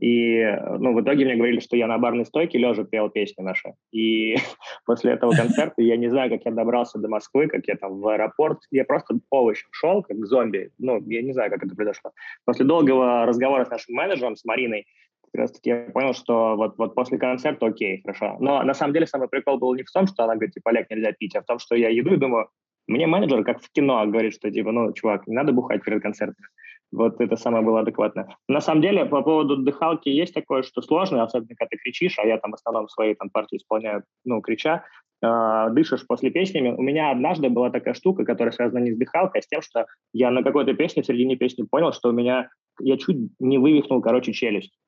И 0.00 0.44
ну, 0.78 0.94
в 0.94 1.00
итоге 1.00 1.24
мне 1.24 1.36
говорили, 1.36 1.60
что 1.60 1.76
я 1.76 1.86
на 1.86 1.98
барной 1.98 2.26
стойке 2.26 2.58
лежа 2.58 2.84
пел 2.84 3.08
песни 3.08 3.42
наши. 3.42 3.72
И 3.92 4.36
после 4.86 5.12
этого 5.12 5.32
концерта 5.36 5.82
я 5.82 5.96
не 5.96 6.08
знаю, 6.08 6.30
как 6.30 6.44
я 6.44 6.50
добрался 6.52 6.98
до 6.98 7.08
Москвы, 7.08 7.48
как 7.48 7.66
я 7.66 7.76
там 7.76 8.00
в 8.00 8.08
аэропорт. 8.08 8.58
Я 8.70 8.84
просто 8.84 9.18
овощем 9.30 9.68
шел, 9.72 10.02
как 10.02 10.24
зомби. 10.26 10.70
Ну, 10.78 11.02
я 11.06 11.22
не 11.22 11.32
знаю, 11.32 11.50
как 11.50 11.64
это 11.64 11.74
произошло. 11.74 12.12
После 12.44 12.64
долгого 12.64 13.26
разговора 13.26 13.64
с 13.64 13.70
нашим 13.70 13.94
менеджером, 13.94 14.36
с 14.36 14.44
Мариной, 14.44 14.86
как 15.32 15.40
раз 15.40 15.52
таки 15.52 15.70
я 15.70 15.90
понял, 15.92 16.14
что 16.14 16.56
вот, 16.56 16.78
вот 16.78 16.94
после 16.94 17.18
концерта 17.18 17.66
окей, 17.66 18.00
хорошо. 18.02 18.36
Но 18.40 18.62
на 18.62 18.74
самом 18.74 18.94
деле 18.94 19.06
самый 19.06 19.28
прикол 19.28 19.58
был 19.58 19.74
не 19.74 19.82
в 19.82 19.90
том, 19.90 20.06
что 20.06 20.24
она 20.24 20.34
говорит, 20.34 20.54
типа, 20.54 20.70
Олег, 20.70 20.88
нельзя 20.90 21.12
пить, 21.12 21.34
а 21.36 21.42
в 21.42 21.46
том, 21.46 21.58
что 21.58 21.74
я 21.74 21.90
иду 21.98 22.14
и 22.14 22.16
думаю, 22.16 22.48
мне 22.86 23.06
менеджер, 23.06 23.44
как 23.44 23.60
в 23.60 23.70
кино, 23.72 24.06
говорит, 24.06 24.34
что 24.34 24.50
типа, 24.50 24.72
ну, 24.72 24.92
чувак, 24.92 25.26
не 25.26 25.34
надо 25.34 25.52
бухать 25.52 25.82
перед 25.84 26.02
концертом. 26.02 26.44
Вот 26.92 27.20
это 27.20 27.36
самое 27.36 27.64
было 27.64 27.80
адекватно. 27.80 28.36
На 28.48 28.60
самом 28.60 28.80
деле, 28.80 29.04
по 29.04 29.22
поводу 29.22 29.56
дыхалки 29.56 30.08
есть 30.08 30.34
такое, 30.34 30.62
что 30.62 30.82
сложно, 30.82 31.22
особенно 31.22 31.56
когда 31.56 31.68
ты 31.70 31.78
кричишь, 31.78 32.18
а 32.18 32.26
я 32.26 32.38
там 32.38 32.52
в 32.52 32.54
основном 32.54 32.88
свои 32.88 33.14
там 33.14 33.28
партии 33.30 33.56
исполняю, 33.56 34.04
ну, 34.24 34.40
крича, 34.40 34.84
э, 35.20 35.66
дышишь 35.72 36.06
после 36.06 36.30
песнями. 36.30 36.70
У 36.70 36.82
меня 36.82 37.10
однажды 37.10 37.48
была 37.48 37.70
такая 37.70 37.94
штука, 37.94 38.24
которая 38.24 38.52
связана 38.52 38.78
не 38.78 38.92
с 38.92 38.96
дыхалкой, 38.96 39.40
а 39.40 39.42
с 39.42 39.48
тем, 39.48 39.62
что 39.62 39.86
я 40.12 40.30
на 40.30 40.44
какой-то 40.44 40.74
песне, 40.74 41.02
в 41.02 41.06
середине 41.06 41.36
песни 41.36 41.64
понял, 41.64 41.92
что 41.92 42.10
у 42.10 42.12
меня, 42.12 42.50
я 42.80 42.96
чуть 42.98 43.18
не 43.40 43.58
вывихнул, 43.58 44.00
короче, 44.00 44.32
челюсть. 44.32 44.78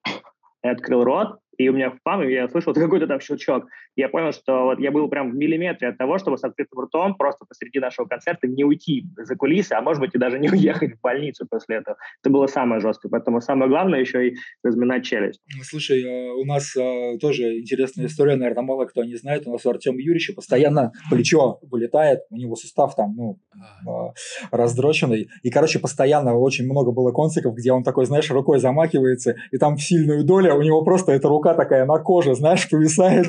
Я 0.62 0.72
открыл 0.72 1.02
рот, 1.02 1.38
и 1.58 1.68
у 1.68 1.72
меня 1.72 1.90
в 1.90 2.00
пам, 2.04 2.26
я 2.26 2.48
слышал 2.48 2.72
какой-то 2.72 3.08
там 3.08 3.20
щелчок. 3.20 3.66
Я 3.96 4.08
понял, 4.08 4.32
что 4.32 4.62
вот 4.62 4.78
я 4.78 4.92
был 4.92 5.08
прям 5.08 5.32
в 5.32 5.34
миллиметре 5.34 5.88
от 5.88 5.98
того, 5.98 6.18
чтобы 6.18 6.38
с 6.38 6.44
открытым 6.44 6.84
ртом 6.84 7.16
просто 7.16 7.44
посреди 7.46 7.80
нашего 7.80 8.06
концерта 8.06 8.46
не 8.46 8.62
уйти 8.62 9.04
за 9.16 9.34
кулисы, 9.34 9.72
а 9.72 9.82
может 9.82 10.00
быть 10.00 10.14
и 10.14 10.18
даже 10.18 10.38
не 10.38 10.48
уехать 10.52 10.94
в 10.94 11.00
больницу 11.00 11.46
после 11.50 11.78
этого. 11.78 11.96
Это 12.22 12.32
было 12.32 12.46
самое 12.46 12.80
жесткое. 12.80 13.10
Поэтому 13.10 13.40
самое 13.40 13.68
главное 13.68 13.98
еще 13.98 14.28
и 14.28 14.36
разминать 14.62 15.04
челюсть. 15.04 15.40
Слушай, 15.62 16.04
а, 16.06 16.34
у 16.34 16.44
нас 16.44 16.76
а, 16.76 17.18
тоже 17.18 17.58
интересная 17.58 18.06
история, 18.06 18.36
наверное, 18.36 18.62
мало 18.62 18.84
кто 18.84 19.02
не 19.02 19.16
знает. 19.16 19.46
У 19.46 19.50
нас 19.50 19.66
у 19.66 19.70
Артема 19.70 19.98
Юрьевича 19.98 20.34
постоянно 20.34 20.92
плечо 21.10 21.58
вылетает, 21.62 22.20
у 22.30 22.36
него 22.36 22.54
сустав 22.54 22.94
там, 22.94 23.16
ну, 23.16 23.40
а, 23.84 24.12
раздроченный. 24.52 25.28
И, 25.42 25.50
короче, 25.50 25.80
постоянно 25.80 26.36
очень 26.36 26.66
много 26.66 26.92
было 26.92 27.10
конциков, 27.10 27.56
где 27.56 27.72
он 27.72 27.82
такой, 27.82 28.06
знаешь, 28.06 28.30
рукой 28.30 28.60
замакивается, 28.60 29.34
и 29.50 29.58
там 29.58 29.76
в 29.76 29.82
сильную 29.82 30.24
долю 30.24 30.54
у 30.54 30.62
него 30.62 30.84
просто 30.84 31.10
эта 31.10 31.26
рука 31.26 31.47
такая 31.54 31.84
на 31.84 31.98
коже, 31.98 32.34
знаешь, 32.34 32.68
повисает. 32.68 33.28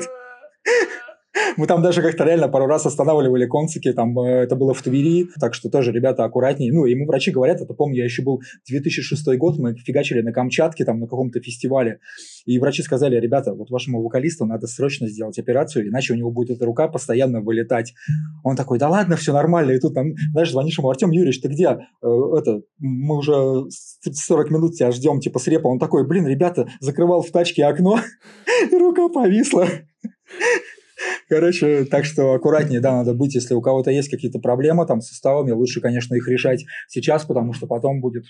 Мы 1.56 1.66
там 1.66 1.82
даже 1.82 2.02
как-то 2.02 2.24
реально 2.24 2.48
пару 2.48 2.66
раз 2.66 2.86
останавливали 2.86 3.46
концики, 3.46 3.92
там 3.92 4.18
э, 4.20 4.42
это 4.44 4.56
было 4.56 4.74
в 4.74 4.82
Твери, 4.82 5.28
так 5.40 5.54
что 5.54 5.68
тоже 5.68 5.92
ребята 5.92 6.24
аккуратнее. 6.24 6.72
Ну, 6.72 6.84
ему 6.84 7.06
врачи 7.06 7.30
говорят, 7.30 7.60
это 7.60 7.74
помню, 7.74 7.98
я 7.98 8.04
еще 8.04 8.22
был 8.22 8.40
2006 8.68 9.36
год, 9.38 9.58
мы 9.58 9.74
фигачили 9.74 10.20
на 10.20 10.32
Камчатке, 10.32 10.84
там 10.84 11.00
на 11.00 11.06
каком-то 11.06 11.40
фестивале, 11.40 12.00
и 12.46 12.58
врачи 12.58 12.82
сказали, 12.82 13.16
ребята, 13.16 13.54
вот 13.54 13.70
вашему 13.70 14.02
вокалисту 14.02 14.46
надо 14.46 14.66
срочно 14.66 15.08
сделать 15.08 15.38
операцию, 15.38 15.88
иначе 15.88 16.12
у 16.12 16.16
него 16.16 16.30
будет 16.30 16.56
эта 16.56 16.64
рука 16.64 16.88
постоянно 16.88 17.40
вылетать. 17.40 17.94
Он 18.44 18.56
такой, 18.56 18.78
да 18.78 18.88
ладно, 18.88 19.16
все 19.16 19.32
нормально, 19.32 19.72
и 19.72 19.78
тут 19.78 19.94
там, 19.94 20.14
знаешь, 20.32 20.50
звонишь 20.50 20.78
ему, 20.78 20.90
Артем 20.90 21.10
Юрьевич, 21.10 21.40
ты 21.40 21.48
где? 21.48 21.78
Э, 22.02 22.08
это, 22.38 22.62
мы 22.78 23.18
уже 23.18 23.64
40 24.02 24.50
минут 24.50 24.74
тебя 24.74 24.92
ждем, 24.92 25.20
типа 25.20 25.38
с 25.38 25.46
репа. 25.46 25.68
Он 25.68 25.78
такой, 25.78 26.06
блин, 26.06 26.26
ребята, 26.26 26.68
закрывал 26.80 27.22
в 27.22 27.30
тачке 27.30 27.64
окно, 27.64 27.98
рука 28.72 29.08
повисла. 29.08 29.66
Короче, 31.30 31.84
так 31.84 32.04
что 32.04 32.32
аккуратнее, 32.32 32.80
да, 32.80 32.92
надо 32.92 33.14
быть, 33.14 33.36
если 33.36 33.54
у 33.54 33.62
кого-то 33.62 33.92
есть 33.92 34.10
какие-то 34.10 34.40
проблемы 34.40 34.84
там 34.84 35.00
с 35.00 35.10
суставами, 35.10 35.52
лучше, 35.52 35.80
конечно, 35.80 36.16
их 36.16 36.28
решать 36.28 36.64
сейчас, 36.88 37.24
потому 37.24 37.52
что 37.52 37.68
потом 37.68 38.00
будет 38.00 38.24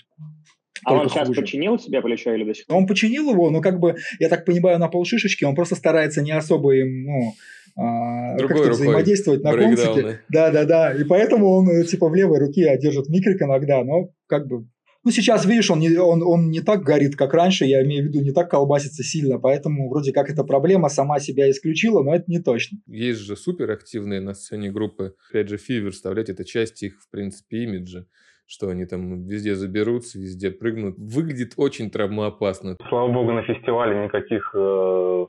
а 0.85 0.93
он 0.93 1.09
сейчас 1.09 1.27
хуже. 1.27 1.41
починил 1.41 1.79
себе 1.79 2.01
плечо 2.01 2.33
или 2.33 2.43
до 2.43 2.53
сих 2.53 2.67
пор? 2.67 2.77
Он 2.77 2.87
починил 2.87 3.31
его, 3.31 3.49
но 3.49 3.61
как 3.61 3.79
бы, 3.79 3.95
я 4.19 4.29
так 4.29 4.45
понимаю, 4.45 4.77
на 4.77 4.87
полшишечки, 4.87 5.43
он 5.43 5.55
просто 5.55 5.75
старается 5.75 6.21
не 6.21 6.31
особо 6.31 6.75
им, 6.75 7.03
ну, 7.03 7.33
а, 7.75 8.37
как-то 8.37 8.69
взаимодействовать 8.69 9.43
на 9.43 9.53
концерте. 9.53 10.21
Да, 10.29 10.51
да, 10.51 10.65
да. 10.65 10.93
И 10.93 11.03
поэтому 11.03 11.49
он 11.49 11.69
э, 11.69 11.83
типа 11.85 12.07
в 12.07 12.15
левой 12.15 12.39
руке 12.39 12.77
держит 12.79 13.09
микрик 13.09 13.41
иногда, 13.41 13.83
но 13.83 14.09
как 14.27 14.47
бы 14.47 14.65
ну, 15.03 15.11
сейчас, 15.11 15.45
видишь, 15.45 15.71
он 15.71 15.79
не, 15.79 15.95
он, 15.97 16.21
он 16.23 16.49
не 16.49 16.61
так 16.61 16.81
горит, 16.81 17.15
как 17.15 17.33
раньше, 17.33 17.65
я 17.65 17.83
имею 17.83 18.03
в 18.03 18.07
виду, 18.07 18.21
не 18.21 18.31
так 18.31 18.51
колбасится 18.51 19.03
сильно, 19.03 19.39
поэтому 19.39 19.89
вроде 19.89 20.13
как 20.13 20.29
эта 20.29 20.43
проблема 20.43 20.89
сама 20.89 21.19
себя 21.19 21.49
исключила, 21.49 22.03
но 22.03 22.15
это 22.15 22.25
не 22.27 22.39
точно. 22.39 22.77
Есть 22.85 23.21
же 23.21 23.35
суперактивные 23.35 24.21
на 24.21 24.33
сцене 24.33 24.71
группы, 24.71 25.15
опять 25.29 25.49
же, 25.49 25.57
Фивер, 25.57 25.91
вставлять 25.91 26.29
это 26.29 26.45
часть 26.45 26.83
их, 26.83 27.01
в 27.01 27.09
принципе, 27.09 27.63
имиджа 27.63 28.05
что 28.47 28.67
они 28.67 28.85
там 28.85 29.23
везде 29.27 29.55
заберутся, 29.55 30.19
везде 30.19 30.51
прыгнут. 30.51 30.95
Выглядит 30.97 31.53
очень 31.55 31.89
травмоопасно. 31.89 32.75
Слава 32.89 33.09
богу, 33.09 33.31
на 33.31 33.43
фестивале 33.43 34.03
никаких 34.03 34.51
э, 34.53 35.25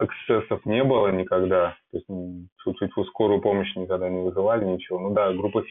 эксцессов 0.00 0.66
не 0.66 0.82
было 0.82 1.12
никогда. 1.12 1.76
То 1.92 1.98
есть 1.98 2.08
чуть-чуть 2.64 3.06
скорую 3.08 3.40
помощь 3.40 3.74
никогда 3.76 4.08
не 4.08 4.20
вызывали, 4.22 4.64
ничего. 4.64 4.98
Ну 4.98 5.14
да, 5.14 5.32
группа 5.32 5.62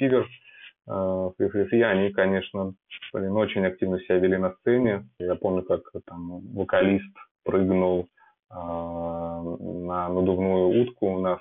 Фивер 0.88 1.68
и 1.74 1.82
они, 1.82 2.12
конечно, 2.12 2.74
блин, 3.14 3.32
очень 3.38 3.66
активно 3.66 4.00
себя 4.00 4.18
вели 4.18 4.38
на 4.38 4.54
сцене. 4.56 5.08
Я 5.20 5.36
помню, 5.36 5.64
как 5.64 5.82
там 6.06 6.42
вокалист 6.54 7.16
прыгнул 7.44 8.08
э, 8.50 8.56
на 8.56 10.10
надувную 10.10 10.82
утку 10.82 11.08
у 11.08 11.20
нас. 11.20 11.40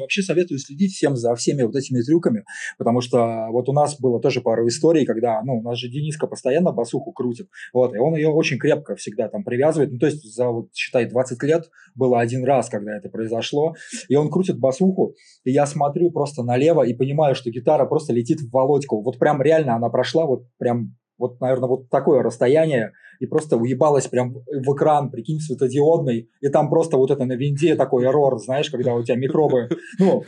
Вообще 0.00 0.22
советую 0.22 0.58
следить 0.58 0.92
всем 0.92 1.16
за 1.16 1.34
всеми 1.34 1.62
вот 1.62 1.76
этими 1.76 2.00
трюками, 2.02 2.44
потому 2.78 3.00
что 3.00 3.48
вот 3.50 3.68
у 3.68 3.72
нас 3.72 3.98
было 3.98 4.20
тоже 4.20 4.40
пару 4.40 4.66
историй, 4.66 5.04
когда, 5.04 5.42
ну, 5.42 5.58
у 5.58 5.62
нас 5.62 5.78
же 5.78 5.88
Дениска 5.88 6.26
постоянно 6.26 6.72
басуху 6.72 7.12
крутит, 7.12 7.48
вот, 7.72 7.94
и 7.94 7.98
он 7.98 8.14
ее 8.14 8.28
очень 8.28 8.58
крепко 8.58 8.96
всегда 8.96 9.28
там 9.28 9.44
привязывает, 9.44 9.92
ну, 9.92 9.98
то 9.98 10.06
есть 10.06 10.22
за, 10.22 10.48
вот, 10.48 10.68
считай, 10.74 11.06
20 11.06 11.42
лет 11.42 11.70
было 11.94 12.20
один 12.20 12.44
раз, 12.44 12.68
когда 12.68 12.96
это 12.96 13.08
произошло, 13.08 13.74
и 14.08 14.16
он 14.16 14.30
крутит 14.30 14.58
басуху, 14.58 15.14
и 15.44 15.50
я 15.50 15.66
смотрю 15.66 16.10
просто 16.10 16.42
налево 16.42 16.82
и 16.82 16.94
понимаю, 16.94 17.34
что 17.34 17.50
гитара 17.50 17.86
просто 17.86 18.12
летит 18.12 18.40
в 18.40 18.50
Володьку, 18.50 19.02
вот 19.02 19.18
прям 19.18 19.42
реально 19.42 19.76
она 19.76 19.88
прошла 19.88 20.26
вот 20.26 20.44
прям 20.58 20.96
вот, 21.20 21.40
наверное, 21.40 21.68
вот 21.68 21.88
такое 21.90 22.22
расстояние, 22.22 22.92
и 23.20 23.26
просто 23.26 23.56
уебалась 23.56 24.08
прям 24.08 24.32
в 24.32 24.74
экран, 24.74 25.10
прикинь, 25.10 25.38
светодиодный, 25.38 26.30
и 26.40 26.48
там 26.48 26.70
просто 26.70 26.96
вот 26.96 27.10
это 27.10 27.24
на 27.26 27.34
винде 27.34 27.76
такой 27.76 28.04
эррор, 28.06 28.38
знаешь, 28.38 28.70
когда 28.70 28.94
у 28.94 29.02
тебя 29.04 29.16
микробы, 29.16 29.68
ну, 29.98 30.24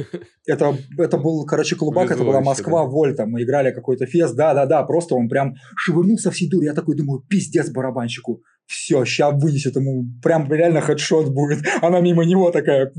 это, 0.47 0.77
это 0.99 1.17
был, 1.17 1.47
короче, 1.47 1.75
клубак, 1.77 2.11
это 2.11 2.23
была 2.23 2.43
Москва, 2.43 2.85
Вольта, 2.85 3.25
мы 3.27 3.43
играли 3.43 3.73
какой-то 3.73 4.07
фест, 4.07 4.37
да-да-да, 4.37 4.83
просто 4.83 5.15
он 5.15 5.29
прям 5.29 5.55
шевырнулся 5.77 6.31
всей 6.31 6.51
дури, 6.51 6.67
я 6.67 6.75
такой 6.75 6.95
думаю, 6.95 7.23
пиздец 7.27 7.71
барабанщику, 7.71 8.43
все, 8.73 9.05
сейчас 9.05 9.35
вынесет 9.41 9.77
ему, 9.77 10.07
прям 10.23 10.51
реально 10.51 10.81
хедшот 10.81 11.29
будет. 11.29 11.65
Она 11.83 12.01
мимо 12.01 12.25
него 12.25 12.51
такая. 12.51 12.93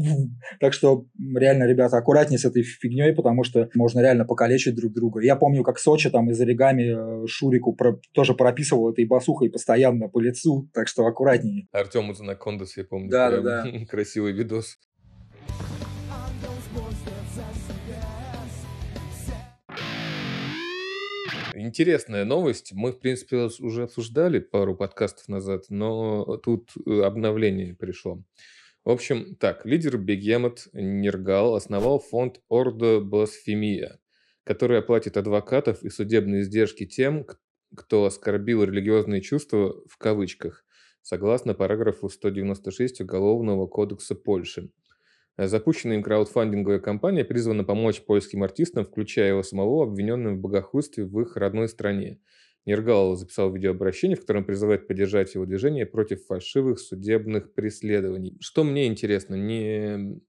Так 0.59 0.73
что 0.73 1.05
реально, 1.35 1.65
ребята, 1.65 1.97
аккуратнее 1.97 2.37
с 2.37 2.45
этой 2.45 2.63
фигней, 2.63 3.13
потому 3.13 3.43
что 3.43 3.69
можно 3.73 3.99
реально 3.99 4.25
покалечить 4.25 4.75
друг 4.75 4.93
друга. 4.93 5.21
Я 5.21 5.35
помню, 5.35 5.63
как 5.63 5.79
Сочи 5.79 6.09
там 6.09 6.29
из 6.29 6.39
оригами 6.39 7.23
э, 7.23 7.27
Шурику 7.27 7.73
про, 7.73 7.99
тоже 8.13 8.33
прописывал 8.33 8.91
этой 8.91 9.05
басухой 9.05 9.49
постоянно 9.49 10.07
по 10.07 10.19
лицу, 10.19 10.69
так 10.73 10.87
что 10.87 11.05
аккуратнее. 11.05 11.67
Артем 11.71 12.11
из 12.11 12.21
Анакондас, 12.21 12.77
я 12.77 12.83
помню. 12.83 13.09
Да, 13.09 13.31
да, 13.31 13.41
да. 13.41 13.85
Красивый 13.89 14.33
видос. 14.33 14.77
Интересная 21.55 22.25
новость. 22.25 22.73
Мы, 22.73 22.91
в 22.91 22.99
принципе, 22.99 23.49
уже 23.59 23.83
обсуждали 23.83 24.39
пару 24.39 24.75
подкастов 24.75 25.27
назад, 25.27 25.65
но 25.69 26.37
тут 26.37 26.71
э, 26.85 27.01
обновление 27.01 27.75
пришло. 27.75 28.23
В 28.83 28.89
общем, 28.89 29.35
так, 29.35 29.65
лидер 29.65 29.97
Бегемот 29.97 30.67
Нергал 30.73 31.55
основал 31.55 31.99
фонд 31.99 32.41
Ордо 32.49 32.99
Бlasфемия, 32.99 33.99
который 34.43 34.79
оплатит 34.79 35.15
адвокатов 35.15 35.83
и 35.83 35.89
судебные 35.89 36.41
издержки 36.41 36.85
тем, 36.85 37.25
кто 37.75 38.05
оскорбил 38.05 38.63
религиозные 38.63 39.21
чувства 39.21 39.75
в 39.87 39.97
кавычках, 39.97 40.65
согласно 41.01 41.53
параграфу 41.53 42.09
196 42.09 43.01
Уголовного 43.01 43.67
кодекса 43.67 44.15
Польши. 44.15 44.69
Запущенная 45.37 45.97
им 45.97 46.03
краудфандинговая 46.03 46.79
кампания 46.79 47.25
призвана 47.25 47.63
помочь 47.63 48.01
польским 48.01 48.43
артистам, 48.43 48.85
включая 48.85 49.29
его 49.29 49.43
самого, 49.43 49.83
обвиненным 49.83 50.37
в 50.37 50.41
богохульстве 50.41 51.05
в 51.05 51.19
их 51.21 51.35
родной 51.35 51.67
стране. 51.67 52.19
Нергал 52.65 53.15
записал 53.15 53.51
видеообращение, 53.51 54.15
в 54.15 54.21
котором 54.21 54.45
призывает 54.45 54.87
поддержать 54.87 55.33
его 55.33 55.45
движение 55.45 55.85
против 55.85 56.25
фальшивых 56.25 56.79
судебных 56.79 57.53
преследований. 57.53 58.37
Что 58.39 58.63
мне 58.63 58.87
интересно, 58.87 59.35
не 59.35 60.21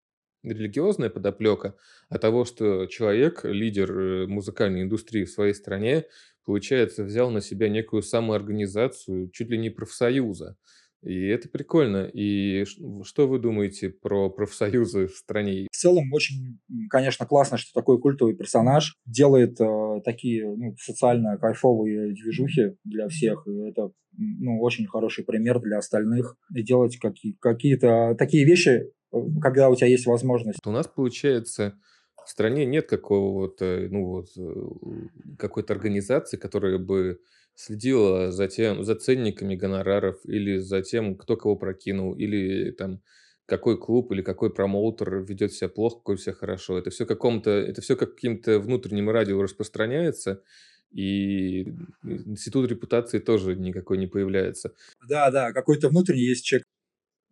религиозная 0.43 1.11
подоплека, 1.11 1.77
а 2.09 2.19
того, 2.19 2.45
что 2.45 2.87
человек, 2.87 3.45
лидер 3.45 3.99
э, 3.99 4.27
музыкальной 4.27 4.83
индустрии 4.83 5.25
в 5.25 5.31
своей 5.31 5.55
стране, 5.55 6.05
получается, 6.45 7.05
взял 7.05 7.31
на 7.31 7.41
себя 7.41 7.69
некую 7.69 8.03
самоорганизацию, 8.03 9.31
чуть 9.31 9.49
ли 9.49 9.59
не 9.59 9.71
профсоюза. 9.71 10.57
И 11.05 11.27
это 11.27 11.49
прикольно. 11.49 12.11
И 12.13 12.65
что 13.05 13.29
вы 13.29 13.39
думаете 13.39 13.91
про 13.91 14.31
профсоюзы 14.31 15.07
в 15.07 15.17
стране? 15.17 15.69
В 15.71 15.77
целом, 15.77 16.13
очень, 16.13 16.59
конечно, 16.89 17.27
классно, 17.27 17.59
что 17.59 17.73
такой 17.79 18.01
культовый 18.01 18.35
персонаж 18.35 18.97
делает 19.05 19.61
э, 19.61 20.01
такие 20.05 20.47
ну, 20.57 20.75
социально 20.79 21.37
кайфовые 21.37 22.15
движухи 22.15 22.77
для 22.85 23.09
всех. 23.09 23.47
И 23.47 23.69
это 23.69 23.91
ну, 24.17 24.61
очень 24.61 24.87
хороший 24.87 25.25
пример 25.25 25.61
для 25.61 25.79
остальных. 25.79 26.37
И 26.55 26.63
делать 26.63 26.97
какие- 26.99 27.37
какие-то 27.41 28.15
такие 28.19 28.45
вещи, 28.45 28.91
э, 29.13 29.17
когда 29.43 29.69
у 29.69 29.77
тебя 29.77 29.89
есть 29.89 30.07
возможность. 30.07 30.61
У 30.65 30.71
нас, 30.71 30.87
получается, 30.89 31.79
в 32.25 32.31
стране 32.31 32.65
нет 32.65 32.89
какого-то, 32.89 33.89
ну 33.91 34.07
вот, 34.07 34.29
э, 34.39 35.35
какой-то 35.39 35.75
организации, 35.75 36.39
которая 36.39 36.79
бы 36.79 37.19
следила 37.55 38.33
за 38.33 38.49
тем, 38.49 38.85
за 38.85 38.95
ценниками 38.95 39.55
гонораров 39.55 40.19
или 40.25 40.59
за 40.59 40.83
тем, 40.83 41.17
кто 41.17 41.37
кого 41.37 41.57
прокинул, 41.57 42.15
или 42.15 42.71
там 42.73 43.03
какой 43.47 43.79
клуб 43.79 44.11
или 44.13 44.23
какой 44.23 44.53
промоутер 44.53 45.23
ведет 45.23 45.53
себя 45.53 45.69
плохо, 45.69 45.99
какой 45.99 46.19
себя 46.19 46.35
хорошо. 46.35 46.79
Это 46.79 46.91
все 46.91 47.07
каком-то, 47.07 47.51
это 47.51 47.83
все 47.83 47.97
каким-то 47.97 48.59
внутренним 48.59 49.11
радио 49.11 49.43
распространяется, 49.43 50.43
и 50.91 51.65
институт 52.03 52.69
репутации 52.71 53.19
тоже 53.19 53.55
никакой 53.57 53.99
не 53.99 54.07
появляется. 54.07 54.75
Да, 55.09 55.31
да, 55.31 55.53
какой-то 55.53 55.89
внутренний 55.89 56.25
есть 56.25 56.45
чек. 56.45 56.63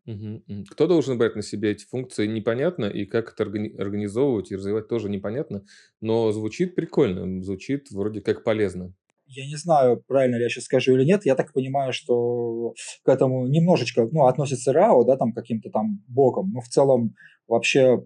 Угу. 0.04 0.64
Кто 0.70 0.88
должен 0.88 1.16
брать 1.16 1.36
на 1.36 1.42
себя 1.42 1.70
эти 1.70 1.84
функции, 1.84 2.26
непонятно, 2.26 2.86
и 2.86 3.06
как 3.06 3.32
это 3.32 3.44
организовывать 3.44 4.50
и 4.50 4.56
развивать 4.56 4.88
тоже 4.88 5.08
непонятно, 5.08 5.64
но 6.00 6.32
звучит 6.32 6.74
прикольно, 6.74 7.40
звучит 7.42 7.90
вроде 7.92 8.20
как 8.20 8.42
полезно 8.42 8.94
я 9.34 9.46
не 9.46 9.56
знаю, 9.56 10.02
правильно 10.06 10.36
ли 10.36 10.44
я 10.44 10.48
сейчас 10.48 10.64
скажу 10.64 10.94
или 10.94 11.04
нет, 11.04 11.24
я 11.24 11.34
так 11.34 11.52
понимаю, 11.52 11.92
что 11.92 12.74
к 13.04 13.08
этому 13.08 13.46
немножечко, 13.46 14.08
ну, 14.10 14.26
относится 14.26 14.72
РАО, 14.72 15.04
да, 15.04 15.16
там, 15.16 15.32
каким-то 15.32 15.70
там 15.70 16.02
боком, 16.08 16.52
но 16.52 16.60
в 16.60 16.68
целом 16.68 17.14
вообще 17.48 18.04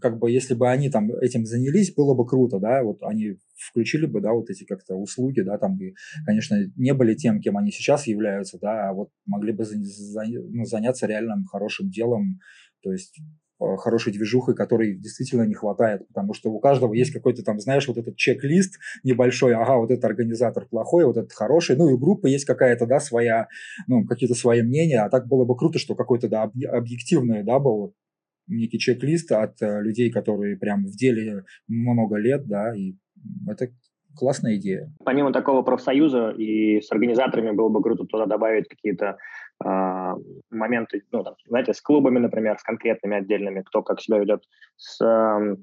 как 0.00 0.18
бы 0.18 0.30
если 0.30 0.54
бы 0.54 0.70
они 0.70 0.88
там 0.88 1.10
этим 1.12 1.44
занялись, 1.44 1.94
было 1.94 2.14
бы 2.14 2.26
круто, 2.26 2.58
да, 2.58 2.82
вот 2.82 3.02
они 3.02 3.36
включили 3.56 4.06
бы, 4.06 4.20
да, 4.20 4.32
вот 4.32 4.48
эти 4.50 4.64
как-то 4.64 4.94
услуги, 4.94 5.40
да, 5.40 5.58
там 5.58 5.76
бы, 5.76 5.92
конечно, 6.24 6.56
не 6.76 6.94
были 6.94 7.14
тем, 7.14 7.40
кем 7.40 7.56
они 7.58 7.70
сейчас 7.70 8.06
являются, 8.06 8.58
да, 8.58 8.88
а 8.88 8.92
вот 8.94 9.10
могли 9.26 9.52
бы 9.52 9.64
ну, 9.66 10.64
заняться 10.64 11.06
реальным 11.06 11.44
хорошим 11.44 11.90
делом, 11.90 12.40
то 12.82 12.92
есть 12.92 13.20
хорошей 13.58 14.12
движухой, 14.12 14.54
которой 14.54 14.96
действительно 14.96 15.42
не 15.42 15.54
хватает, 15.54 16.06
потому 16.08 16.34
что 16.34 16.50
у 16.50 16.60
каждого 16.60 16.94
есть 16.94 17.12
какой-то 17.12 17.42
там, 17.42 17.58
знаешь, 17.58 17.88
вот 17.88 17.96
этот 17.98 18.16
чек-лист 18.16 18.78
небольшой, 19.02 19.54
ага, 19.54 19.76
вот 19.76 19.90
этот 19.90 20.04
организатор 20.04 20.66
плохой, 20.66 21.04
вот 21.04 21.16
этот 21.16 21.32
хороший, 21.32 21.76
ну 21.76 21.88
и 21.88 21.92
у 21.92 21.98
группы 21.98 22.28
есть 22.28 22.44
какая-то, 22.44 22.86
да, 22.86 23.00
своя, 23.00 23.48
ну, 23.86 24.04
какие-то 24.04 24.34
свои 24.34 24.62
мнения, 24.62 25.00
а 25.00 25.10
так 25.10 25.26
было 25.26 25.44
бы 25.44 25.56
круто, 25.56 25.78
что 25.78 25.94
какой-то, 25.94 26.28
да, 26.28 26.50
объективный, 26.70 27.42
да, 27.42 27.58
был 27.58 27.94
некий 28.46 28.78
чек-лист 28.78 29.30
от 29.32 29.60
э, 29.60 29.82
людей, 29.82 30.10
которые 30.10 30.56
прям 30.56 30.86
в 30.86 30.96
деле 30.96 31.44
много 31.66 32.16
лет, 32.16 32.46
да, 32.46 32.74
и 32.74 32.94
это 33.46 33.68
классная 34.16 34.56
идея. 34.56 34.92
Помимо 35.04 35.32
такого 35.32 35.62
профсоюза 35.62 36.30
и 36.30 36.80
с 36.80 36.90
организаторами 36.90 37.54
было 37.54 37.68
бы 37.68 37.82
круто 37.82 38.04
туда 38.04 38.26
добавить 38.26 38.68
какие-то 38.68 39.06
э, 39.06 39.16
моменты, 39.60 41.02
ну, 41.10 41.24
там, 41.24 41.34
знаете, 41.46 41.74
с 41.74 41.80
клубами, 41.80 42.18
например, 42.18 42.58
с 42.58 42.62
конкретными 42.62 43.16
отдельными, 43.16 43.62
кто 43.62 43.82
как 43.82 44.00
себя 44.00 44.18
ведет, 44.18 44.44
с 44.76 45.04
э, 45.04 45.56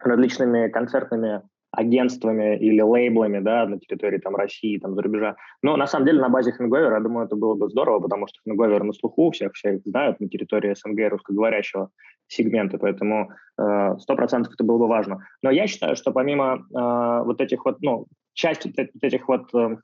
различными 0.00 0.68
концертными 0.68 1.42
агентствами 1.72 2.58
или 2.58 2.82
лейблами, 2.82 3.38
да, 3.38 3.66
на 3.66 3.78
территории 3.78 4.18
там 4.18 4.36
России, 4.36 4.78
там 4.78 4.94
за 4.94 5.02
рубежа. 5.02 5.36
Но 5.62 5.76
на 5.76 5.86
самом 5.86 6.04
деле 6.04 6.20
на 6.20 6.28
базе 6.28 6.52
Хэнговера, 6.52 6.96
я 6.96 7.00
думаю, 7.00 7.26
это 7.26 7.34
было 7.34 7.54
бы 7.54 7.70
здорово, 7.70 7.98
потому 8.00 8.26
что 8.26 8.38
Хэнговер 8.44 8.84
на 8.84 8.92
слуху, 8.92 9.30
всех 9.30 9.54
всех 9.54 9.80
знают 9.86 10.20
на 10.20 10.28
территории 10.28 10.74
СНГ 10.74 11.10
русскоговорящего 11.10 11.88
сегмента, 12.26 12.78
поэтому 12.78 13.30
э, 13.58 13.96
сто 14.00 14.16
процентов 14.16 14.52
это 14.52 14.64
было 14.64 14.78
бы 14.78 14.86
важно. 14.86 15.26
Но 15.40 15.50
я 15.50 15.66
считаю, 15.66 15.96
что 15.96 16.12
помимо 16.12 16.58
э, 16.58 17.24
вот 17.24 17.40
этих 17.40 17.64
вот, 17.64 17.78
ну, 17.80 18.06
часть 18.34 18.66
вот 18.66 18.74
этих 19.00 19.28
вот 19.28 19.54
э, 19.54 19.78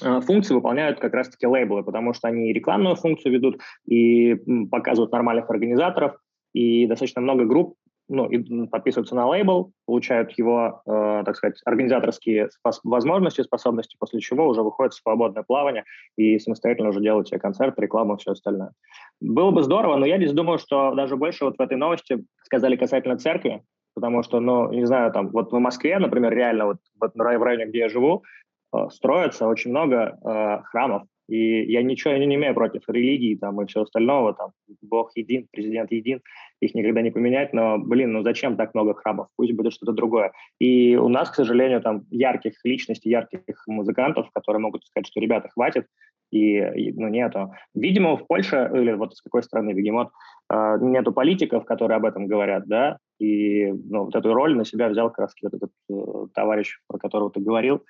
функции 0.00 0.54
выполняют 0.54 1.00
как 1.00 1.14
раз-таки 1.14 1.46
лейблы, 1.46 1.82
потому 1.82 2.12
что 2.12 2.28
они 2.28 2.52
рекламную 2.52 2.96
функцию 2.96 3.32
ведут 3.32 3.60
и 3.86 4.36
показывают 4.70 5.12
нормальных 5.12 5.48
организаторов, 5.50 6.16
и 6.52 6.86
достаточно 6.86 7.20
много 7.20 7.44
групп 7.44 7.76
ну, 8.08 8.26
и 8.28 8.66
подписываются 8.66 9.14
на 9.14 9.26
лейбл, 9.26 9.72
получают 9.84 10.30
его, 10.38 10.80
э, 10.86 11.22
так 11.24 11.36
сказать, 11.36 11.60
организаторские 11.64 12.48
спос- 12.48 12.80
возможности, 12.84 13.42
способности, 13.42 13.96
после 13.98 14.20
чего 14.20 14.46
уже 14.46 14.62
выходит 14.62 14.92
в 14.92 15.00
свободное 15.00 15.42
плавание 15.42 15.84
и 16.16 16.38
самостоятельно 16.38 16.90
уже 16.90 17.00
делают 17.00 17.28
себе 17.28 17.40
концерт, 17.40 17.78
рекламу 17.78 18.14
и 18.14 18.18
все 18.18 18.32
остальное. 18.32 18.72
Было 19.20 19.50
бы 19.50 19.62
здорово, 19.62 19.96
но 19.96 20.06
я 20.06 20.18
здесь 20.18 20.32
думаю, 20.32 20.58
что 20.58 20.94
даже 20.94 21.16
больше 21.16 21.44
вот 21.44 21.56
в 21.58 21.60
этой 21.60 21.76
новости 21.76 22.24
сказали 22.44 22.76
касательно 22.76 23.18
церкви, 23.18 23.62
потому 23.94 24.22
что, 24.22 24.40
ну, 24.40 24.70
не 24.72 24.84
знаю, 24.84 25.12
там, 25.12 25.30
вот 25.30 25.50
в 25.52 25.58
Москве, 25.58 25.98
например, 25.98 26.32
реально 26.32 26.66
вот, 26.66 26.76
вот 27.00 27.12
в 27.14 27.20
районе, 27.20 27.66
где 27.66 27.80
я 27.80 27.88
живу, 27.88 28.22
э, 28.22 28.55
строится 28.90 29.46
очень 29.46 29.70
много 29.70 30.18
э, 30.24 30.62
храмов, 30.64 31.02
и 31.28 31.72
я 31.72 31.82
ничего 31.82 32.14
не 32.14 32.34
имею 32.36 32.54
против 32.54 32.82
религии 32.88 33.34
там, 33.34 33.60
и 33.60 33.66
всего 33.66 33.82
остального. 33.82 34.34
Там, 34.34 34.50
Бог 34.80 35.10
един, 35.16 35.48
президент 35.50 35.90
един, 35.90 36.20
их 36.60 36.74
никогда 36.74 37.02
не 37.02 37.10
поменять. 37.10 37.52
Но, 37.52 37.78
блин, 37.78 38.12
ну 38.12 38.22
зачем 38.22 38.56
так 38.56 38.74
много 38.74 38.94
храмов? 38.94 39.28
Пусть 39.36 39.52
будет 39.52 39.72
что-то 39.72 39.92
другое. 39.92 40.32
И 40.60 40.96
у 40.96 41.08
нас, 41.08 41.30
к 41.30 41.34
сожалению, 41.34 41.80
там 41.80 42.02
ярких 42.10 42.54
личностей, 42.64 43.10
ярких 43.10 43.40
музыкантов, 43.66 44.30
которые 44.32 44.60
могут 44.60 44.84
сказать, 44.84 45.08
что 45.08 45.20
ребята, 45.20 45.48
хватит, 45.48 45.86
и, 46.30 46.58
и 46.58 46.92
ну, 46.92 47.08
нету. 47.08 47.52
Видимо, 47.74 48.16
в 48.16 48.26
Польше, 48.26 48.70
или 48.74 48.92
вот 48.92 49.16
с 49.16 49.22
какой 49.22 49.42
страны 49.42 49.72
бегемот, 49.72 50.10
э, 50.52 50.78
нету 50.80 51.12
политиков, 51.12 51.64
которые 51.64 51.96
об 51.96 52.04
этом 52.04 52.26
говорят, 52.26 52.66
да, 52.66 52.98
и 53.18 53.72
ну, 53.72 54.04
вот 54.04 54.14
эту 54.14 54.34
роль 54.34 54.56
на 54.56 54.64
себя 54.64 54.88
взял 54.88 55.10
как 55.10 55.18
раз 55.20 55.34
этот 55.42 55.70
э, 55.88 55.94
товарищ, 56.34 56.80
про 56.88 56.98
которого 56.98 57.30
ты 57.30 57.40
говорил, 57.40 57.82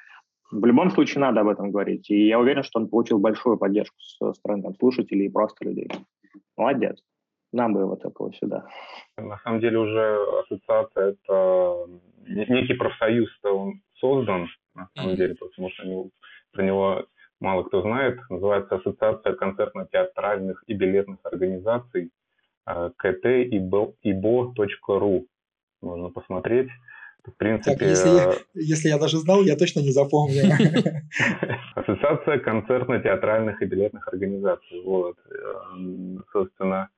в 0.51 0.65
любом 0.65 0.91
случае 0.91 1.21
надо 1.23 1.41
об 1.41 1.49
этом 1.49 1.71
говорить. 1.71 2.11
И 2.11 2.27
я 2.27 2.39
уверен, 2.39 2.63
что 2.63 2.79
он 2.79 2.89
получил 2.89 3.19
большую 3.19 3.59
поддержку 3.59 3.97
со 4.01 4.33
стороны 4.33 4.63
там, 4.63 4.75
слушателей 4.77 5.27
и 5.27 5.31
просто 5.31 5.65
людей. 5.65 5.89
Молодец. 6.57 7.03
Нам 7.53 7.73
бы 7.73 7.87
вот 7.87 8.03
такого 8.03 8.33
сюда. 8.35 8.67
На 9.17 9.39
самом 9.39 9.61
деле 9.61 9.79
уже 9.79 10.19
ассоциация– 10.41 11.11
это 11.27 11.87
некий 12.27 12.75
профсоюз, 12.75 13.29
он 13.45 13.81
создан, 13.95 14.49
на 14.75 14.89
самом 14.95 15.17
деле, 15.17 15.35
потому 15.35 15.71
что 15.71 15.87
него, 15.87 16.11
про 16.53 16.63
него 16.63 17.07
мало 17.41 17.63
кто 17.65 17.83
знает. 17.83 18.19
Называется 18.31 18.77
Ассоциация 18.77 19.35
концертно-театральных 19.35 20.65
и 20.67 20.75
билетных 20.75 21.19
организаций 21.25 22.11
э, 22.67 22.91
kt.ibo.ru. 22.97 24.47
Можно 25.83 26.11
посмотреть. 26.11 26.69
В 27.27 27.37
принципе... 27.37 27.77
Так, 27.77 27.83
если, 27.83 28.09
я, 28.09 28.33
если 28.55 28.89
я 28.89 28.99
даже 28.99 29.19
знал, 29.19 29.43
я 29.43 29.57
точно 29.57 29.81
не 29.81 29.91
запомню. 29.91 30.43
Ассоциация 31.75 32.39
концертно-театральных 32.39 33.61
и 33.63 33.67
билетных 33.67 34.07
организаций. 34.09 34.83
Вот. 34.85 35.17
Э, 35.29 36.19
собственно, 36.33 36.89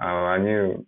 э, 0.00 0.04
они 0.04 0.84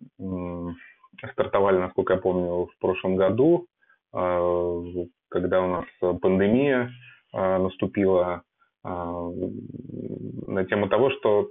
стартовали, 1.31 1.77
насколько 1.77 2.13
я 2.13 2.19
помню, 2.19 2.65
в 2.65 2.77
прошлом 2.79 3.15
году, 3.15 3.65
когда 4.11 5.61
у 5.61 5.67
нас 5.67 5.85
пандемия 6.21 6.91
наступила, 7.33 8.43
на 8.83 10.65
тему 10.69 10.89
того, 10.89 11.09
что 11.09 11.49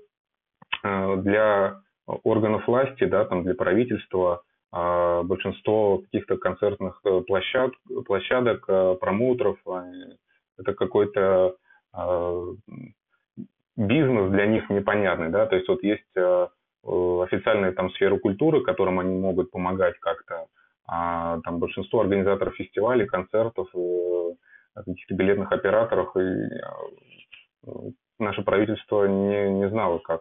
для 0.82 1.80
органов 2.04 2.68
власти, 2.68 3.04
да, 3.04 3.24
там 3.24 3.42
для 3.42 3.54
правительства 3.54 4.34
а 4.34 4.45
большинство 5.22 5.98
каких-то 5.98 6.36
концертных 6.36 7.00
э, 7.04 7.20
площад, 7.26 7.70
площадок, 8.04 8.64
э, 8.68 8.96
промоутеров 9.00 9.58
это 10.58 10.74
какой-то 10.74 11.56
э, 11.96 12.54
бизнес 13.76 14.30
для 14.32 14.46
них 14.46 14.68
непонятный, 14.68 15.30
да, 15.30 15.46
то 15.46 15.56
есть 15.56 15.68
вот 15.68 15.82
есть 15.82 16.16
э, 16.16 16.48
официальные 16.82 17.72
там 17.72 17.90
сферы 17.92 18.18
культуры, 18.18 18.62
которым 18.62 19.00
они 19.00 19.18
могут 19.18 19.50
помогать 19.50 19.98
как-то, 19.98 20.46
а 20.86 21.40
там 21.42 21.58
большинство 21.58 22.00
организаторов 22.00 22.54
фестивалей, 22.54 23.06
концертов, 23.06 23.68
каких-то 24.74 25.14
билетных 25.14 25.50
операторов 25.52 26.14
и 26.16 26.48
наше 28.18 28.42
правительство 28.42 29.06
не, 29.06 29.50
не 29.50 29.68
знало, 29.70 29.98
как 29.98 30.20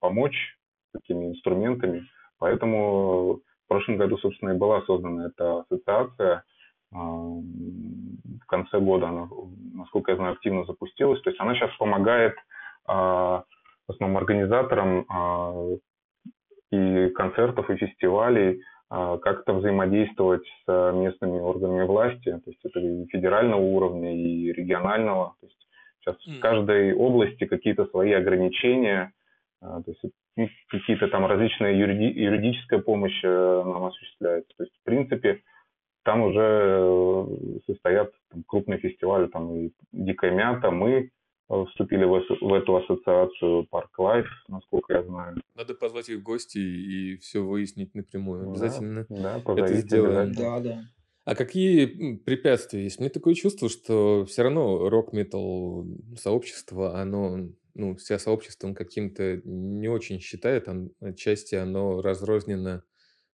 помочь 0.00 0.56
такими 0.92 1.30
инструментами, 1.30 2.06
поэтому 2.38 3.40
прошлом 3.74 3.96
году, 3.96 4.16
собственно, 4.18 4.50
и 4.50 4.58
была 4.58 4.82
создана 4.82 5.26
эта 5.26 5.60
ассоциация. 5.60 6.44
В 6.92 8.46
конце 8.46 8.78
года 8.78 9.08
она, 9.08 9.28
насколько 9.74 10.12
я 10.12 10.16
знаю, 10.16 10.32
активно 10.34 10.64
запустилась. 10.64 11.20
То 11.22 11.30
есть 11.30 11.40
она 11.40 11.54
сейчас 11.54 11.70
помогает 11.76 12.34
в 12.86 13.44
основном 13.88 14.16
организаторам 14.16 15.06
и 16.70 17.08
концертов, 17.08 17.68
и 17.70 17.76
фестивалей 17.76 18.62
как-то 18.88 19.54
взаимодействовать 19.54 20.46
с 20.64 20.92
местными 20.94 21.40
органами 21.40 21.84
власти, 21.84 22.30
то 22.30 22.50
есть 22.50 22.64
это 22.64 22.78
и 22.78 23.06
федерального 23.06 23.60
уровня, 23.60 24.14
и 24.16 24.52
регионального. 24.52 25.34
То 25.40 25.46
есть 25.46 25.68
сейчас 26.00 26.16
в 26.24 26.40
каждой 26.40 26.94
области 26.94 27.44
какие-то 27.46 27.86
свои 27.86 28.12
ограничения, 28.12 29.12
то 29.60 29.82
есть 29.86 30.04
какие-то 30.68 31.08
там 31.08 31.26
различные 31.26 31.78
юриди, 31.78 32.18
юридическая 32.18 32.80
помощь 32.80 33.20
э, 33.22 33.62
нам 33.64 33.84
осуществляется. 33.84 34.52
То 34.56 34.64
есть, 34.64 34.74
в 34.80 34.84
принципе, 34.84 35.42
там 36.04 36.22
уже 36.22 36.40
э, 36.40 37.26
состоят 37.66 38.12
там, 38.30 38.44
крупные 38.46 38.78
фестивали, 38.78 39.26
там 39.28 39.54
и 39.54 39.72
Дикая 39.92 40.32
Мята, 40.32 40.70
мы 40.70 41.10
э, 41.50 41.64
вступили 41.70 42.04
в, 42.04 42.20
в 42.40 42.52
эту 42.52 42.76
ассоциацию 42.76 43.66
Park 43.70 43.98
Live, 43.98 44.26
насколько 44.48 44.94
я 44.94 45.02
знаю. 45.02 45.40
Надо 45.54 45.74
позвать 45.74 46.08
их 46.08 46.18
в 46.18 46.22
гости 46.22 46.58
и 46.58 47.16
все 47.18 47.40
выяснить 47.40 47.94
напрямую. 47.94 48.50
Обязательно 48.50 49.06
да, 49.08 49.40
да, 49.44 49.52
это 49.64 49.74
сделаем. 49.74 50.32
Да, 50.32 50.60
да. 50.60 50.80
А 51.24 51.34
какие 51.34 52.16
препятствия 52.16 52.84
есть? 52.84 53.00
Мне 53.00 53.08
такое 53.08 53.34
чувство, 53.34 53.70
что 53.70 54.26
все 54.26 54.42
равно 54.42 54.90
рок-метал 54.90 55.86
сообщество, 56.16 57.00
оно 57.00 57.48
ну, 57.74 57.96
себя 57.98 58.18
сообществом 58.18 58.74
каким-то 58.74 59.40
не 59.44 59.88
очень 59.88 60.20
считает, 60.20 60.68
он, 60.68 60.90
отчасти 61.00 61.54
оно 61.54 62.00
разрознено, 62.02 62.82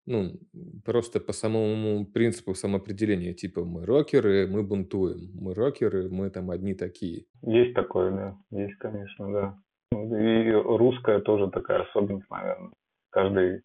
ну, 0.05 0.39
просто 0.85 1.19
по 1.19 1.33
самому 1.33 2.05
принципу 2.05 2.53
самоопределения, 2.55 3.33
типа 3.33 3.63
мы 3.63 3.85
рокеры, 3.85 4.47
мы 4.47 4.63
бунтуем, 4.63 5.31
мы 5.33 5.53
рокеры, 5.53 6.09
мы 6.09 6.29
там 6.29 6.49
одни 6.51 6.73
такие. 6.73 7.25
Есть 7.41 7.73
такое, 7.75 8.11
да, 8.11 8.37
есть, 8.57 8.75
конечно, 8.77 9.31
да. 9.31 9.59
И 9.91 10.51
русская 10.51 11.19
тоже 11.19 11.49
такая 11.49 11.83
особенность, 11.83 12.29
наверное. 12.29 12.71
Каждый 13.11 13.61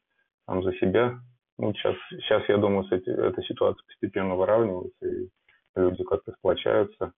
сам 0.47 0.63
за 0.63 0.73
себя. 0.75 1.21
Ну, 1.59 1.73
сейчас, 1.75 1.95
сейчас 2.11 2.49
я 2.49 2.57
думаю, 2.57 2.85
эти, 2.91 3.09
эта 3.09 3.43
ситуация 3.43 3.85
постепенно 3.87 4.35
выравнивается, 4.35 5.07
и 5.07 5.29
люди 5.77 6.03
как-то 6.05 6.33
сплочаются. 6.33 7.13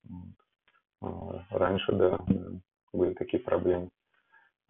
А 1.01 1.45
раньше, 1.51 1.93
да, 1.93 2.19
были 2.93 3.15
такие 3.15 3.43
проблемы. 3.43 3.89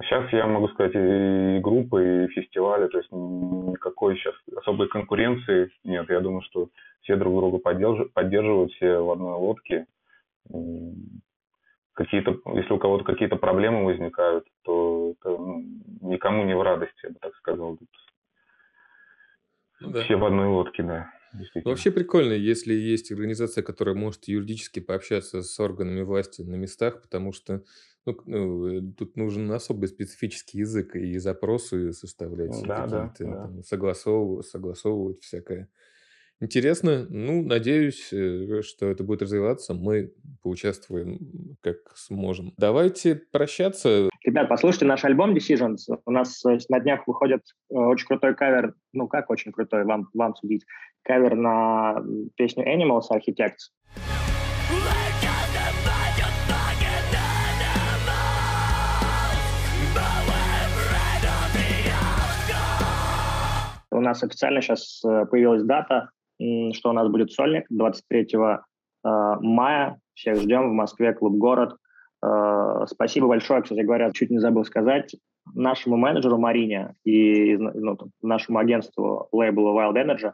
Сейчас 0.03 0.31
я 0.33 0.47
могу 0.47 0.69
сказать 0.69 0.95
и 0.95 1.59
группы, 1.61 2.25
и 2.25 2.29
фестивали, 2.29 2.87
то 2.89 2.99
есть 2.99 3.11
никакой 3.11 4.17
сейчас 4.17 4.35
особой 4.57 4.89
конкуренции 4.89 5.71
нет. 5.85 6.09
Я 6.11 6.21
думаю, 6.21 6.43
что 6.43 6.69
все 7.01 7.17
друг 7.17 7.35
друга 7.35 7.59
поддерживают, 7.59 8.73
все 8.73 8.99
в 8.99 9.11
одной 9.11 9.35
лодке. 9.35 9.87
Какие-то, 11.95 12.39
если 12.53 12.75
у 12.75 12.79
кого-то 12.79 13.05
какие-то 13.05 13.37
проблемы 13.37 13.87
возникают, 13.87 14.45
то 14.65 15.15
это 15.19 15.31
ну, 15.31 15.65
никому 16.03 16.45
не 16.45 16.55
в 16.55 16.61
радости, 16.61 16.99
я 17.05 17.09
бы 17.11 17.17
так 17.19 17.35
сказал. 17.37 17.79
Ну, 19.81 19.91
да. 19.91 20.03
Все 20.03 20.17
в 20.17 20.25
одной 20.27 20.49
лодке, 20.49 20.83
да. 20.83 21.11
Вообще 21.65 21.91
прикольно, 21.91 22.33
если 22.33 22.75
есть 22.75 23.11
организация, 23.11 23.63
которая 23.63 23.95
может 23.95 24.29
юридически 24.29 24.81
пообщаться 24.81 25.43
с 25.43 25.59
органами 25.61 26.03
власти 26.03 26.43
на 26.43 26.55
местах, 26.55 27.03
потому 27.03 27.33
что 27.33 27.65
ну, 28.05 28.17
ну, 28.27 28.69
э, 28.69 28.83
тут 28.97 29.17
нужен 29.17 29.51
особый 29.51 29.89
специфический 29.89 30.59
язык 30.59 30.95
и 30.95 31.19
запросы 31.19 31.93
составлять 31.93 32.55
Да, 32.63 32.87
да, 32.87 33.13
да. 33.19 33.51
там, 33.51 33.63
согласовывать, 33.65 34.47
согласовывать 34.47 35.23
всякое. 35.25 35.69
Интересно. 36.41 37.07
Ну, 37.09 37.43
надеюсь, 37.43 38.13
э, 38.13 38.61
что 38.63 38.87
это 38.87 39.03
будет 39.05 39.23
развиваться. 39.23 39.73
Мы 39.73 40.13
поучаствуем 40.43 41.57
как 41.63 41.77
сможем. 41.95 42.53
Давайте 42.59 43.15
прощаться. 43.15 44.11
Ребят, 44.23 44.49
послушайте 44.49 44.85
наш 44.85 45.05
альбом 45.05 45.35
Decisions. 45.35 45.79
У 46.05 46.11
нас 46.11 46.45
э, 46.45 46.59
на 46.69 46.81
днях 46.81 47.07
выходит 47.07 47.43
очень 47.71 48.07
крутой 48.07 48.35
кавер. 48.35 48.75
Ну, 48.93 49.09
как 49.09 49.31
очень 49.31 49.51
крутой, 49.53 49.85
вам, 49.85 50.09
вам 50.13 50.35
судить. 50.35 50.65
Кавер 51.05 51.37
на 51.37 52.03
песню 52.37 52.65
Animals 52.67 53.07
Architects. 53.11 53.71
У 63.97 64.01
нас 64.01 64.23
официально 64.23 64.61
сейчас 64.61 65.03
э, 65.05 65.25
появилась 65.25 65.63
дата, 65.63 66.11
что 66.39 66.91
у 66.91 66.93
нас 66.93 67.09
будет 67.09 67.33
сольник 67.33 67.67
23 67.71 68.29
э, 68.35 68.59
мая. 69.03 69.99
Всех 70.15 70.37
ждем 70.37 70.71
в 70.71 70.73
Москве, 70.73 71.13
клуб 71.13 71.37
«Город». 71.37 71.77
Э, 72.25 72.85
спасибо 72.87 73.29
большое, 73.29 73.63
кстати 73.63 73.81
говоря, 73.81 74.11
чуть 74.13 74.31
не 74.31 74.39
забыл 74.39 74.65
сказать, 74.65 75.15
нашему 75.55 75.97
менеджеру 75.97 76.39
Марине 76.39 76.95
и 77.05 77.57
ну, 77.57 77.97
нашему 78.23 78.59
агентству 78.59 79.29
лейблу 79.33 79.79
Wild 79.79 79.95
Energy, 79.95 80.33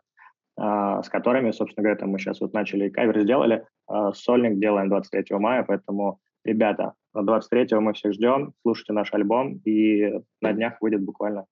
с 0.56 1.08
которыми, 1.10 1.50
собственно 1.50 1.84
говоря, 1.84 2.06
мы 2.06 2.18
сейчас 2.18 2.40
вот 2.40 2.54
начали 2.54 2.88
кавер 2.88 3.20
сделали. 3.20 3.66
Сольник 4.14 4.58
делаем 4.58 4.88
23 4.88 5.36
мая, 5.36 5.64
поэтому, 5.68 6.18
ребята, 6.44 6.94
23 7.14 7.78
мы 7.78 7.92
всех 7.92 8.14
ждем, 8.14 8.54
слушайте 8.62 8.94
наш 8.94 9.12
альбом, 9.12 9.60
и 9.64 10.20
на 10.40 10.52
днях 10.52 10.78
выйдет 10.80 11.04
буквально 11.04 11.44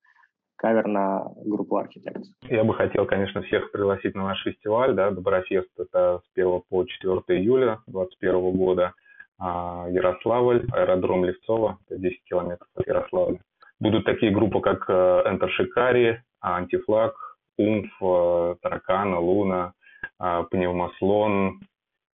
кавер 0.60 0.86
на 0.86 1.24
группу 1.44 1.78
Architects. 1.78 2.26
Я 2.48 2.64
бы 2.64 2.74
хотел, 2.74 3.06
конечно, 3.06 3.42
всех 3.42 3.72
пригласить 3.72 4.14
на 4.14 4.24
наш 4.24 4.42
фестиваль, 4.44 4.94
да, 4.94 5.10
Доброфест, 5.10 5.70
это 5.78 6.20
с 6.22 6.30
1 6.34 6.62
по 6.68 6.84
4 6.84 7.40
июля 7.40 7.78
2021 7.86 8.52
года. 8.52 8.92
А, 9.38 9.86
Ярославль, 9.88 10.66
аэродром 10.70 11.24
Левцова, 11.24 11.78
это 11.88 11.98
10 11.98 12.24
километров 12.24 12.68
от 12.74 12.86
Ярославля. 12.86 13.40
Будут 13.80 14.04
такие 14.04 14.30
группы, 14.30 14.60
как 14.60 14.84
э, 14.90 15.22
Enter 15.26 15.48
Шикари, 15.48 16.20
Антифлаг, 16.42 17.14
Умф, 17.56 17.90
э, 18.02 18.54
Таракана, 18.60 19.18
Луна, 19.18 19.72
э, 20.20 20.44
Пневмослон 20.50 21.60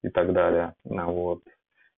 и 0.04 0.08
так 0.10 0.32
далее. 0.32 0.74
Вот. 0.84 1.40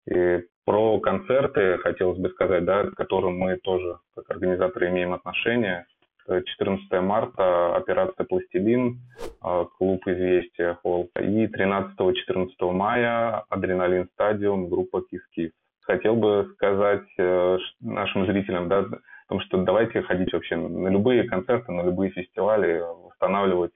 И 0.09 0.43
про 0.65 0.99
концерты 1.01 1.77
хотелось 1.79 2.17
бы 2.17 2.29
сказать, 2.29 2.63
да, 2.63 2.85
к 2.85 2.95
которым 2.95 3.37
мы 3.37 3.57
тоже, 3.57 3.99
как 4.15 4.29
организаторы, 4.29 4.87
имеем 4.87 5.13
отношение. 5.13 5.85
14 6.27 6.91
марта 7.01 7.75
операция 7.75 8.25
«Пластилин», 8.25 8.99
а, 9.41 9.65
клуб 9.65 10.05
«Известия» 10.07 10.75
холл. 10.75 11.09
И 11.19 11.45
13-14 11.47 12.71
мая 12.71 13.43
«Adrenaline 13.49 14.09
Stadium», 14.13 14.69
группа 14.69 15.01
«Кис-Кис». 15.01 15.51
Хотел 15.81 16.17
бы 16.17 16.51
сказать 16.55 17.07
э, 17.17 17.57
нашим 17.79 18.25
зрителям, 18.25 18.67
да, 18.67 18.79
о 18.79 19.29
том, 19.29 19.39
что 19.39 19.63
давайте 19.63 20.01
ходить 20.01 20.33
вообще 20.33 20.57
на 20.57 20.89
любые 20.89 21.23
концерты, 21.23 21.71
на 21.71 21.81
любые 21.81 22.11
фестивали, 22.11 22.81
восстанавливать 22.81 23.71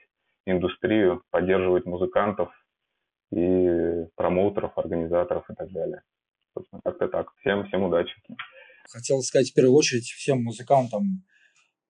индустрию, 0.45 1.23
поддерживать 1.29 1.85
музыкантов 1.85 2.49
и 3.31 4.05
промоутеров, 4.15 4.77
организаторов 4.77 5.49
и 5.49 5.53
так 5.53 5.71
далее. 5.71 6.01
Собственно, 6.53 6.81
как-то 6.83 7.07
так. 7.07 7.31
Всем, 7.39 7.65
всем 7.67 7.83
удачи. 7.83 8.13
Хотел 8.89 9.21
сказать 9.21 9.51
в 9.51 9.53
первую 9.53 9.75
очередь 9.75 10.03
всем 10.03 10.43
музыкантам, 10.43 11.23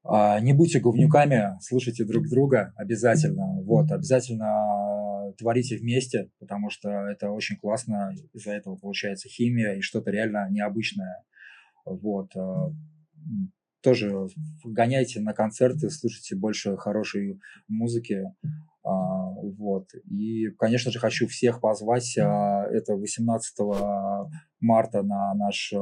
не 0.03 0.53
будьте 0.53 0.79
говнюками, 0.79 1.57
слушайте 1.61 2.05
друг 2.05 2.27
друга 2.27 2.73
обязательно. 2.75 3.61
Вот, 3.63 3.91
обязательно 3.91 5.33
творите 5.37 5.77
вместе, 5.77 6.29
потому 6.39 6.69
что 6.69 6.89
это 6.89 7.29
очень 7.29 7.57
классно. 7.57 8.13
Из-за 8.33 8.51
этого 8.51 8.75
получается 8.75 9.29
химия 9.29 9.75
и 9.75 9.81
что-то 9.81 10.11
реально 10.11 10.49
необычное. 10.49 11.23
Вот. 11.85 12.35
А, 12.35 12.71
тоже 13.81 14.27
гоняйте 14.63 15.21
на 15.21 15.33
концерты, 15.33 15.89
слушайте 15.89 16.35
больше 16.35 16.77
хорошей 16.77 17.39
музыки. 17.67 18.23
А, 18.83 19.29
вот. 19.31 19.87
И, 20.09 20.49
конечно 20.57 20.91
же, 20.91 20.99
хочу 20.99 21.27
всех 21.27 21.61
позвать. 21.61 22.17
Это 22.17 22.95
18 22.95 23.55
марта 24.59 25.03
на 25.03 25.33
наш 25.35 25.73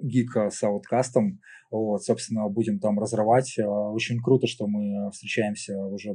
гика 0.00 0.50
с 0.50 0.62
ауткастом. 0.62 1.40
Вот, 1.70 2.02
собственно, 2.02 2.48
будем 2.48 2.78
там 2.78 2.98
разрывать. 2.98 3.58
А, 3.58 3.90
очень 3.90 4.20
круто, 4.20 4.46
что 4.46 4.66
мы 4.66 5.10
встречаемся 5.10 5.78
уже 5.84 6.14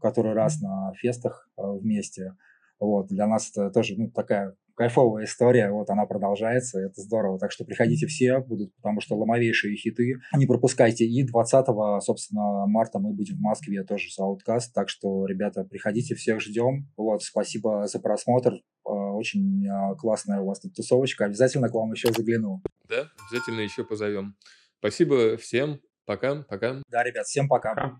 который 0.00 0.34
раз 0.34 0.60
на 0.60 0.92
фестах 0.94 1.48
вместе. 1.56 2.34
Вот, 2.80 3.06
для 3.08 3.28
нас 3.28 3.50
это 3.50 3.70
тоже 3.70 3.94
ну, 3.96 4.10
такая 4.10 4.56
кайфовая 4.74 5.24
история, 5.24 5.70
вот 5.70 5.90
она 5.90 6.06
продолжается, 6.06 6.80
это 6.80 7.00
здорово. 7.00 7.38
Так 7.38 7.52
что 7.52 7.64
приходите 7.64 8.06
все, 8.06 8.40
будут, 8.40 8.74
потому 8.76 9.00
что 9.00 9.16
ломовейшие 9.16 9.76
хиты. 9.76 10.20
Не 10.36 10.46
пропускайте. 10.46 11.04
И 11.04 11.24
20, 11.24 11.66
собственно, 12.02 12.66
марта 12.66 12.98
мы 12.98 13.12
будем 13.12 13.36
в 13.36 13.40
Москве 13.40 13.84
тоже 13.84 14.10
с 14.10 14.18
Outcast, 14.18 14.70
так 14.74 14.88
что, 14.88 15.26
ребята, 15.26 15.64
приходите, 15.64 16.14
всех 16.14 16.40
ждем. 16.40 16.88
Вот, 16.96 17.22
спасибо 17.22 17.86
за 17.86 17.98
просмотр. 18.00 18.54
А, 18.84 18.90
очень 18.90 19.66
а, 19.68 19.94
классная 19.94 20.40
у 20.40 20.46
вас 20.46 20.60
тут 20.60 20.74
тусовочка. 20.74 21.24
Обязательно 21.24 21.68
к 21.68 21.74
вам 21.74 21.92
еще 21.92 22.12
загляну. 22.12 22.62
Да, 22.88 23.08
обязательно 23.28 23.60
еще 23.60 23.84
позовем. 23.84 24.36
Спасибо 24.78 25.36
всем. 25.36 25.80
Пока, 26.04 26.42
пока. 26.42 26.82
Да, 26.88 27.04
ребят, 27.04 27.26
всем 27.26 27.48
пока. 27.48 27.96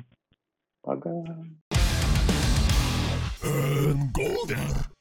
Пока. 0.82 1.10
Golden. 4.14 4.92